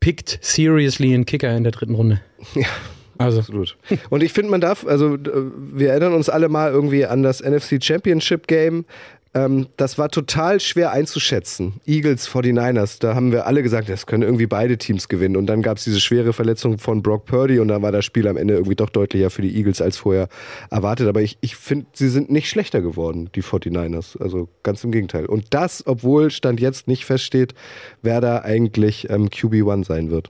[0.04, 2.22] pickt seriously einen Kicker in der dritten Runde.
[2.56, 2.68] Ja.
[3.20, 3.78] Also, Absolut.
[4.10, 7.82] Und ich finde, man darf, also wir erinnern uns alle mal irgendwie an das NFC
[7.82, 8.86] Championship Game.
[9.36, 11.82] Ähm, das war total schwer einzuschätzen.
[11.86, 15.36] Eagles 49ers, da haben wir alle gesagt, das können irgendwie beide Teams gewinnen.
[15.36, 18.28] Und dann gab es diese schwere Verletzung von Brock Purdy und dann war das Spiel
[18.28, 20.28] am Ende irgendwie doch deutlicher für die Eagles als vorher
[20.70, 21.08] erwartet.
[21.08, 24.22] Aber ich, ich finde, sie sind nicht schlechter geworden, die 49ers.
[24.22, 25.26] Also ganz im Gegenteil.
[25.26, 27.56] Und das, obwohl Stand jetzt nicht feststeht,
[28.04, 30.30] wer da eigentlich ähm, QB1 sein wird.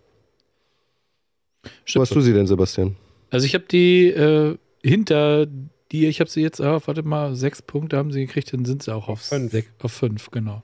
[1.93, 2.95] Wo hast du sie denn, Sebastian?
[3.31, 5.47] Also ich habe die äh, hinter
[5.93, 8.83] die, ich habe sie jetzt, ah, warte mal, sechs Punkte haben sie gekriegt, dann sind
[8.83, 9.53] sie auch auf, fünf.
[9.53, 10.63] sech- auf fünf, genau.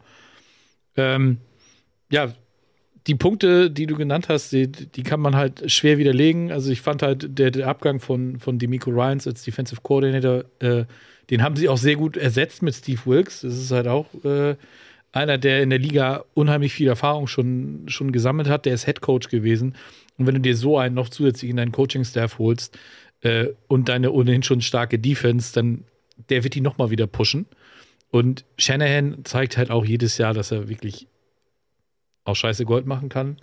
[0.98, 1.38] Ähm,
[2.12, 2.34] ja,
[3.08, 6.52] die Punkte, die du genannt hast, die, die kann man halt schwer widerlegen.
[6.52, 10.86] Also ich fand halt der, der Abgang von, von Demico Ryans als Defensive Coordinator, äh,
[11.30, 13.42] den haben sie auch sehr gut ersetzt mit Steve Wilkes.
[13.42, 14.56] Das ist halt auch äh,
[15.12, 18.66] einer, der in der Liga unheimlich viel Erfahrung schon, schon gesammelt hat.
[18.66, 19.76] Der ist Head Coach gewesen.
[20.18, 22.78] Und wenn du dir so einen noch zusätzlich in deinen Coaching-Staff holst
[23.22, 25.86] äh, und deine ohnehin schon starke Defense, dann
[26.30, 27.46] der wird die nochmal wieder pushen.
[28.12, 31.08] Und Shanahan zeigt halt auch jedes Jahr, dass er wirklich
[32.26, 33.38] auch scheiße Gold machen kann.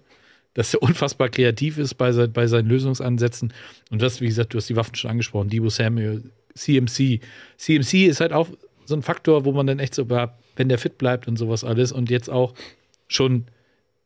[0.55, 3.53] Dass er unfassbar kreativ ist bei, sein, bei seinen Lösungsansätzen.
[3.91, 6.22] Und das, wie gesagt, du hast die Waffen schon angesprochen, Debo Samuel,
[6.55, 7.20] CMC.
[7.57, 8.49] CMC ist halt auch
[8.87, 11.93] so ein Faktor, wo man dann echt so, wenn der fit bleibt und sowas alles
[11.93, 12.55] und jetzt auch
[13.09, 13.47] schon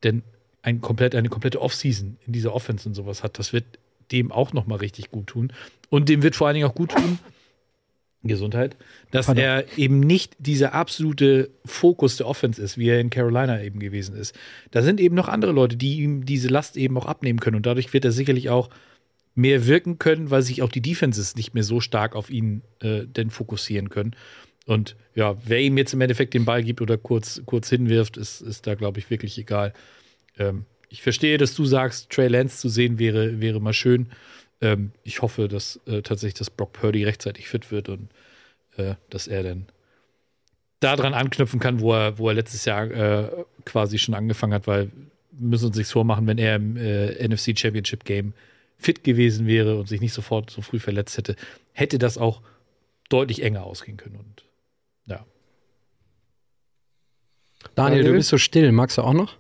[0.03, 0.23] denn
[0.63, 3.65] ein komplett, eine komplette Offseason in dieser Offense und sowas hat, das wird
[4.13, 5.53] dem auch nochmal richtig gut tun.
[5.89, 7.19] Und dem wird vor allen Dingen auch gut tun,
[8.23, 8.77] Gesundheit,
[9.11, 9.43] dass Pardon.
[9.43, 14.15] er eben nicht dieser absolute Fokus der Offense ist, wie er in Carolina eben gewesen
[14.15, 14.39] ist.
[14.71, 17.57] Da sind eben noch andere Leute, die ihm diese Last eben auch abnehmen können.
[17.57, 18.69] Und dadurch wird er sicherlich auch
[19.35, 23.07] mehr wirken können, weil sich auch die Defenses nicht mehr so stark auf ihn äh,
[23.07, 24.15] denn fokussieren können.
[24.67, 28.43] Und ja, wer ihm jetzt im Endeffekt den Ball gibt oder kurz, kurz hinwirft, ist,
[28.43, 29.73] ist da, glaube ich, wirklich egal.
[30.39, 34.09] Ähm, ich verstehe, dass du sagst, Trey Lance zu sehen wäre, wäre mal schön.
[34.61, 38.11] Ähm, ich hoffe, dass äh, tatsächlich das Brock Purdy rechtzeitig fit wird und
[38.77, 39.67] äh, dass er dann
[40.81, 44.91] daran anknüpfen kann, wo er, wo er letztes Jahr äh, quasi schon angefangen hat, weil
[45.31, 48.35] wir müssen uns nichts vormachen, wenn er im äh, NFC Championship Game
[48.77, 51.37] fit gewesen wäre und sich nicht sofort so früh verletzt hätte,
[51.73, 52.43] hätte das auch
[53.11, 54.17] deutlich enger ausgehen können.
[54.17, 54.45] Und
[55.07, 55.25] ja.
[57.77, 58.13] Daniel, du Daniel?
[58.15, 58.73] bist so still.
[58.73, 59.37] Magst du auch noch?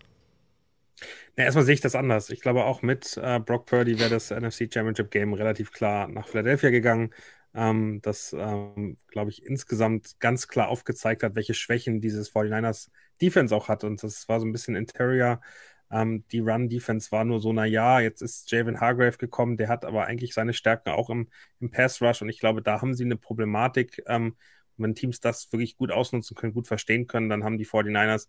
[1.36, 2.30] Na, erstmal sehe ich das anders.
[2.30, 6.28] Ich glaube, auch mit äh, Brock Purdy wäre das NFC Championship Game relativ klar nach
[6.28, 7.10] Philadelphia gegangen.
[7.54, 13.54] Ähm, das, ähm, glaube ich, insgesamt ganz klar aufgezeigt hat, welche Schwächen dieses 49ers Defense
[13.54, 13.84] auch hat.
[13.84, 15.40] Und das war so ein bisschen Interior.
[15.90, 19.84] Ähm, die Run-Defense war nur so, na ja, jetzt ist Javin Hargrave gekommen, der hat
[19.84, 21.28] aber eigentlich seine Stärken auch im,
[21.58, 22.22] im Pass-Rush.
[22.22, 24.02] Und ich glaube, da haben sie eine Problematik.
[24.06, 24.36] Ähm,
[24.76, 28.28] wenn Teams das wirklich gut ausnutzen können, gut verstehen können, dann haben die 49ers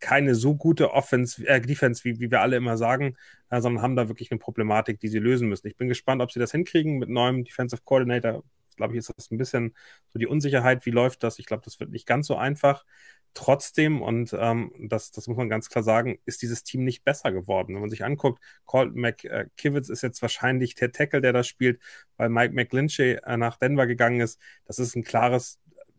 [0.00, 3.16] keine so gute Offense, äh, Defense, wie, wie wir alle immer sagen,
[3.50, 5.66] äh, sondern haben da wirklich eine Problematik, die sie lösen müssen.
[5.66, 8.44] Ich bin gespannt, ob sie das hinkriegen mit neuem Defensive Coordinator.
[8.76, 9.74] Glaube ich, ist das ein bisschen
[10.08, 11.38] so die Unsicherheit, wie läuft das?
[11.38, 12.84] Ich glaube, das wird nicht ganz so einfach.
[13.32, 17.32] Trotzdem, und ähm, das, das muss man ganz klar sagen, ist dieses Team nicht besser
[17.32, 17.74] geworden.
[17.74, 21.80] Wenn man sich anguckt, Colton McKivitz ist jetzt wahrscheinlich der Tackle, der das spielt,
[22.16, 24.40] weil Mike McGlinchey äh, nach Denver gegangen ist.
[24.64, 25.58] Das ist ein klares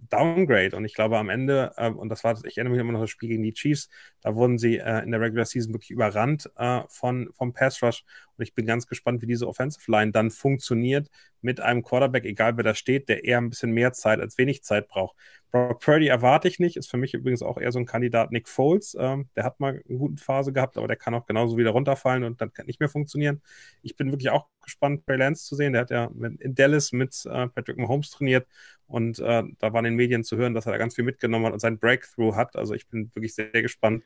[0.09, 0.75] Downgrade.
[0.75, 3.09] Und ich glaube am Ende, äh, und das war, ich erinnere mich immer noch das
[3.09, 3.89] Spiel gegen die Chiefs,
[4.21, 8.03] da wurden sie äh, in der Regular Season wirklich überrannt äh, von, vom Pass Rush.
[8.37, 11.09] Und ich bin ganz gespannt, wie diese Offensive Line dann funktioniert
[11.41, 14.63] mit einem Quarterback, egal wer da steht, der eher ein bisschen mehr Zeit als wenig
[14.63, 15.15] Zeit braucht.
[15.51, 18.49] Brock Purdy erwarte ich nicht, ist für mich übrigens auch eher so ein Kandidat Nick
[18.49, 18.97] Foles.
[18.99, 22.23] Ähm, der hat mal eine gute Phase gehabt, aber der kann auch genauso wieder runterfallen
[22.23, 23.41] und dann kann nicht mehr funktionieren.
[23.81, 25.73] Ich bin wirklich auch gespannt, Trey Lance zu sehen.
[25.73, 28.45] Der hat ja in Dallas mit äh, Patrick Mahomes trainiert
[28.87, 31.45] und äh, da war in den Medien zu hören, dass er da ganz viel mitgenommen
[31.45, 32.55] hat und sein Breakthrough hat.
[32.55, 34.03] Also ich bin wirklich sehr, sehr gespannt,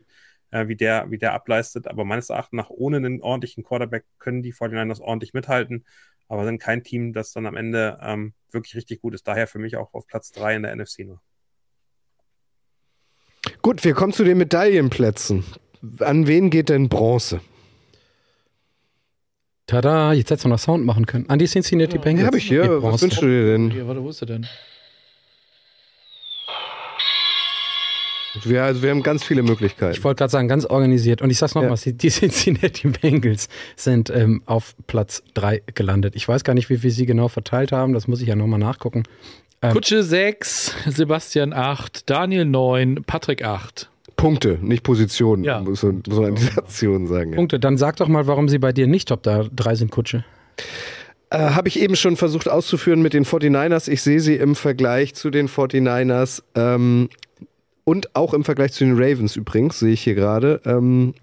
[0.51, 1.87] äh, wie, der, wie der ableistet.
[1.87, 5.85] Aber meines Erachtens nach ohne einen ordentlichen Quarterback können die 49ers ordentlich mithalten
[6.31, 9.27] aber sind kein Team, das dann am Ende ähm, wirklich richtig gut ist.
[9.27, 11.21] Daher für mich auch auf Platz 3 in der NFC nur.
[13.61, 15.43] Gut, wir kommen zu den Medaillenplätzen.
[15.99, 17.41] An wen geht denn Bronze?
[19.67, 21.29] Tada, jetzt hättest du noch Sound machen können.
[21.29, 22.27] An die Cincinnati Ja, Bengals.
[22.27, 22.81] habe ich hier.
[22.81, 23.71] Was wünschst du dir denn?
[23.71, 24.47] Ja, warte, wo ist er denn?
[28.43, 29.93] Wir, also wir haben ganz viele Möglichkeiten.
[29.93, 31.21] Ich wollte gerade sagen, ganz organisiert.
[31.21, 36.15] Und ich sag's nochmal, die Cincinnati Bengals sind ähm, auf Platz 3 gelandet.
[36.15, 37.93] Ich weiß gar nicht, wie viel sie genau verteilt haben.
[37.93, 39.03] Das muss ich ja nochmal nachgucken.
[39.61, 43.89] Ähm, Kutsche 6, Sebastian 8, Daniel 9, Patrick 8.
[44.15, 45.59] Punkte, nicht Positionen, Ja.
[45.61, 47.31] muss, man- muss man an dieser Nation sagen.
[47.31, 47.35] Ja.
[47.35, 47.59] Punkte.
[47.59, 50.23] Dann sag doch mal, warum sie bei dir nicht Top 3 sind, Kutsche.
[51.31, 53.87] Äh, Habe ich eben schon versucht auszuführen mit den 49ers.
[53.89, 57.09] Ich sehe sie im Vergleich zu den 49ers ähm,
[57.83, 60.61] und auch im Vergleich zu den Ravens übrigens, sehe ich hier gerade.
[60.65, 61.13] Ähm,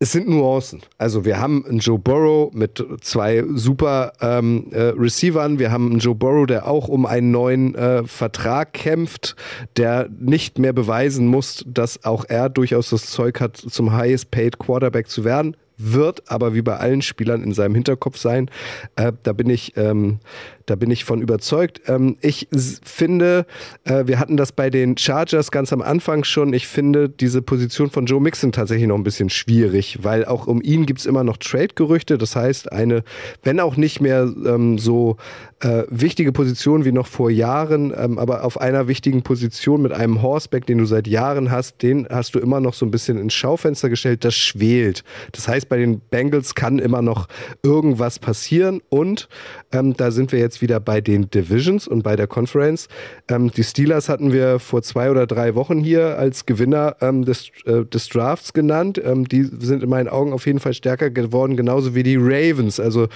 [0.00, 0.82] es sind Nuancen.
[0.96, 5.58] Also wir haben einen Joe Burrow mit zwei super ähm, äh, Receivern.
[5.58, 9.34] Wir haben einen Joe Burrow, der auch um einen neuen äh, Vertrag kämpft,
[9.76, 14.60] der nicht mehr beweisen muss, dass auch er durchaus das Zeug hat, zum highest paid
[14.60, 15.56] Quarterback zu werden.
[15.78, 18.50] Wird aber wie bei allen Spielern in seinem Hinterkopf sein.
[18.94, 20.20] Äh, da bin ich, ähm,
[20.68, 21.82] da bin ich von überzeugt.
[21.86, 23.46] Ähm, ich finde,
[23.84, 26.52] äh, wir hatten das bei den Chargers ganz am Anfang schon.
[26.52, 30.60] Ich finde diese Position von Joe Mixon tatsächlich noch ein bisschen schwierig, weil auch um
[30.62, 32.18] ihn gibt's immer noch Trade-Gerüchte.
[32.18, 33.02] Das heißt, eine,
[33.42, 35.16] wenn auch nicht mehr ähm, so
[35.60, 40.22] äh, wichtige Position wie noch vor Jahren, ähm, aber auf einer wichtigen Position mit einem
[40.22, 43.34] Horseback, den du seit Jahren hast, den hast du immer noch so ein bisschen ins
[43.34, 44.24] Schaufenster gestellt.
[44.24, 45.02] Das schwelt.
[45.32, 47.26] Das heißt, bei den Bengals kann immer noch
[47.62, 49.28] irgendwas passieren und
[49.72, 52.88] ähm, da sind wir jetzt wieder bei den Divisions und bei der Conference.
[53.28, 57.50] Ähm, die Steelers hatten wir vor zwei oder drei Wochen hier als Gewinner ähm, des,
[57.64, 59.00] äh, des Drafts genannt.
[59.04, 62.80] Ähm, die sind in meinen Augen auf jeden Fall stärker geworden, genauso wie die Ravens.
[62.80, 63.08] Also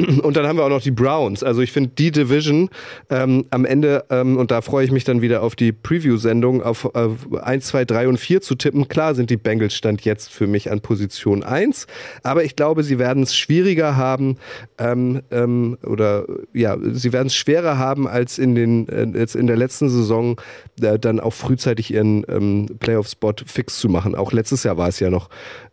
[0.22, 1.42] und dann haben wir auch noch die Browns.
[1.42, 2.70] Also ich finde die Division
[3.10, 6.94] ähm, am Ende, ähm, und da freue ich mich dann wieder auf die Preview-Sendung, auf,
[6.94, 8.88] auf 1, 2, 3 und 4 zu tippen.
[8.88, 11.86] Klar sind die Bengals Stand jetzt für mich an Position 1,
[12.22, 14.36] aber ich glaube, sie werden es schwieriger haben,
[14.78, 19.46] ähm, ähm, oder ja, sie werden es schwerer haben, als in, den, äh, jetzt in
[19.46, 20.40] der letzten Saison
[20.80, 24.14] äh, dann auch frühzeitig ihren ähm, Playoff-Spot fix zu machen.
[24.14, 25.28] Auch letztes Jahr war es ja noch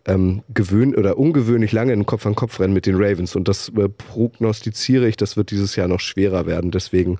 [0.07, 3.35] ähm, gewöhn oder ungewöhnlich lange in Kopf-an-Kopf-Rennen mit den Ravens.
[3.35, 6.71] Und das äh, prognostiziere ich, das wird dieses Jahr noch schwerer werden.
[6.71, 7.19] Deswegen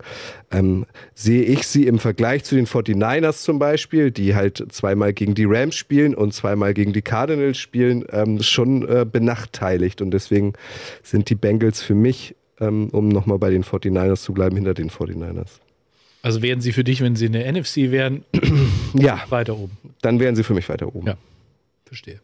[0.52, 5.36] ähm, sehe ich sie im Vergleich zu den 49ers zum Beispiel, die halt zweimal gegen
[5.36, 10.02] die Rams spielen und zweimal gegen die Cardinals spielen, ähm, schon äh, benachteiligt.
[10.02, 10.54] Und deswegen
[11.04, 14.90] sind die Bengals für mich, ähm, um nochmal bei den 49ers zu bleiben, hinter den
[14.90, 15.60] 49ers.
[16.24, 18.24] Also wären sie für dich, wenn sie in der NFC wären,
[18.94, 19.78] Ja, weiter oben.
[20.02, 21.08] dann wären sie für mich weiter oben.
[21.08, 21.18] Ja.
[21.86, 22.20] Verstehe.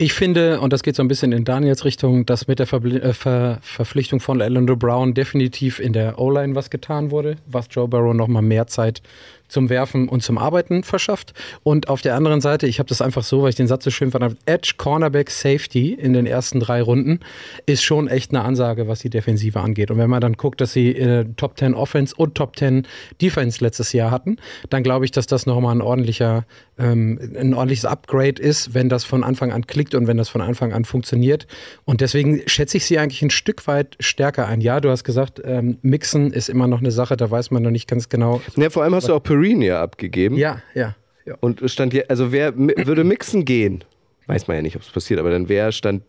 [0.00, 2.98] Ich finde, und das geht so ein bisschen in Daniels Richtung, dass mit der Verbli
[2.98, 7.88] äh, Ver Verpflichtung von Orlando Brown definitiv in der O-Line was getan wurde, was Joe
[7.88, 9.02] Burrow nochmal mehr Zeit
[9.48, 11.34] zum Werfen und zum Arbeiten verschafft.
[11.62, 13.90] Und auf der anderen Seite, ich habe das einfach so, weil ich den Satz so
[13.90, 17.20] schön fand, Edge, Cornerback, Safety in den ersten drei Runden
[17.66, 19.90] ist schon echt eine Ansage, was die Defensive angeht.
[19.90, 22.86] Und wenn man dann guckt, dass sie äh, Top 10 Offense und Top 10
[23.20, 24.36] Defense letztes Jahr hatten,
[24.70, 26.44] dann glaube ich, dass das nochmal ein ordentlicher,
[26.78, 30.40] ähm, ein ordentliches Upgrade ist, wenn das von Anfang an klickt und wenn das von
[30.40, 31.46] Anfang an funktioniert.
[31.84, 34.60] Und deswegen schätze ich sie eigentlich ein Stück weit stärker ein.
[34.60, 37.70] Ja, du hast gesagt, ähm, Mixen ist immer noch eine Sache, da weiß man noch
[37.70, 38.40] nicht ganz genau.
[38.56, 40.36] Ja, vor allem hast du auch Perrine ja abgegeben.
[40.36, 40.94] Ja, ja.
[41.24, 41.34] ja.
[41.40, 43.84] Und es stand hier, also wer würde Mixen gehen?
[44.26, 46.02] Weiß man ja nicht, ob es passiert, aber dann wäre stand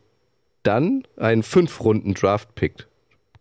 [0.64, 2.86] dann ein Fünf-Runden-Draft-Pick.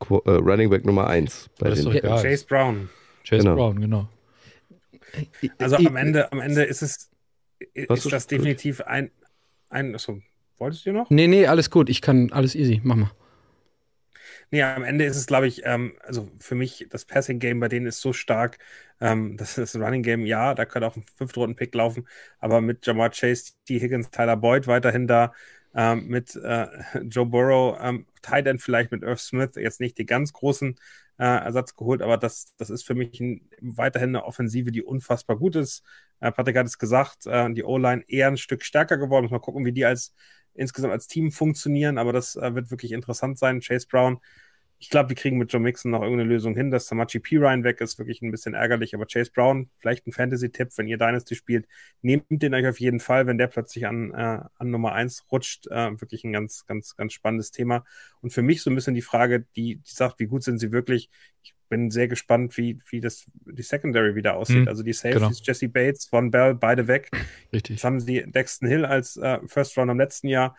[0.01, 2.23] Qu- äh, Running Back Nummer 1 bei Das ist den doch egal.
[2.23, 2.89] Chase Brown.
[3.25, 3.57] Chase Genau.
[3.57, 4.09] Brown, genau.
[5.59, 7.11] Also am Ende, am Ende ist es
[7.89, 8.33] Was ist das gut?
[8.33, 9.11] definitiv ein,
[9.69, 10.21] ein achso,
[10.59, 11.11] wolltest du noch?
[11.11, 11.89] Nee, nee, alles gut.
[11.89, 12.81] Ich kann alles easy.
[12.85, 13.11] Mach mal.
[14.51, 17.87] Nee, am Ende ist es, glaube ich, ähm, also für mich, das Passing-Game bei denen
[17.87, 18.59] ist so stark.
[19.01, 22.09] Ähm, das ist das Running-Game, ja, da könnte auch ein Fünftrunden-Pick laufen,
[22.39, 23.81] aber mit Jamar Chase, T.
[23.81, 25.33] Higgins, Tyler Boyd weiterhin da,
[25.75, 26.67] ähm, mit äh,
[27.05, 30.77] Joe Burrow, ähm, Tight End vielleicht mit Irv Smith, jetzt nicht die ganz großen
[31.19, 35.37] äh, Ersatz geholt, aber das, das ist für mich ein, weiterhin eine Offensive, die unfassbar
[35.37, 35.83] gut ist.
[36.21, 39.29] Äh, Patrick hat es gesagt, äh, die O-Line eher ein Stück stärker geworden.
[39.31, 40.15] Mal gucken, wie die als
[40.55, 43.61] insgesamt als Team funktionieren, aber das äh, wird wirklich interessant sein.
[43.61, 44.19] Chase Brown,
[44.81, 47.81] ich glaube, wir kriegen mit Joe Mixon noch irgendeine Lösung hin, dass Samachi Pirine weg
[47.81, 51.67] ist, wirklich ein bisschen ärgerlich, aber Chase Brown, vielleicht ein Fantasy-Tipp, wenn ihr Dynasty spielt,
[52.01, 55.67] nehmt den euch auf jeden Fall, wenn der plötzlich an, äh, an Nummer 1 rutscht,
[55.67, 57.85] äh, wirklich ein ganz, ganz, ganz spannendes Thema.
[58.21, 60.71] Und für mich so ein bisschen die Frage, die, die sagt, wie gut sind sie
[60.71, 61.11] wirklich?
[61.43, 64.63] Ich bin sehr gespannt, wie, wie das, die Secondary wieder aussieht.
[64.63, 65.43] Mhm, also die Safeties, genau.
[65.43, 67.11] Jesse Bates, Von Bell, beide weg.
[67.53, 67.77] Richtig.
[67.77, 70.57] Jetzt haben sie Dexton Hill als äh, First Round im letzten Jahr.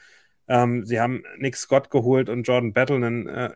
[0.49, 3.51] Ähm, sie haben Nick Scott geholt und Jordan Battle, einen äh,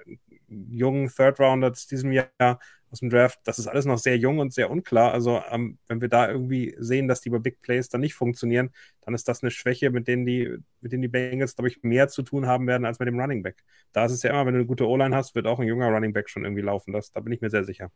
[0.70, 2.60] jungen Third Rounder aus diesem Jahr
[2.92, 3.40] aus dem Draft.
[3.44, 5.12] Das ist alles noch sehr jung und sehr unklar.
[5.14, 8.72] Also ähm, wenn wir da irgendwie sehen, dass die bei Big Plays dann nicht funktionieren,
[9.02, 12.08] dann ist das eine Schwäche, mit denen die, mit denen die Bengals, glaube ich, mehr
[12.08, 13.64] zu tun haben werden als mit dem Running Back.
[13.92, 15.88] Da ist es ja immer, wenn du eine gute O-Line hast, wird auch ein junger
[15.90, 16.94] Running Back schon irgendwie laufen.
[16.94, 17.92] Das, da bin ich mir sehr sicher.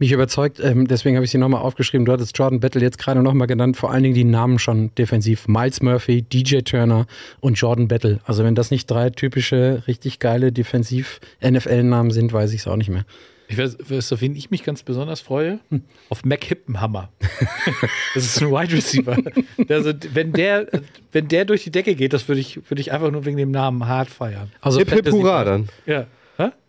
[0.00, 2.04] Mich überzeugt, ähm, deswegen habe ich sie nochmal aufgeschrieben.
[2.04, 5.48] Du hattest Jordan Battle jetzt gerade nochmal genannt, vor allen Dingen die Namen schon defensiv.
[5.48, 7.06] Miles Murphy, DJ Turner
[7.40, 8.20] und Jordan Battle.
[8.24, 12.90] Also wenn das nicht drei typische, richtig geile Defensiv-NFL-Namen sind, weiß ich es auch nicht
[12.90, 13.04] mehr.
[13.48, 15.58] Ich weiß, weißt du, auf wen ich mich ganz besonders freue?
[15.70, 15.82] Hm.
[16.10, 17.08] Auf Mac Hippenhammer.
[18.14, 19.16] das ist ein Wide Receiver.
[19.68, 20.68] Also, wenn der,
[21.10, 23.50] wenn der durch die Decke geht, das würde ich, würde ich einfach nur wegen dem
[23.50, 24.52] Namen hart feiern.
[24.60, 25.68] Also Hip hip hurra dann.
[25.86, 26.06] Ja.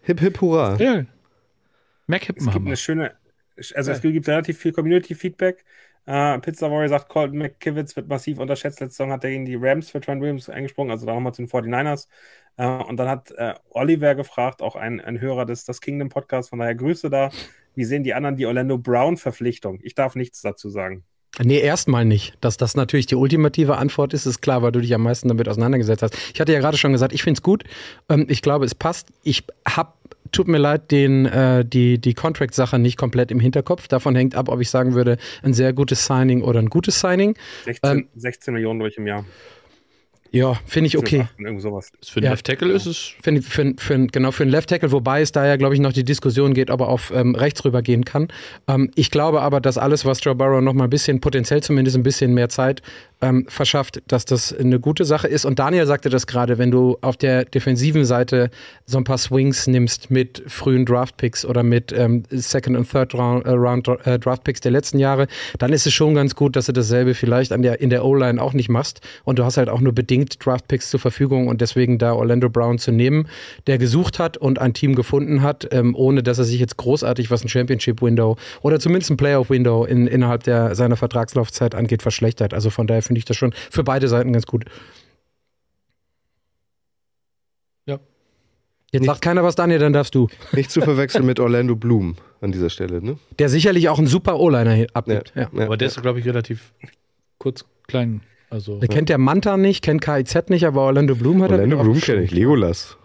[0.03, 0.77] Hip hip hurra.
[0.79, 1.05] Ja.
[2.09, 3.13] Mac Es gibt eine schöne,
[3.75, 5.63] also es gibt relativ viel Community-Feedback.
[6.05, 8.79] Äh, Pizza Warrior sagt, Colton McKivitz wird massiv unterschätzt.
[8.79, 11.43] Letzte Saison hat er gegen die Rams für Trent Williams eingesprungen, also da nochmal zu
[11.43, 12.07] den 49ers.
[12.57, 16.49] Äh, und dann hat äh, Oliver gefragt, auch ein, ein Hörer des das Kingdom Podcasts,
[16.49, 17.29] von daher Grüße da.
[17.75, 19.79] Wie sehen die anderen die Orlando Brown-Verpflichtung?
[19.83, 21.03] Ich darf nichts dazu sagen.
[21.41, 22.33] Nee, erstmal nicht.
[22.41, 25.47] Dass das natürlich die ultimative Antwort ist, ist klar, weil du dich am meisten damit
[25.47, 26.17] auseinandergesetzt hast.
[26.33, 27.63] Ich hatte ja gerade schon gesagt, ich finde es gut.
[28.09, 29.09] Ähm, ich glaube, es passt.
[29.23, 29.93] Ich habe,
[30.31, 33.87] tut mir leid, den, äh, die, die Contract-Sache nicht komplett im Hinterkopf.
[33.87, 37.35] Davon hängt ab, ob ich sagen würde, ein sehr gutes Signing oder ein gutes Signing.
[37.65, 39.25] 16, Ähm, 16 Millionen durch im Jahr.
[40.31, 41.21] Ja, finde ich okay.
[41.21, 41.91] 18, Irgend sowas.
[42.05, 42.31] Für den Ja.
[42.31, 43.13] Left Tackle ist es.
[43.23, 45.91] Für, für, für, genau, für einen Left Tackle, wobei es da ja, glaube ich, noch
[45.91, 48.27] die Diskussion geht, ob er auf ähm, rechts rübergehen kann.
[48.67, 51.97] Ähm, ich glaube aber, dass alles, was Joe Burrow noch mal ein bisschen, potenziell zumindest
[51.97, 52.83] ein bisschen mehr Zeit
[53.21, 55.45] ähm, verschafft, dass das eine gute Sache ist.
[55.45, 58.49] Und Daniel sagte das gerade, wenn du auf der defensiven Seite
[58.85, 64.15] so ein paar Swings nimmst mit frühen Draft-Picks oder mit ähm, Second- und Third-Round äh,
[64.15, 65.27] äh, der letzten Jahre,
[65.57, 68.41] dann ist es schon ganz gut, dass du dasselbe vielleicht an der, in der O-Line
[68.41, 69.01] auch nicht machst.
[69.25, 72.77] Und du hast halt auch nur bedingt Draft-Picks zur Verfügung und deswegen da Orlando Brown
[72.79, 73.27] zu nehmen,
[73.67, 77.29] der gesucht hat und ein Team gefunden hat, ähm, ohne dass er sich jetzt großartig,
[77.31, 82.53] was ein Championship-Window oder zumindest ein Playoff-Window in, innerhalb der, seiner Vertragslaufzeit angeht, verschlechtert.
[82.53, 84.65] Also von daher finde ich das schon für beide Seiten ganz gut.
[87.87, 87.99] Ja.
[88.91, 90.27] Jetzt sagt keiner was, Daniel, dann darfst du.
[90.51, 93.17] Nicht zu verwechseln mit Orlando Bloom an dieser Stelle, ne?
[93.39, 95.33] Der sicherlich auch einen super O-Liner abgibt.
[95.35, 95.49] Ja.
[95.51, 95.65] Ja.
[95.65, 96.71] Aber der ist, glaube ich, relativ
[97.39, 98.21] kurz, klein.
[98.51, 101.83] Also, Der kennt der Manta nicht, kennt KIZ nicht, aber Orlando Bloom hat Orlando er.
[101.83, 102.31] Bloom kenne ich.
[102.31, 102.95] Legolas.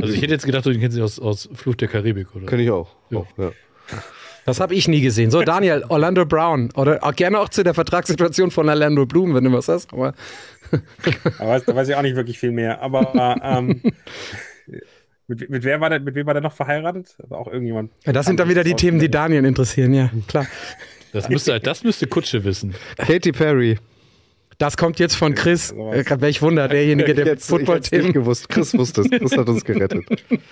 [0.00, 2.46] also ich hätte jetzt gedacht, du kennst ihn aus, aus Fluch der Karibik, oder?
[2.46, 2.96] Kenne ich auch.
[3.10, 3.18] Ja.
[3.18, 3.52] auch ja.
[4.46, 5.30] Das habe ich nie gesehen.
[5.30, 6.70] So, Daniel, Orlando Brown.
[6.74, 9.92] Oder auch gerne auch zu der Vertragssituation von Orlando Bloom, wenn du was hast.
[9.92, 10.14] Aber
[11.38, 12.80] Da weiß, da weiß ich auch nicht wirklich viel mehr.
[12.80, 13.82] Aber ähm,
[15.26, 17.14] mit, mit, wer war der, mit wem war der noch verheiratet?
[17.22, 17.92] Also auch irgendjemand.
[18.04, 20.46] das sind dann wieder die Themen, die Daniel interessieren, ja, klar.
[21.12, 22.74] Das müsste, das müsste Kutsche wissen.
[22.96, 23.78] Katy Perry.
[24.58, 25.74] Das kommt jetzt von Chris.
[25.74, 28.12] Welch Wunder, derjenige, der Football-Themen.
[28.12, 28.48] gewusst.
[28.48, 29.10] Chris wusste es.
[29.10, 30.04] Chris hat uns gerettet.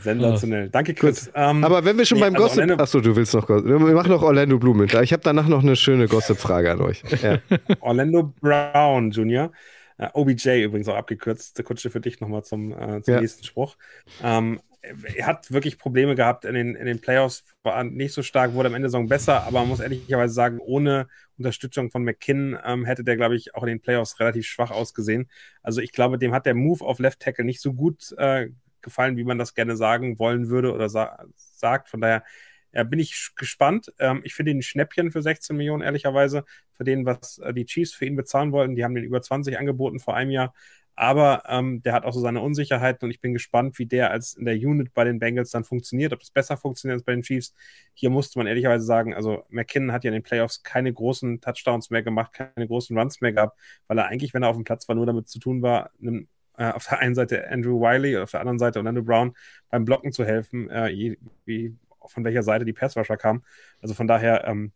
[0.00, 0.68] Sensationell.
[0.70, 1.30] Danke, Chris.
[1.34, 2.60] Ähm, Aber wenn wir schon nee, beim also Gossip.
[2.62, 3.66] Orlando, achso, du willst noch Gossip.
[3.66, 4.94] Wir machen noch Orlando Bloom mit.
[4.94, 7.02] Ich habe danach noch eine schöne Gossip-Frage an euch.
[7.22, 7.38] Ja.
[7.80, 9.50] Orlando Brown Jr.
[9.98, 11.62] Uh, äh, OBJ übrigens auch abgekürzt.
[11.64, 13.20] Kutsche für dich nochmal zum, äh, zum ja.
[13.20, 13.76] nächsten Spruch.
[14.22, 18.54] Ähm, er hat wirklich Probleme gehabt in den, in den Playoffs, war nicht so stark,
[18.54, 21.06] wurde am Ende der Saison besser, aber man muss ehrlicherweise sagen, ohne
[21.36, 25.28] Unterstützung von McKinn ähm, hätte der, glaube ich, auch in den Playoffs relativ schwach ausgesehen.
[25.62, 28.48] Also ich glaube, dem hat der Move auf Left Tackle nicht so gut äh,
[28.82, 31.88] gefallen, wie man das gerne sagen wollen würde oder sa sagt.
[31.88, 32.24] Von daher
[32.72, 33.92] ja, bin ich gespannt.
[33.98, 37.92] Ähm, ich finde ihn Schnäppchen für 16 Millionen, ehrlicherweise, für den, was äh, die Chiefs
[37.94, 38.76] für ihn bezahlen wollten.
[38.76, 40.54] Die haben den über 20 angeboten vor einem Jahr.
[41.00, 44.34] Aber ähm, der hat auch so seine Unsicherheiten und ich bin gespannt, wie der als
[44.34, 47.22] in der Unit bei den Bengals dann funktioniert, ob es besser funktioniert als bei den
[47.22, 47.54] Chiefs.
[47.94, 51.88] Hier musste man ehrlicherweise sagen, also McKinnon hat ja in den Playoffs keine großen Touchdowns
[51.88, 54.88] mehr gemacht, keine großen Runs mehr gehabt, weil er eigentlich, wenn er auf dem Platz
[54.88, 56.28] war, nur damit zu tun war, einem,
[56.60, 59.32] äh, auf der einen Seite Andrew Wiley, auf der anderen Seite Orlando Brown
[59.70, 61.16] beim Blocken zu helfen, äh, je,
[61.46, 61.74] wie,
[62.06, 63.42] von welcher Seite die Passrusher kamen.
[63.80, 64.72] Also von daher, ähm,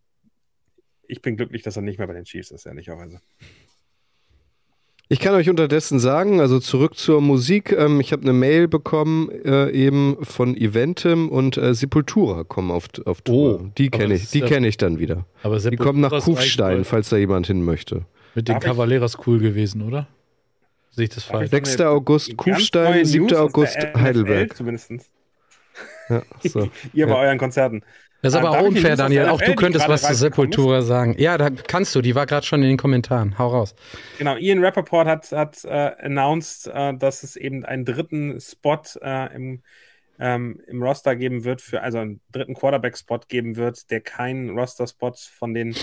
[1.06, 3.20] ich bin glücklich, dass er nicht mehr bei den Chiefs ist, ehrlicherweise.
[5.09, 7.73] Ich kann euch unterdessen sagen, also zurück zur Musik.
[7.73, 12.89] Ähm, ich habe eine Mail bekommen äh, eben von Eventim und äh, Sepultura kommen auf,
[13.05, 13.61] auf Tour.
[13.61, 15.27] Oh, die kenne ich, die ja, kenne ich dann wieder.
[15.43, 18.06] Aber die kommen nach Kufstein, falls da jemand hin möchte.
[18.35, 20.09] Mit den Cavaleras cool gewesen, oder?
[20.94, 21.50] Sehe ich das falsch?
[21.50, 21.80] 6.
[21.80, 23.34] August Kufstein, 7.
[23.34, 24.56] August Heidelberg.
[24.56, 24.90] Zumindest.
[26.10, 26.68] Ja, so.
[26.92, 27.18] Ihr bei ja.
[27.18, 27.82] euren Konzerten.
[28.20, 29.28] Das ist aber auch unfair, Daniel.
[29.28, 31.14] Auch du könntest was zur Sepultura sagen.
[31.18, 32.02] Ja, da kannst du.
[32.02, 33.38] Die war gerade schon in den Kommentaren.
[33.38, 33.74] Hau raus.
[34.18, 34.36] Genau.
[34.36, 39.62] Ian Rappaport hat, hat äh, announced, äh, dass es eben einen dritten Spot äh, im,
[40.18, 45.14] ähm, im Roster geben wird, für, also einen dritten Quarterback-Spot geben wird, der keinen Roster-Spot
[45.38, 45.74] von den,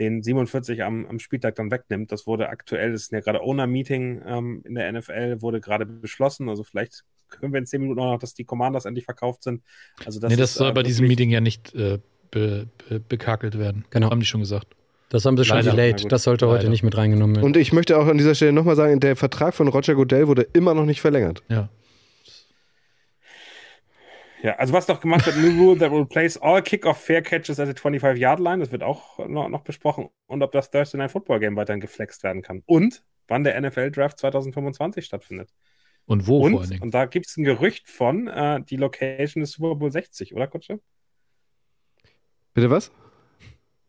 [0.00, 2.10] den 47 am, am Spieltag dann wegnimmt.
[2.10, 6.48] Das wurde aktuell, das ist ja gerade Owner-Meeting ähm, in der NFL, wurde gerade beschlossen.
[6.48, 9.62] Also vielleicht können wir in zehn Minuten auch noch, dass die Commanders endlich verkauft sind.
[10.04, 11.98] Also das nee, das ist, soll äh, bei diesem Meeting ja nicht äh,
[12.30, 13.84] be, be, bekakelt werden.
[13.90, 14.10] Genau.
[14.10, 14.68] Haben die schon gesagt.
[15.10, 15.72] Das haben sie schon Leider.
[15.72, 16.10] delayed.
[16.10, 16.58] Das sollte Leider.
[16.58, 17.44] heute nicht mit reingenommen werden.
[17.44, 20.42] Und ich möchte auch an dieser Stelle nochmal sagen, der Vertrag von Roger Goodell wurde
[20.52, 21.42] immer noch nicht verlängert.
[21.48, 21.68] Ja.
[24.42, 27.60] Ja, also was noch gemacht wird, new rule that will place all kick-off fair catches
[27.60, 30.08] at the 25-Yard-Line, das wird auch noch, noch, besprochen.
[30.26, 32.62] Und ob das Thursday Night Football Game weiterhin geflext werden kann.
[32.66, 35.50] Und wann der NFL-Draft 2025 stattfindet.
[36.06, 36.82] Und wo und, vor allen Dingen?
[36.82, 40.46] Und da gibt es ein Gerücht von, äh, die Location ist Super Bowl 60, oder
[40.46, 40.80] Kutsche?
[42.54, 42.90] Bitte was?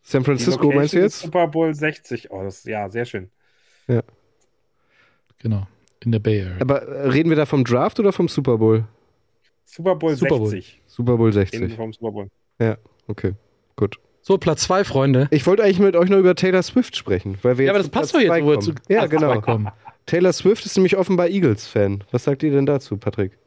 [0.03, 1.19] San Francisco meinst du jetzt?
[1.19, 2.31] Super Bowl 60.
[2.31, 3.31] Oh, das ist ja sehr schön.
[3.87, 4.03] Ja.
[5.39, 5.67] Genau.
[6.03, 6.57] In der Bay Area.
[6.59, 8.85] Aber reden wir da vom Draft oder vom Super Bowl?
[9.65, 10.39] Super Bowl Super 60.
[10.39, 10.83] Bowl.
[10.87, 11.75] Super Bowl 60.
[11.75, 12.27] Vom Super Bowl.
[12.59, 12.77] Ja,
[13.07, 13.33] okay.
[13.75, 13.97] Gut.
[14.21, 15.27] So, Platz 2, Freunde.
[15.31, 17.37] Ich wollte eigentlich mit euch noch über Taylor Swift sprechen.
[17.41, 19.41] Weil wir ja, aber das passt doch jetzt, wo wir zu Ja, genau.
[19.41, 19.69] Kommen.
[20.05, 22.03] Taylor Swift ist nämlich offenbar Eagles-Fan.
[22.11, 23.37] Was sagt ihr denn dazu, Patrick?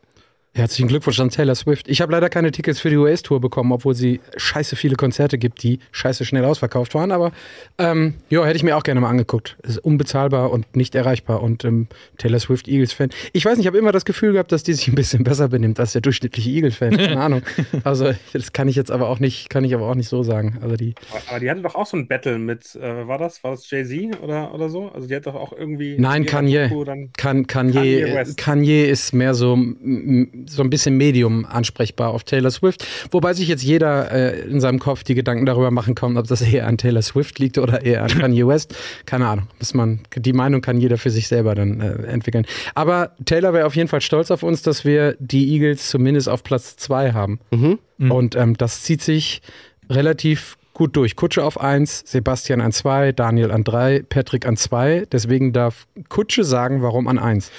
[0.57, 1.89] Herzlichen Glückwunsch an Taylor Swift.
[1.89, 5.65] Ich habe leider keine Tickets für die US-Tour bekommen, obwohl sie scheiße viele Konzerte gibt,
[5.65, 7.11] die scheiße schnell ausverkauft waren.
[7.11, 7.33] Aber
[7.77, 9.57] ähm, ja, hätte ich mir auch gerne mal angeguckt.
[9.65, 11.43] Ist unbezahlbar und nicht erreichbar.
[11.43, 13.11] Und ähm, Taylor Swift Eagles-Fan.
[13.33, 15.49] Ich weiß nicht, ich habe immer das Gefühl gehabt, dass die sich ein bisschen besser
[15.49, 16.97] benimmt als der durchschnittliche Eagles-Fan.
[16.97, 17.43] Keine Ahnung.
[17.83, 20.59] Also das kann ich jetzt aber auch nicht, kann ich aber auch nicht so sagen.
[20.63, 20.95] Also die.
[21.29, 23.85] Aber die hatte doch auch so ein Battle mit, äh, war das, war das Jay
[23.85, 24.89] Z oder oder so?
[24.91, 25.97] Also die hat doch auch irgendwie.
[25.99, 26.71] Nein, Kanye.
[27.17, 28.03] Kan Kanye.
[28.03, 29.57] Kanye, Kanye ist mehr so
[30.49, 32.87] so ein bisschen Medium ansprechbar auf Taylor Swift.
[33.11, 36.43] Wobei sich jetzt jeder äh, in seinem Kopf die Gedanken darüber machen kann, ob das
[36.43, 38.75] eher an Taylor Swift liegt oder eher an Kanye West.
[39.07, 39.49] Keine Ahnung.
[39.59, 42.47] Muss man, die Meinung kann jeder für sich selber dann äh, entwickeln.
[42.75, 46.43] Aber Taylor wäre auf jeden Fall stolz auf uns, dass wir die Eagles zumindest auf
[46.43, 47.41] Platz zwei haben.
[47.51, 47.79] Mhm.
[47.99, 48.11] Mhm.
[48.11, 49.43] Und ähm, das zieht sich
[49.91, 51.17] relativ gut durch.
[51.17, 55.07] Kutsche auf 1, Sebastian an 2, Daniel an 3, Patrick an 2.
[55.11, 57.51] Deswegen darf Kutsche sagen, warum an 1.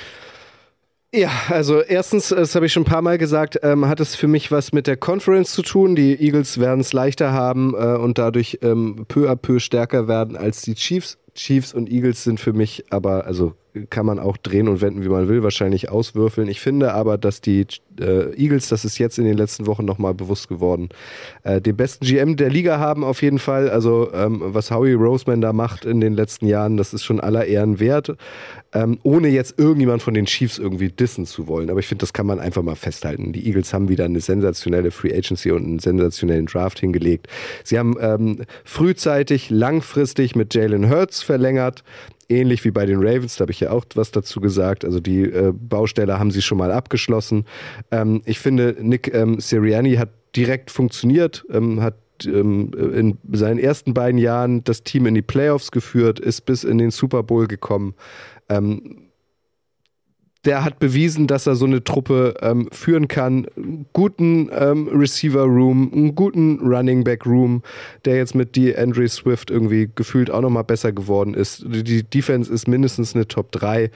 [1.16, 4.28] Ja, also erstens, das habe ich schon ein paar Mal gesagt, ähm, hat es für
[4.28, 5.96] mich was mit der Conference zu tun.
[5.96, 10.36] Die Eagles werden es leichter haben äh, und dadurch ähm, peu à peu stärker werden
[10.36, 11.18] als die Chiefs.
[11.34, 13.54] Chiefs und Eagles sind für mich aber, also
[13.90, 16.48] kann man auch drehen und wenden, wie man will, wahrscheinlich auswürfeln.
[16.48, 17.66] Ich finde aber, dass die
[18.00, 20.90] äh, Eagles, das ist jetzt in den letzten Wochen nochmal bewusst geworden,
[21.44, 23.70] äh, den besten GM der Liga haben auf jeden Fall.
[23.70, 27.46] Also ähm, was Howie Roseman da macht in den letzten Jahren, das ist schon aller
[27.46, 28.16] Ehren wert,
[28.74, 31.70] ähm, ohne jetzt irgendjemand von den Chiefs irgendwie dissen zu wollen.
[31.70, 33.34] Aber ich finde, das kann man einfach mal festhalten.
[33.34, 37.28] Die Eagles haben wieder eine sensationelle Free Agency und einen sensationellen Draft hingelegt.
[37.64, 41.84] Sie haben ähm, frühzeitig, langfristig mit Jalen Hurts verlängert
[42.30, 44.86] ähnlich wie bei den Ravens, da habe ich ja auch was dazu gesagt.
[44.86, 47.46] Also die äh, Baustelle haben sie schon mal abgeschlossen.
[47.92, 51.96] Ähm, ich finde, Nick ähm, Sirianni hat direkt funktioniert, ähm, hat
[52.26, 56.78] ähm, in seinen ersten beiden Jahren das Team in die Playoffs geführt, ist bis in
[56.78, 57.94] den Super Bowl gekommen.
[58.50, 59.05] Ähm,
[60.46, 63.48] der hat bewiesen, dass er so eine Truppe ähm, führen kann.
[63.94, 67.64] Guten ähm, Receiver-Room, einen guten Running-Back-Room,
[68.06, 71.66] der jetzt mit die Andre Swift irgendwie gefühlt auch nochmal besser geworden ist.
[71.68, 73.90] Die Defense ist mindestens eine Top 3.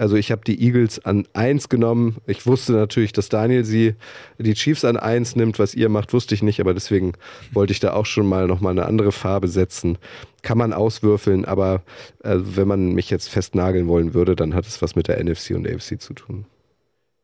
[0.00, 2.16] Also ich habe die Eagles an 1 genommen.
[2.26, 3.96] Ich wusste natürlich, dass Daniel sie
[4.38, 5.58] die Chiefs an 1 nimmt.
[5.58, 7.12] Was ihr macht, wusste ich nicht, aber deswegen
[7.52, 9.98] wollte ich da auch schon mal nochmal eine andere Farbe setzen.
[10.40, 11.82] Kann man auswürfeln, aber
[12.24, 15.50] äh, wenn man mich jetzt festnageln wollen würde, dann hat es was mit der NFC
[15.50, 16.46] und AFC zu tun.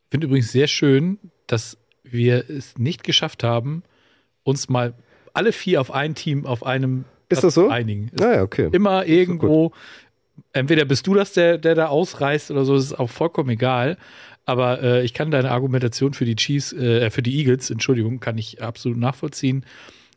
[0.04, 3.84] Ich finde übrigens sehr schön, dass wir es nicht geschafft haben,
[4.42, 4.92] uns mal
[5.32, 7.68] alle vier auf ein Team auf einem ist das so?
[7.68, 8.10] einigen.
[8.18, 8.68] Naja, ah okay.
[8.70, 9.72] Immer irgendwo
[10.52, 13.96] entweder bist du das, der, der da ausreißt oder so, ist auch vollkommen egal.
[14.44, 18.38] Aber äh, ich kann deine Argumentation für die Chiefs, äh, für die Eagles, Entschuldigung, kann
[18.38, 19.64] ich absolut nachvollziehen.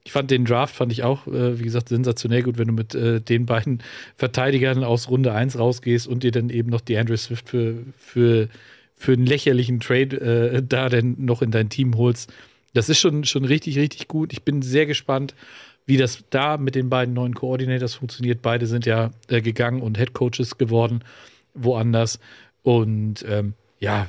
[0.04, 2.96] Ich fand den Draft, fand ich auch, äh, wie gesagt, sensationell gut, wenn du mit
[2.96, 3.84] äh, den beiden
[4.16, 8.50] Verteidigern aus Runde 1 rausgehst und dir dann eben noch die Andrew Swift für, für,
[8.96, 12.32] für einen lächerlichen Trade äh, da denn noch in dein Team holst.
[12.74, 14.32] Das ist schon, schon richtig, richtig gut.
[14.32, 15.34] Ich bin sehr gespannt,
[15.90, 18.44] wie das da mit den beiden neuen Coordinators funktioniert.
[18.44, 21.04] Beide sind ja äh, gegangen und Head Coaches geworden,
[21.56, 22.20] woanders.
[22.62, 24.08] Und ähm, ja,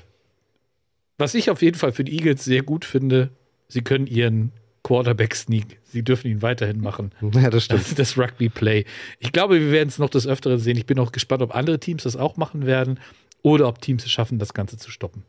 [1.16, 3.31] was ich auf jeden Fall für die Eagles sehr gut finde,
[3.66, 4.52] sie können ihren
[4.82, 7.12] Quarterback-Sneak, sie dürfen ihn weiterhin machen.
[7.35, 7.81] Ja, das stimmt.
[7.81, 8.85] Das, das Rugby-Play.
[9.19, 10.77] Ich glaube, wir werden es noch des Öfteren sehen.
[10.77, 13.01] Ich bin auch gespannt, ob andere Teams das auch machen werden
[13.40, 15.23] oder ob Teams es schaffen, das Ganze zu stoppen.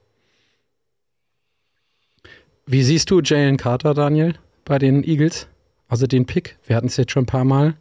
[2.66, 5.48] Wie siehst du Jalen Carter, Daniel, bei den Eagles?
[5.92, 7.76] Also den Pick, wir hatten es jetzt schon ein paar Mal.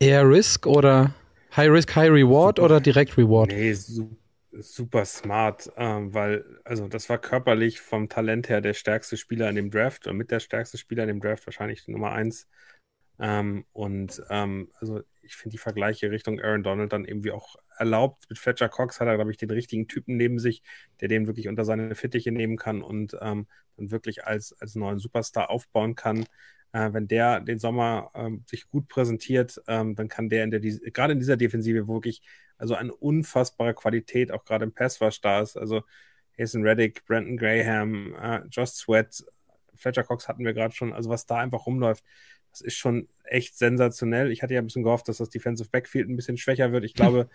[0.00, 1.14] Eher Risk oder
[1.56, 2.66] High Risk, High Reward super.
[2.66, 3.50] oder Direct Reward?
[3.50, 4.10] Nee, su
[4.50, 9.54] super smart, ähm, weil, also das war körperlich vom Talent her der stärkste Spieler in
[9.54, 12.48] dem Draft und mit der stärkste Spieler in dem Draft wahrscheinlich Nummer eins.
[13.20, 18.24] Ähm, und ähm, also ich finde die Vergleiche Richtung Aaron Donald dann irgendwie auch erlaubt.
[18.28, 20.60] Mit Fletcher Cox hat er, glaube ich, den richtigen Typen neben sich,
[21.00, 24.98] der den wirklich unter seine Fittiche nehmen kann und ähm, dann wirklich als, als neuen
[24.98, 26.26] Superstar aufbauen kann.
[26.74, 30.60] Äh, wenn der den Sommer ähm, sich gut präsentiert, ähm, dann kann der in der,
[30.60, 32.20] gerade in dieser Defensive wirklich,
[32.58, 35.56] also eine unfassbare Qualität, auch gerade im Passwash da ist.
[35.56, 35.82] Also
[36.36, 39.24] Hazen Reddick, Brandon Graham, äh, Josh Sweat,
[39.76, 40.92] Fletcher Cox hatten wir gerade schon.
[40.92, 42.02] Also was da einfach rumläuft,
[42.50, 44.32] das ist schon echt sensationell.
[44.32, 46.82] Ich hatte ja ein bisschen gehofft, dass das Defensive Backfield ein bisschen schwächer wird.
[46.82, 47.28] Ich glaube,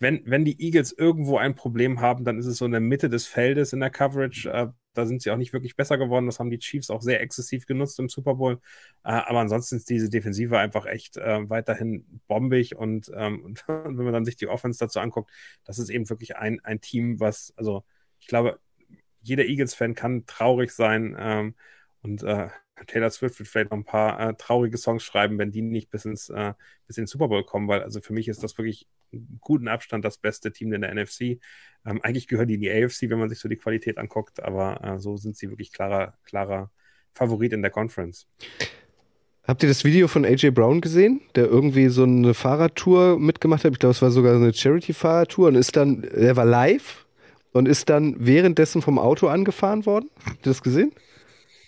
[0.00, 3.08] wenn, wenn die Eagles irgendwo ein Problem haben, dann ist es so in der Mitte
[3.08, 4.50] des Feldes in der Coverage.
[4.50, 6.26] Äh, da sind sie auch nicht wirklich besser geworden.
[6.26, 8.60] Das haben die Chiefs auch sehr exzessiv genutzt im Super Bowl.
[9.04, 12.76] Äh, aber ansonsten ist diese Defensive einfach echt äh, weiterhin bombig.
[12.76, 15.30] Und, ähm, und wenn man dann sich die Offense dazu anguckt,
[15.64, 17.84] das ist eben wirklich ein, ein Team, was, also
[18.20, 18.58] ich glaube,
[19.22, 21.16] jeder Eagles-Fan kann traurig sein.
[21.18, 21.54] Ähm,
[22.02, 22.48] und äh,
[22.86, 26.32] Taylor Swift wird vielleicht noch ein paar traurige Songs schreiben, wenn die nicht bis ins,
[26.88, 28.88] bis in Super Bowl kommen, weil also für mich ist das wirklich
[29.40, 31.38] guten Abstand das beste Team in der NFC.
[31.84, 34.82] Ähm, eigentlich gehören die in die AFC, wenn man sich so die Qualität anguckt, aber
[34.82, 36.70] äh, so sind sie wirklich klarer, klarer
[37.12, 38.26] Favorit in der Conference.
[39.44, 43.72] Habt ihr das Video von AJ Brown gesehen, der irgendwie so eine Fahrradtour mitgemacht hat?
[43.72, 47.06] Ich glaube, es war sogar eine Charity-Fahrradtour und ist dann, er war live
[47.50, 50.10] und ist dann währenddessen vom Auto angefahren worden.
[50.24, 50.92] Habt ihr das gesehen?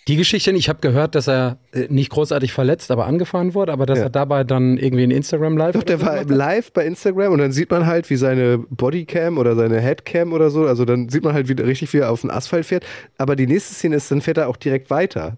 [0.07, 3.87] Die Geschichte, ich habe gehört, dass er äh, nicht großartig verletzt, aber angefahren wurde, aber
[3.87, 4.03] dass ja.
[4.05, 5.73] er dabei dann irgendwie in Instagram live.
[5.73, 9.55] Doch, der war live bei Instagram und dann sieht man halt, wie seine Bodycam oder
[9.55, 12.29] seine Headcam oder so, also dann sieht man halt wieder richtig, wie er auf den
[12.29, 12.85] Asphalt fährt.
[13.17, 15.37] Aber die nächste Szene ist, dann fährt er auch direkt weiter.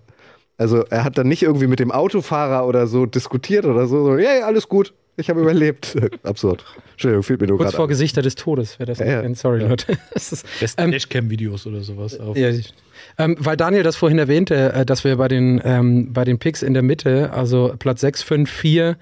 [0.57, 4.19] Also er hat dann nicht irgendwie mit dem Autofahrer oder so diskutiert oder so, sondern
[4.19, 5.95] ja, ja, alles gut, ich habe überlebt.
[6.23, 6.63] Absurd.
[6.91, 7.89] Entschuldigung, fehlt mir nur Kurz vor an.
[7.89, 9.35] Gesichter des Todes, wer das ja, ja.
[9.35, 9.67] Sorry, ja.
[9.67, 9.97] Leute.
[10.13, 10.45] Das ist,
[10.77, 12.19] ähm, Dashcam-Videos oder sowas.
[12.19, 12.37] Auf.
[12.37, 12.49] Ja,
[13.17, 16.61] ähm, weil Daniel das vorhin erwähnte, äh, dass wir bei den, ähm, bei den Picks
[16.61, 18.97] in der Mitte, also Platz 6, 5, 4,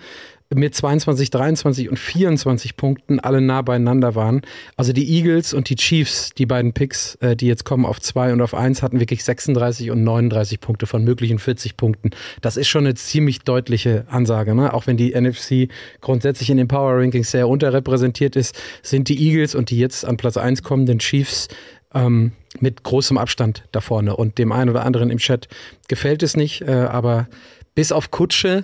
[0.56, 4.42] mit 22, 23 und 24 Punkten alle nah beieinander waren.
[4.76, 8.34] Also die Eagles und die Chiefs, die beiden Picks, äh, die jetzt kommen auf 2
[8.34, 12.12] und auf 1, hatten wirklich 36 und 39 Punkte von möglichen 40 Punkten.
[12.42, 14.56] Das ist schon eine ziemlich deutliche Ansage.
[14.56, 14.74] Ne?
[14.74, 15.70] Auch wenn die NFC
[16.02, 20.18] grundsätzlich in den Power Rankings sehr unterrepräsentiert ist, sind die Eagles und die jetzt an
[20.18, 21.48] Platz 1 kommenden Chiefs
[21.94, 24.16] ähm, mit großem Abstand da vorne.
[24.16, 25.48] Und dem einen oder anderen im Chat
[25.88, 27.28] gefällt es nicht, äh, aber
[27.74, 28.64] bis auf Kutsche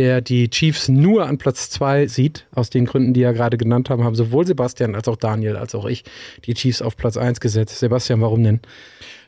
[0.00, 3.90] der die Chiefs nur an Platz zwei sieht, aus den Gründen, die er gerade genannt
[3.90, 6.04] haben, haben sowohl Sebastian als auch Daniel als auch ich
[6.46, 7.78] die Chiefs auf Platz eins gesetzt.
[7.78, 8.60] Sebastian, warum denn?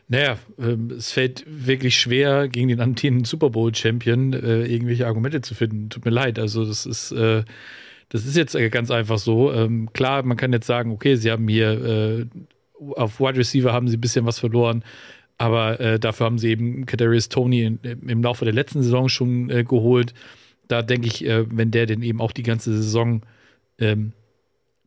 [0.07, 5.53] Naja, äh, es fällt wirklich schwer, gegen den amtierenden Super Bowl-Champion äh, irgendwelche Argumente zu
[5.53, 5.89] finden.
[5.89, 6.39] Tut mir leid.
[6.39, 7.43] Also, das ist, äh,
[8.09, 9.53] das ist jetzt ganz einfach so.
[9.53, 12.25] Ähm, klar, man kann jetzt sagen, okay, sie haben hier äh,
[12.95, 14.83] auf Wide Receiver haben sie ein bisschen was verloren.
[15.37, 19.51] Aber äh, dafür haben sie eben Kadarius Tony in, im Laufe der letzten Saison schon
[19.51, 20.15] äh, geholt
[20.67, 23.21] da denke ich, äh, wenn der denn eben auch die ganze Saison
[23.79, 24.13] ähm,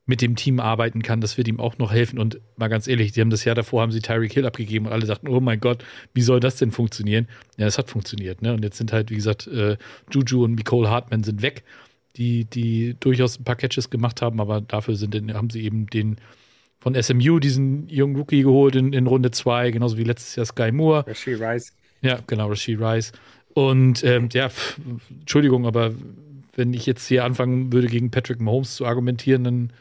[0.06, 1.20] mit dem Team arbeiten kann.
[1.20, 2.18] Das wird ihm auch noch helfen.
[2.18, 4.92] Und mal ganz ehrlich, die haben das Jahr davor, haben sie Tyreek Hill abgegeben und
[4.92, 5.84] alle sagten, oh mein Gott,
[6.14, 7.26] wie soll das denn funktionieren?
[7.56, 8.40] Ja, es hat funktioniert.
[8.40, 8.54] Ne?
[8.54, 9.76] Und jetzt sind halt, wie gesagt, äh,
[10.10, 11.64] Juju und Nicole Hartman sind weg,
[12.16, 16.16] die, die durchaus ein paar Catches gemacht haben, aber dafür sind, haben sie eben den
[16.78, 20.70] von SMU, diesen jungen Rookie geholt in, in Runde 2, genauso wie letztes Jahr Sky
[20.70, 21.04] Moore.
[21.06, 21.72] Rashid Rice.
[22.00, 23.12] Ja, genau, Rashid Rice.
[23.56, 24.78] Und ähm, ja, pff,
[25.20, 25.94] Entschuldigung, aber
[26.56, 29.72] wenn ich jetzt hier anfangen würde, gegen Patrick Mahomes zu argumentieren, dann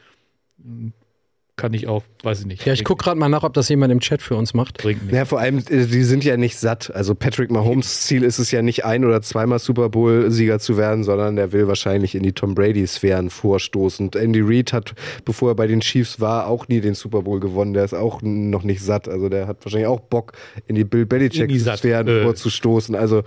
[1.58, 2.66] kann ich auch, weiß ich nicht.
[2.66, 4.80] Ja, ich gucke gerade mal nach, ob das jemand im Chat für uns macht.
[4.84, 5.10] Bringt.
[5.12, 6.94] Ja, vor allem, äh, die sind ja nicht satt.
[6.94, 11.06] Also Patrick Mahomes Ziel ist es ja nicht ein oder zweimal Super Bowl-Sieger zu werden,
[11.06, 14.08] sondern er will wahrscheinlich in die Tom Brady-Sphären vorstoßen.
[14.08, 17.40] Und Andy Reid hat, bevor er bei den Chiefs war, auch nie den Super Bowl
[17.40, 17.74] gewonnen.
[17.74, 19.08] Der ist auch noch nicht satt.
[19.08, 20.34] Also der hat wahrscheinlich auch Bock,
[20.68, 21.06] in die Bill.
[21.06, 22.24] Belichick-Sphären Äh.
[22.24, 22.96] vorzustoßen.
[22.96, 23.24] Also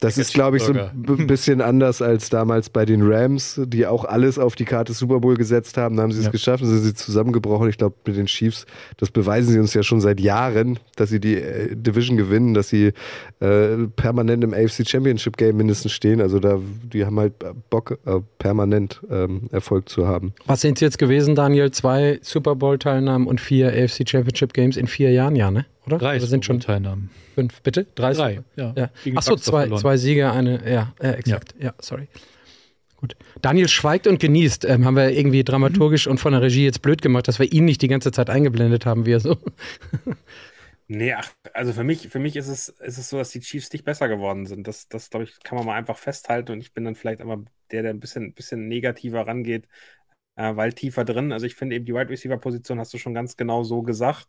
[0.00, 3.86] das ist, glaube ich, so ein b- bisschen anders als damals bei den Rams, die
[3.86, 5.96] auch alles auf die Karte Super Bowl gesetzt haben.
[5.96, 6.30] Da haben sie es Ja.
[6.30, 7.65] geschafft, sind sie zusammengebrochen.
[7.68, 8.66] Ich glaube, mit den Chiefs,
[8.96, 12.68] das beweisen sie uns ja schon seit Jahren, dass sie die äh, Division gewinnen, dass
[12.68, 12.92] sie
[13.40, 16.20] äh, permanent im AFC Championship Game mindestens stehen.
[16.20, 16.58] Also da,
[16.92, 17.34] die haben halt
[17.70, 20.32] Bock, äh, permanent ähm, Erfolg zu haben.
[20.46, 21.70] Was sind es jetzt gewesen, Daniel?
[21.70, 25.66] Zwei Super Bowl-Teilnahmen und vier AFC Championship Games in vier Jahren, ja, ne?
[25.86, 25.98] Oder?
[25.98, 27.10] Drei Oder sind schon Teilnahmen.
[27.34, 27.86] fünf, bitte?
[27.94, 28.12] Drei?
[28.12, 28.74] Drei, ja.
[28.76, 28.90] ja.
[29.14, 29.80] Achso, zwei, verloren.
[29.80, 31.54] zwei Siege, eine, ja, ja exakt.
[31.60, 32.08] Ja, sorry.
[33.06, 33.16] Gut.
[33.42, 34.64] Daniel schweigt und genießt.
[34.64, 37.64] Ähm, haben wir irgendwie dramaturgisch und von der Regie jetzt blöd gemacht, dass wir ihn
[37.64, 39.36] nicht die ganze Zeit eingeblendet haben, wie er so.
[40.88, 43.72] Nee, ach, also für mich, für mich ist es, ist es so, dass die Chiefs
[43.72, 44.68] nicht besser geworden sind.
[44.68, 46.52] Das, das glaube ich, kann man mal einfach festhalten.
[46.52, 49.66] Und ich bin dann vielleicht aber der, der ein bisschen, bisschen negativer rangeht,
[50.36, 51.32] äh, weil tiefer drin.
[51.32, 54.28] Also ich finde eben die Wide Receiver Position hast du schon ganz genau so gesagt.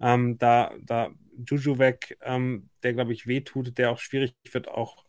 [0.00, 5.04] Ähm, da, da Juju weg, ähm, der glaube ich wehtut, der auch schwierig wird, auch,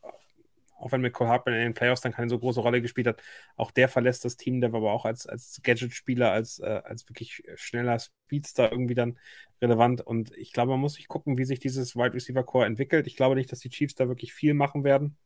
[0.77, 3.21] auch wenn Cole Hartman in den Playoffs dann keine so große Rolle gespielt hat,
[3.55, 7.07] auch der verlässt das Team, der war aber auch als, als Gadget-Spieler, als, äh, als
[7.09, 9.17] wirklich schneller Speedster irgendwie dann
[9.61, 10.01] relevant.
[10.01, 13.07] Und ich glaube, man muss sich gucken, wie sich dieses Wide Receiver Core entwickelt.
[13.07, 15.17] Ich glaube nicht, dass die Chiefs da wirklich viel machen werden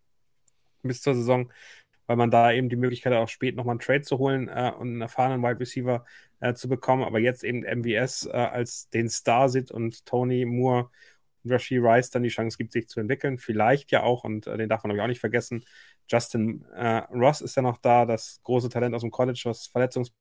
[0.83, 1.51] bis zur Saison,
[2.07, 4.71] weil man da eben die Möglichkeit hat, auch spät nochmal einen Trade zu holen äh,
[4.77, 6.05] und einen erfahrenen Wide Receiver
[6.39, 7.03] äh, zu bekommen.
[7.03, 10.89] Aber jetzt eben MVS äh, als den Star sieht und Tony Moore
[11.43, 13.37] und Rashid Rice dann die Chance gibt, sich zu entwickeln.
[13.37, 15.63] Vielleicht ja auch, und äh, den darf man glaube ich auch nicht vergessen,
[16.09, 19.67] Justin äh, Ross ist ja noch da, das große Talent aus dem College, was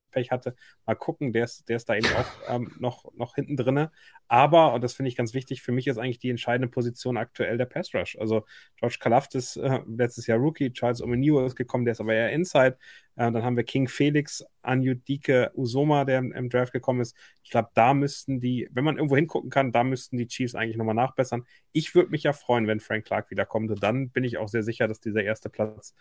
[0.08, 0.54] Verletzungspech hatte.
[0.86, 3.90] Mal gucken, der ist, der ist da eben auch ähm, noch, noch hinten drinne.
[4.28, 7.58] Aber, und das finde ich ganz wichtig, für mich ist eigentlich die entscheidende Position aktuell
[7.58, 8.16] der Pass Rush.
[8.18, 8.44] Also
[8.76, 12.78] George Kalafdis, äh, letztes Jahr Rookie, Charles Omeniwo ist gekommen, der ist aber eher Inside.
[13.16, 17.16] Äh, dann haben wir King Felix, Anyudike Usoma, der im, im Draft gekommen ist.
[17.42, 20.76] Ich glaube, da müssten die, wenn man irgendwo hingucken kann, da müssten die Chiefs eigentlich
[20.76, 21.44] nochmal nachbessern.
[21.72, 23.70] Ich würde mich ja freuen, wenn Frank Clark wiederkommt.
[23.70, 25.94] Und dann bin ich auch sehr sicher, dass dieser erste Platz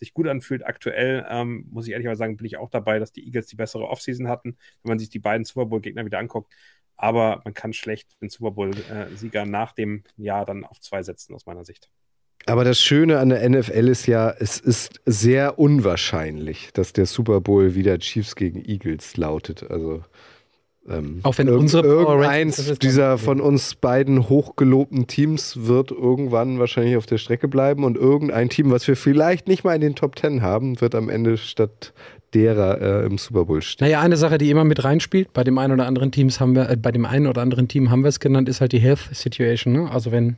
[0.00, 0.66] sich gut anfühlt.
[0.66, 3.86] Aktuell ähm, muss ich ehrlich sagen, bin ich auch dabei, dass die Eagles die bessere
[3.86, 6.52] Offseason hatten, wenn man sich die beiden Super Bowl-Gegner wieder anguckt.
[6.96, 11.46] Aber man kann schlecht den Super Bowl-Sieger nach dem Jahr dann auf zwei setzen, aus
[11.46, 11.88] meiner Sicht.
[12.46, 17.40] Aber das Schöne an der NFL ist ja, es ist sehr unwahrscheinlich, dass der Super
[17.40, 19.70] Bowl wieder Chiefs gegen Eagles lautet.
[19.70, 20.02] Also
[20.90, 26.96] ähm, Auch wenn unsere Power Rankings- dieser von uns beiden hochgelobten Teams wird irgendwann wahrscheinlich
[26.96, 30.16] auf der Strecke bleiben und irgendein Team, was wir vielleicht nicht mal in den Top
[30.16, 31.92] Ten haben, wird am Ende statt
[32.34, 33.86] derer äh, im Super Bowl stehen.
[33.86, 36.70] Naja, eine Sache, die immer mit reinspielt, bei dem einen oder anderen Teams haben wir,
[36.70, 39.08] äh, bei dem einen oder anderen Team haben wir es genannt, ist halt die Health
[39.12, 39.72] Situation.
[39.72, 39.90] Ne?
[39.90, 40.36] Also wenn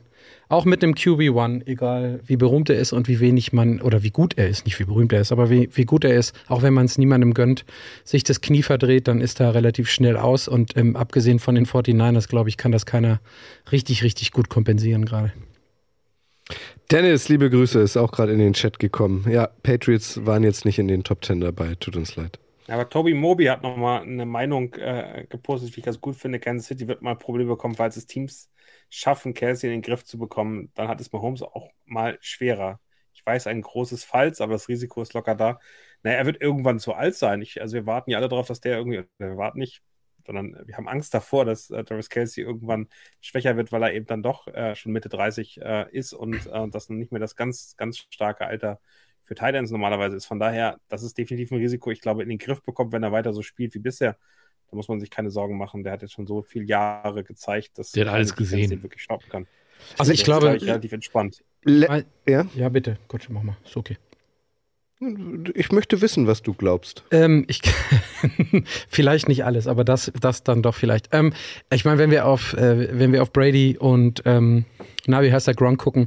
[0.49, 4.11] auch mit einem QB1, egal wie berühmt er ist und wie wenig man, oder wie
[4.11, 6.61] gut er ist, nicht wie berühmt er ist, aber wie, wie gut er ist, auch
[6.61, 7.65] wenn man es niemandem gönnt,
[8.03, 11.65] sich das Knie verdreht, dann ist er relativ schnell aus und ähm, abgesehen von den
[11.65, 13.19] 49ers, glaube ich, kann das keiner
[13.71, 15.31] richtig, richtig gut kompensieren gerade.
[16.91, 19.25] Dennis, liebe Grüße, ist auch gerade in den Chat gekommen.
[19.29, 22.39] Ja, Patriots waren jetzt nicht in den Top Ten dabei, tut uns leid.
[22.67, 26.39] Aber Toby Moby hat nochmal eine Meinung äh, gepostet, die ich ganz gut finde.
[26.39, 28.49] Kansas City wird mal Probleme bekommen, falls es Teams
[28.89, 30.71] schaffen, Kelsey in den Griff zu bekommen.
[30.75, 32.79] Dann hat es Mahomes auch mal schwerer.
[33.13, 35.59] Ich weiß, ein großes Falls, aber das Risiko ist locker da.
[36.03, 37.41] Naja, er wird irgendwann zu alt sein.
[37.41, 39.81] Ich, also wir warten ja alle darauf, dass der irgendwie, wir warten nicht,
[40.25, 42.87] sondern wir haben Angst davor, dass äh, Travis Kelsey irgendwann
[43.21, 46.67] schwächer wird, weil er eben dann doch äh, schon Mitte 30 äh, ist und äh,
[46.69, 48.79] das nicht mehr das ganz, ganz starke Alter
[49.23, 50.25] für Titans normalerweise ist.
[50.25, 51.91] Von daher, das ist definitiv ein Risiko.
[51.91, 54.17] Ich glaube, in den Griff bekommt, wenn er weiter so spielt wie bisher.
[54.69, 55.83] Da muss man sich keine Sorgen machen.
[55.83, 58.69] Der hat jetzt schon so viele Jahre gezeigt, dass Der hat alles gesehen.
[58.69, 59.47] den wirklich stoppen kann.
[59.97, 61.43] Also ich Das ist, glaube, glaub ich, relativ entspannt.
[61.63, 63.97] Le ja, ja bitte, Gott, mach mal, ist okay.
[65.53, 67.03] Ich möchte wissen, was du glaubst.
[67.11, 67.61] Ähm, ich
[68.89, 71.09] vielleicht nicht alles, aber das, das dann doch vielleicht.
[71.11, 71.33] Ähm,
[71.71, 74.65] ich meine, wenn wir auf, äh, wenn wir auf Brady und ähm,
[75.05, 76.05] na, wie heißt der Gronk gucken,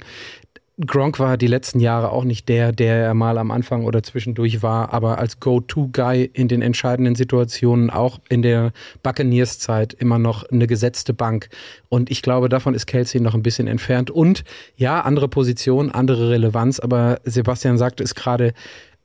[0.84, 4.62] Gronk war die letzten Jahre auch nicht der, der er mal am Anfang oder zwischendurch
[4.62, 10.66] war, aber als Go-To-Guy in den entscheidenden Situationen, auch in der Buccaneers-Zeit, immer noch eine
[10.66, 11.48] gesetzte Bank.
[11.88, 14.10] Und ich glaube, davon ist Kelsey noch ein bisschen entfernt.
[14.10, 14.44] Und
[14.76, 18.52] ja, andere Position, andere Relevanz, aber Sebastian sagte es gerade,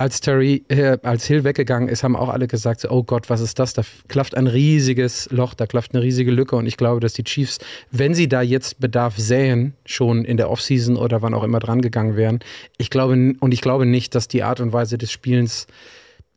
[0.02, 3.60] als Terry, äh, als Hill weggegangen ist, haben auch alle gesagt, oh Gott, was ist
[3.60, 3.74] das?
[3.74, 7.24] Da klafft ein riesiges Loch, da klafft eine riesige Lücke und ich glaube, dass die
[7.24, 7.60] Chiefs,
[7.92, 11.82] wenn sie da jetzt Bedarf säen, schon in der Offseason oder wann auch immer dran
[11.82, 12.40] gegangen wären,
[12.78, 15.68] ich glaube, und ich glaube nicht, dass die Art und Weise des Spielens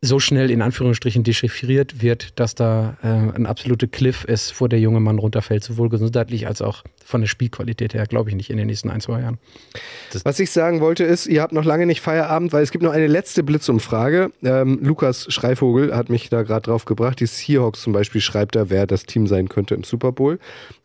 [0.05, 4.79] so schnell in Anführungsstrichen dechiffriert wird, dass da äh, ein absolute Cliff ist, wo der
[4.79, 8.57] junge Mann runterfällt, sowohl gesundheitlich als auch von der Spielqualität her, glaube ich nicht in
[8.57, 9.39] den nächsten ein, zwei Jahren.
[10.13, 12.85] Das Was ich sagen wollte ist, ihr habt noch lange nicht Feierabend, weil es gibt
[12.85, 14.31] noch eine letzte Blitzumfrage.
[14.43, 17.21] Ähm, Lukas Schreivogel hat mich da gerade drauf gebracht.
[17.21, 20.39] Die Seahawks zum Beispiel schreibt da, wer das Team sein könnte im Super Bowl.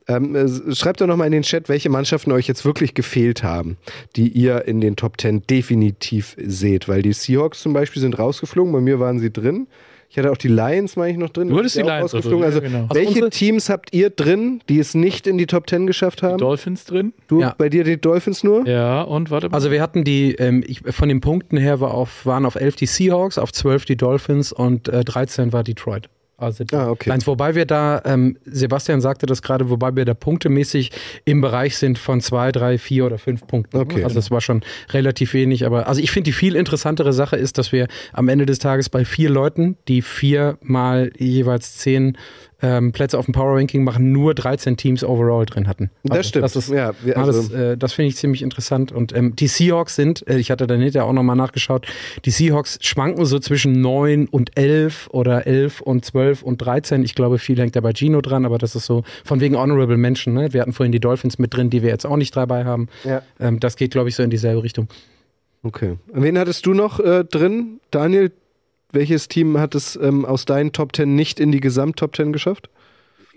[0.10, 3.78] Ähm, äh, schreibt doch nochmal in den Chat, welche Mannschaften euch jetzt wirklich gefehlt haben,
[4.16, 6.88] die ihr in den Top Ten definitiv seht.
[6.88, 9.68] Weil die Seahawks zum Beispiel sind rausgeflogen, bei mir waren sie drin.
[10.12, 11.50] Ich hatte auch die Lions, meine ich, noch drin.
[11.50, 12.44] Du hattest die Lions rausgeflogen.
[12.44, 12.88] Also, genau.
[12.92, 16.40] welche Teams habt ihr drin, die es nicht in die Top Ten geschafft haben?
[16.40, 17.14] Die Dolphins drin.
[17.28, 17.54] Du, ja.
[17.56, 18.68] bei dir die Dolphins nur?
[18.68, 19.54] Ja, und warte mal.
[19.54, 22.78] Also wir hatten die, ähm, ich, von den Punkten her war auf, waren auf 11
[22.78, 26.10] die Seahawks, auf 12 die Dolphins und äh, 13 war Detroit.
[26.40, 27.12] Also ah, okay.
[27.12, 30.92] Eins, wobei wir da, ähm, Sebastian sagte das gerade, wobei wir da punktemäßig
[31.26, 33.78] im Bereich sind von zwei, drei, vier oder fünf Punkten.
[33.78, 34.04] Okay.
[34.04, 34.62] Also das war schon
[34.92, 35.66] relativ wenig.
[35.66, 38.90] Aber also ich finde die viel interessantere Sache ist, dass wir am Ende des Tages
[38.90, 42.18] bei vier Leuten, die viermal jeweils zehn
[42.62, 45.90] ähm, Plätze auf dem Power Ranking machen, nur 13 Teams overall drin hatten.
[46.04, 46.44] Also, das stimmt.
[46.44, 48.92] Das, ist, ja, wir, also, das, äh, das finde ich ziemlich interessant.
[48.92, 51.88] Und ähm, die Seahawks sind, äh, ich hatte dann hinterher auch nochmal nachgeschaut,
[52.26, 57.04] die Seahawks schwanken so zwischen 9 und 11 oder 11 und 12 und 13.
[57.04, 59.98] Ich glaube, viel hängt da bei Gino dran, aber das ist so von wegen Honorable
[59.98, 60.34] Menschen.
[60.34, 60.54] Ne?
[60.54, 62.88] Wir hatten vorhin die Dolphins mit drin, die wir jetzt auch nicht dabei haben.
[63.04, 63.22] Ja.
[63.40, 64.88] Ähm, das geht, glaube ich, so in dieselbe Richtung.
[65.62, 65.98] Okay.
[66.14, 67.82] Wen hattest du noch äh, drin?
[67.92, 68.32] Daniel,
[68.92, 72.70] welches Team hat es ähm, aus deinen Top 10 nicht in die Gesamt-Top 10 geschafft?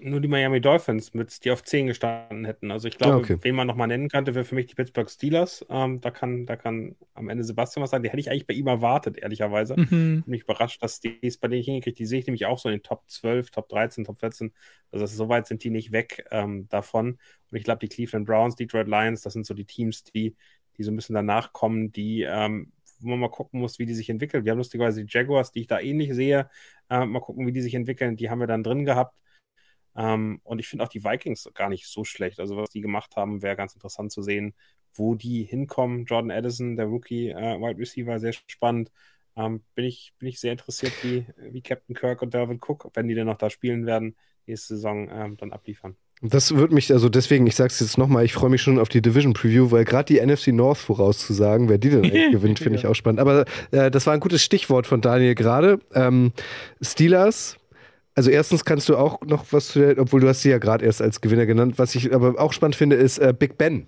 [0.04, 2.72] Nur die Miami Dolphins, mit, die auf 10 gestanden hätten.
[2.72, 3.38] Also ich glaube, ah, okay.
[3.42, 5.64] wen man nochmal nennen könnte, wäre für mich die Pittsburgh Steelers.
[5.70, 8.02] Ähm, da, kann, da kann am Ende Sebastian was sagen.
[8.02, 9.76] Die hätte ich eigentlich bei ihm erwartet, ehrlicherweise.
[9.76, 9.86] Mhm.
[9.88, 12.00] Bin mich überrascht, dass die es bei denen hingekriegt.
[12.00, 14.52] Die sehe ich nämlich auch so in den Top 12, Top 13, Top 14.
[14.90, 17.18] Also so weit sind die nicht weg ähm, davon.
[17.50, 20.34] Und ich glaube, die Cleveland Browns, Detroit Lions, das sind so die Teams, die,
[20.78, 22.72] die so ein bisschen danach kommen, die ähm,
[23.02, 24.44] wo man mal gucken muss, wie die sich entwickeln.
[24.44, 26.48] Wir haben lustigerweise die Jaguars, die ich da ähnlich sehe.
[26.90, 28.16] Äh, mal gucken, wie die sich entwickeln.
[28.16, 29.16] Die haben wir dann drin gehabt.
[29.96, 32.40] Ähm, und ich finde auch die Vikings gar nicht so schlecht.
[32.40, 34.54] Also, was die gemacht haben, wäre ganz interessant zu sehen,
[34.94, 36.04] wo die hinkommen.
[36.06, 38.90] Jordan Addison, der Rookie äh, Wide Receiver, sehr spannend.
[39.36, 43.08] Ähm, bin, ich, bin ich sehr interessiert, wie, wie Captain Kirk und Delvin Cook, wenn
[43.08, 44.16] die denn noch da spielen werden,
[44.46, 45.96] nächste Saison ähm, dann abliefern.
[46.24, 49.02] Das wird mich, also deswegen, ich sag's jetzt nochmal, ich freue mich schon auf die
[49.02, 52.86] Division Preview, weil gerade die NFC North vorauszusagen, wer die denn eigentlich gewinnt, finde ich
[52.86, 53.18] auch spannend.
[53.18, 55.80] Aber äh, das war ein gutes Stichwort von Daniel gerade.
[55.94, 56.32] Ähm,
[56.80, 57.56] Steelers,
[58.14, 61.02] also erstens kannst du auch noch was zu obwohl du hast sie ja gerade erst
[61.02, 61.74] als Gewinner genannt.
[61.78, 63.86] Was ich aber auch spannend finde, ist äh, Big Ben.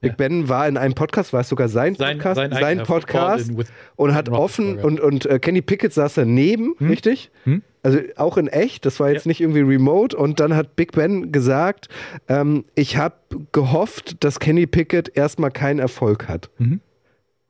[0.00, 0.16] Big ja.
[0.16, 3.50] Ben war in einem Podcast, war es sogar sein Podcast, sein, sein, sein Podcast
[3.94, 6.88] und hat offen und, und äh, Kenny Pickett saß daneben, hm?
[6.88, 7.30] richtig?
[7.44, 7.62] Hm?
[7.86, 9.28] Also auch in echt, das war jetzt ja.
[9.28, 10.16] nicht irgendwie remote.
[10.16, 11.88] Und dann hat Big Ben gesagt,
[12.26, 13.14] ähm, ich habe
[13.52, 16.50] gehofft, dass Kenny Pickett erstmal keinen Erfolg hat.
[16.58, 16.80] Mhm.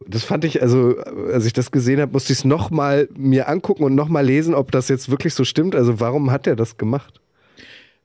[0.07, 0.99] Das fand ich, also
[1.33, 4.73] als ich das gesehen habe, musste ich es nochmal mir angucken und nochmal lesen, ob
[4.73, 5.75] das jetzt wirklich so stimmt.
[5.75, 7.23] Also warum hat er das gemacht?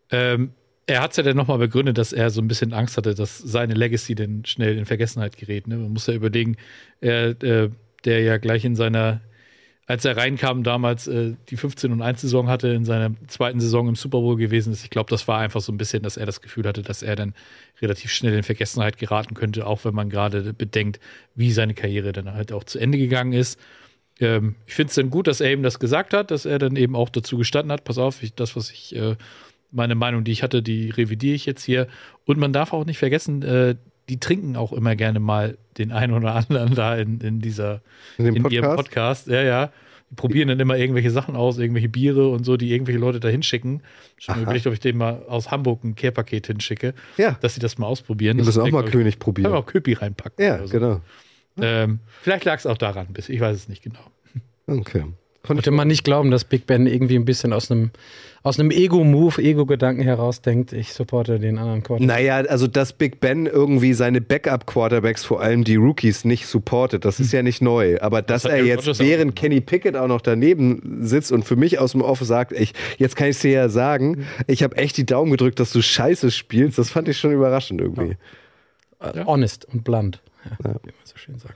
[0.09, 0.51] Ähm,
[0.87, 3.39] er hat es ja dann nochmal begründet, dass er so ein bisschen Angst hatte, dass
[3.39, 5.67] seine Legacy dann schnell in Vergessenheit gerät.
[5.67, 5.75] Ne?
[5.75, 6.55] Man muss ja überlegen,
[7.01, 7.69] er, äh,
[8.05, 9.19] der ja gleich in seiner,
[9.87, 13.87] als er reinkam, damals äh, die 15 und 1 Saison hatte, in seiner zweiten Saison
[13.89, 14.83] im Super Bowl gewesen ist.
[14.83, 17.15] Ich glaube, das war einfach so ein bisschen, dass er das Gefühl hatte, dass er
[17.15, 17.33] dann
[17.81, 20.99] relativ schnell in Vergessenheit geraten könnte, auch wenn man gerade bedenkt,
[21.35, 23.59] wie seine Karriere dann halt auch zu Ende gegangen ist.
[24.19, 26.75] Ähm, ich finde es dann gut, dass er eben das gesagt hat, dass er dann
[26.75, 27.83] eben auch dazu gestanden hat.
[27.83, 29.15] Pass auf, ich, das, was ich äh,
[29.71, 31.87] meine Meinung, die ich hatte, die revidiere ich jetzt hier.
[32.25, 33.75] Und man darf auch nicht vergessen, äh,
[34.11, 37.79] die trinken auch immer gerne mal den einen oder anderen da in, in dieser,
[38.17, 38.53] in, in Podcast?
[38.53, 39.27] ihrem Podcast.
[39.27, 39.71] Ja, ja.
[40.09, 43.29] Die probieren dann immer irgendwelche Sachen aus, irgendwelche Biere und so, die irgendwelche Leute da
[43.29, 43.81] hinschicken.
[44.17, 44.41] Schon Aha.
[44.41, 47.37] überlegt, ob ich denen mal aus Hamburg ein Care-Paket hinschicke, ja.
[47.39, 48.37] dass sie das mal ausprobieren.
[48.37, 49.45] Die müssen auch mal König probieren.
[49.45, 50.43] Können wir auch Köpi reinpacken.
[50.43, 50.73] Ja, so.
[50.73, 50.99] genau.
[51.61, 54.01] Ähm, vielleicht lag es auch daran, ich weiß es nicht genau.
[54.67, 55.05] Okay.
[55.43, 57.91] Konnte man nicht glauben, dass Big Ben irgendwie ein bisschen aus einem
[58.43, 62.07] aus einem Ego-Move, Ego-Gedanken heraus denkt, ich supporte den anderen Quarterback.
[62.07, 67.19] Naja, also dass Big Ben irgendwie seine Backup-Quarterbacks, vor allem die Rookies, nicht supportet, das
[67.19, 67.99] ist ja nicht neu.
[68.01, 71.91] Aber dass er jetzt, während Kenny Pickett auch noch daneben sitzt und für mich aus
[71.91, 75.05] dem Off sagt, ich, jetzt kann ich es dir ja sagen, ich habe echt die
[75.05, 78.17] Daumen gedrückt, dass du scheiße spielst, das fand ich schon überraschend irgendwie.
[79.01, 79.25] Ja.
[79.25, 80.21] Honest und blunt.
[80.63, 81.55] Ja, Wie man so schön sagt.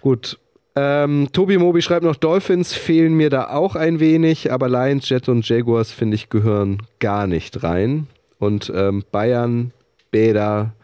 [0.00, 0.38] Gut.
[0.76, 5.28] Ähm, Tobi Mobi schreibt noch, Dolphins fehlen mir da auch ein wenig, aber Lions, Jet
[5.28, 8.08] und Jaguars, finde ich, gehören gar nicht rein.
[8.38, 9.72] Und ähm, Bayern,
[10.10, 10.74] Bäder,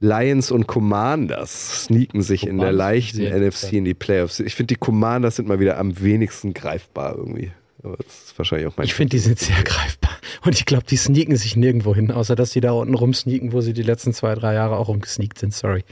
[0.00, 4.40] Lions und Commanders sneaken sich in der Commanders leichten NFC in die Playoffs.
[4.40, 7.52] Ich finde, die Commanders sind mal wieder am wenigsten greifbar irgendwie.
[7.82, 10.12] Aber das ist wahrscheinlich auch mein Ich finde, die sind sehr greifbar.
[10.44, 13.60] Und ich glaube, die sneaken sich nirgendwo hin, außer dass die da unten rumsneaken, wo
[13.60, 15.54] sie die letzten zwei, drei Jahre auch rumgesneakt sind.
[15.54, 15.84] Sorry.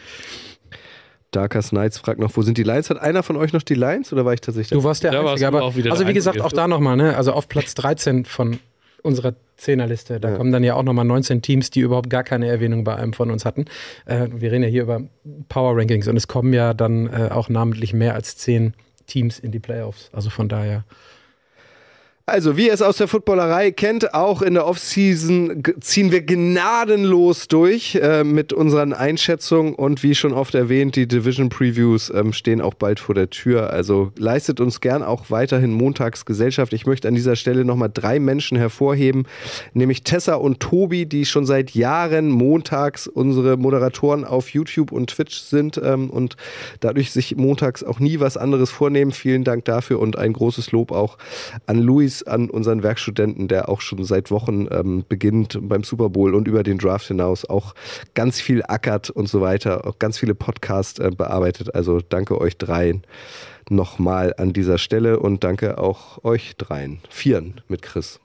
[1.31, 2.89] Darker Knights fragt noch, wo sind die Lions?
[2.91, 5.21] Hat einer von euch noch die Lions oder war ich tatsächlich Du warst der Da
[5.21, 6.47] Einzige, aber auch wieder also der wie gesagt, Einzige.
[6.47, 7.17] auch da nochmal, ne?
[7.17, 8.59] Also auf Platz 13 von
[9.03, 10.21] unserer Zehnerliste.
[10.21, 10.37] Da Ja.
[10.37, 13.31] kommen dann ja auch nochmal 19 Teams, die überhaupt gar keine Erwähnung bei einem von
[13.31, 13.67] uns hatten.
[14.07, 15.03] Äh, wir reden ja hier über
[15.49, 18.75] Power Rankings und es kommen ja dann äh, auch namentlich mehr als 10
[19.07, 20.11] Teams in die Playoffs.
[20.13, 20.85] Also von daher.
[22.29, 27.49] Also, wie ihr es aus der Footballerei kennt, auch in der Offseason ziehen wir gnadenlos
[27.49, 32.61] durch äh, mit unseren Einschätzungen und wie schon oft erwähnt, die Division Previews ähm, stehen
[32.61, 33.71] auch bald vor der Tür.
[33.71, 36.75] Also leistet uns gern auch weiterhin montags Gesellschaft.
[36.75, 39.25] Ich möchte an dieser Stelle nochmal drei Menschen hervorheben,
[39.73, 45.39] nämlich Tessa und Tobi, die schon seit Jahren montags unsere Moderatoren auf YouTube und Twitch
[45.39, 46.37] sind ähm, und
[46.81, 49.13] dadurch sich montags auch nie was anderes vornehmen.
[49.13, 51.17] Vielen Dank dafür und ein großes Lob auch
[51.67, 56.35] an Luis, an unseren Werkstudenten, der auch schon seit Wochen ähm, beginnt beim Super Bowl
[56.35, 57.75] und über den Draft hinaus auch
[58.15, 61.75] ganz viel ackert und so weiter, auch ganz viele Podcasts äh, bearbeitet.
[61.75, 63.03] Also danke euch dreien
[63.71, 67.01] nochmal an dieser Stelle und danke auch euch dreien.
[67.11, 68.21] Vieren mit Chris.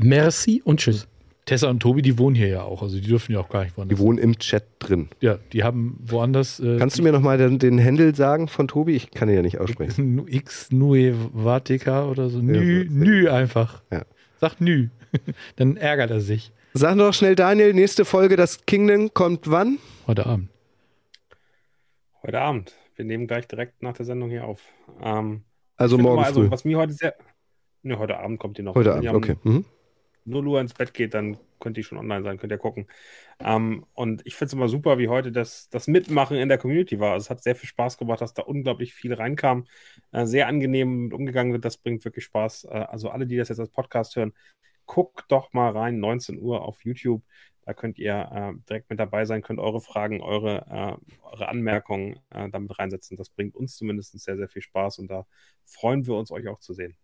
[0.00, 1.06] Merci und tschüss.
[1.44, 2.82] Tessa und Tobi, die wohnen hier ja auch.
[2.82, 3.98] Also die dürfen ja auch gar nicht woanders.
[3.98, 5.08] Die wohnen im Chat drin.
[5.20, 6.60] ja, die haben woanders.
[6.60, 8.94] Äh, Kannst du mir nochmal den, den Händel sagen von Tobi?
[8.94, 10.14] Ich kann ihn ja nicht aussprechen.
[10.14, 12.38] Nu- X Nue Vatica oder so.
[12.40, 13.82] Nü, so- nü einfach.
[13.90, 14.02] Ja.
[14.40, 14.88] Sag nü.
[15.56, 16.52] Dann ärgert er sich.
[16.74, 19.78] Sag noch schnell, Daniel, nächste Folge, das Kingdom kommt wann?
[20.06, 20.48] Heute Abend.
[22.22, 22.72] Heute Abend.
[22.94, 24.60] Wir nehmen gleich direkt nach der Sendung hier auf.
[25.02, 25.42] Ähm,
[25.76, 26.50] Also morgen immer, früh.
[26.50, 27.14] was mir heute sehr.
[27.82, 28.74] Ne, heute Abend kommt die noch.
[28.76, 29.36] Heute Abend, ihr okay.
[29.42, 29.64] Mhm.
[30.24, 32.86] 0 Uhr ins Bett geht, dann könnt ihr schon online sein, könnt ihr gucken.
[33.40, 36.98] Ähm, und ich finde es immer super, wie heute das, das Mitmachen in der Community
[37.00, 37.12] war.
[37.12, 39.66] Also es hat sehr viel Spaß gemacht, dass da unglaublich viel reinkam.
[40.12, 42.64] Äh, sehr angenehm umgegangen wird, das bringt wirklich Spaß.
[42.64, 44.32] Äh, also alle, die das jetzt als Podcast hören,
[44.86, 47.22] guckt doch mal rein, 19 Uhr auf YouTube.
[47.64, 52.18] Da könnt ihr äh, direkt mit dabei sein, könnt eure Fragen, eure, äh, eure Anmerkungen
[52.30, 53.16] äh, damit reinsetzen.
[53.16, 55.26] Das bringt uns zumindest sehr, sehr viel Spaß und da
[55.64, 56.96] freuen wir uns, euch auch zu sehen.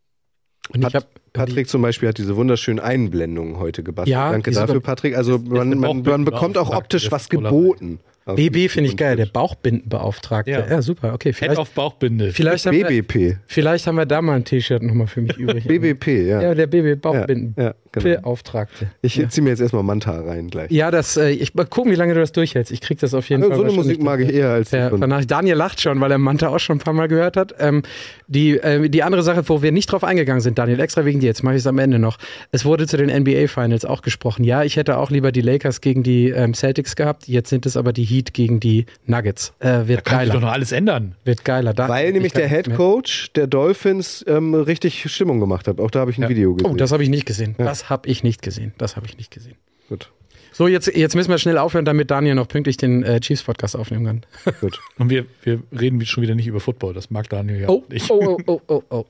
[0.80, 4.12] Pat- habe Patrick zum Beispiel hat diese wunderschönen Einblendungen heute gebastelt.
[4.12, 5.16] Ja, Danke dafür, Patrick.
[5.16, 8.00] Also man, man, man bekommt auch optisch was geboten.
[8.36, 9.26] BB finde ich geil, der.
[9.26, 10.50] Bauchbindenbeauftragte.
[10.50, 10.82] Ja, Ja.
[10.82, 11.14] super.
[11.14, 12.32] Okay, Head vielleicht, auf Bauchbinde.
[12.32, 13.36] vielleicht, haben wir, BBP.
[13.46, 15.64] vielleicht haben wir da mal ein T-Shirt nochmal für mich übrig.
[15.68, 16.42] BBP, ja.
[16.42, 17.54] Ja, der BB Bauchbinden.
[17.60, 18.20] ja, genau.
[18.20, 18.88] Beauftragte.
[19.02, 19.28] Ich ja.
[19.28, 20.70] ziehe mir jetzt erstmal Manta rein gleich.
[20.70, 22.72] Ja, das, äh, ich mal gucken, wie lange du das durchhältst.
[22.72, 23.60] Ich krieg das auf jeden Also Fall.
[23.60, 26.48] so eine Musik mag ich eher als von- per Daniel lacht schon, weil er Manta
[26.48, 27.54] auch schon ein paar Mal gehört hat.
[27.58, 27.82] Ähm,
[28.26, 31.26] die, äh, die andere Sache, wo wir nicht drauf eingegangen sind, Daniel, extra wegen dir,
[31.26, 32.18] jetzt mache ich es am Ende noch.
[32.52, 34.44] Es wurde zu den NBA Finals auch gesprochen.
[34.44, 37.26] Ja, ich hätte auch lieber die Lakers gegen die ähm, Celtics gehabt.
[37.28, 39.52] Jetzt sind es aber die Heat gegen die Nuggets.
[39.60, 40.40] Äh, wird Kann sich doch geiler.
[40.40, 41.14] noch alles ändern.
[41.24, 41.74] Wird geiler.
[41.74, 42.74] Da, Weil ich nämlich der Head.
[42.74, 45.80] Coach der Dolphins ähm, richtig Stimmung gemacht hat.
[45.80, 46.28] Auch da habe ich ein Ja.
[46.28, 46.72] Video gesehen.
[46.72, 47.54] Oh, das habe ich nicht gesehen.
[47.58, 47.64] Ja.
[47.64, 48.72] Das habe ich nicht gesehen.
[48.78, 49.56] Das habe ich nicht gesehen.
[49.88, 50.10] gut,
[50.52, 54.04] So, jetzt, jetzt müssen wir schnell aufhören, damit Daniel noch pünktlich den äh, Chiefs-Podcast aufnehmen
[54.44, 54.54] kann.
[54.60, 54.80] gut.
[54.98, 56.94] Und wir, wir reden schon wieder nicht über Football.
[56.94, 58.10] Das mag Daniel ja Oh, nicht.
[58.10, 59.04] oh, oh, oh, oh, oh.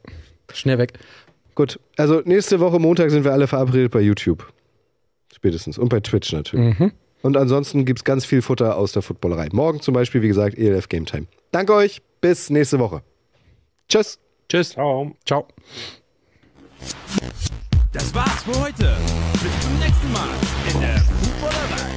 [0.52, 0.92] Schnell weg.
[1.54, 4.46] Gut, also nächste Woche Montag sind wir alle verabredet bei YouTube.
[5.34, 5.76] Spätestens.
[5.78, 6.78] Und bei Twitch natürlich.
[6.78, 6.92] Mhm.
[7.22, 9.48] Und ansonsten gibt es ganz viel Futter aus der Footballerei.
[9.52, 11.26] Morgen zum Beispiel, wie gesagt, ELF Game Time.
[11.50, 13.02] Danke euch, bis nächste Woche.
[13.88, 14.18] Tschüss.
[14.48, 14.70] Tschüss.
[14.70, 15.12] Ciao.
[15.26, 15.46] Ciao.
[17.92, 18.96] Das war's für heute.
[19.32, 21.87] Bis zum nächsten Mal.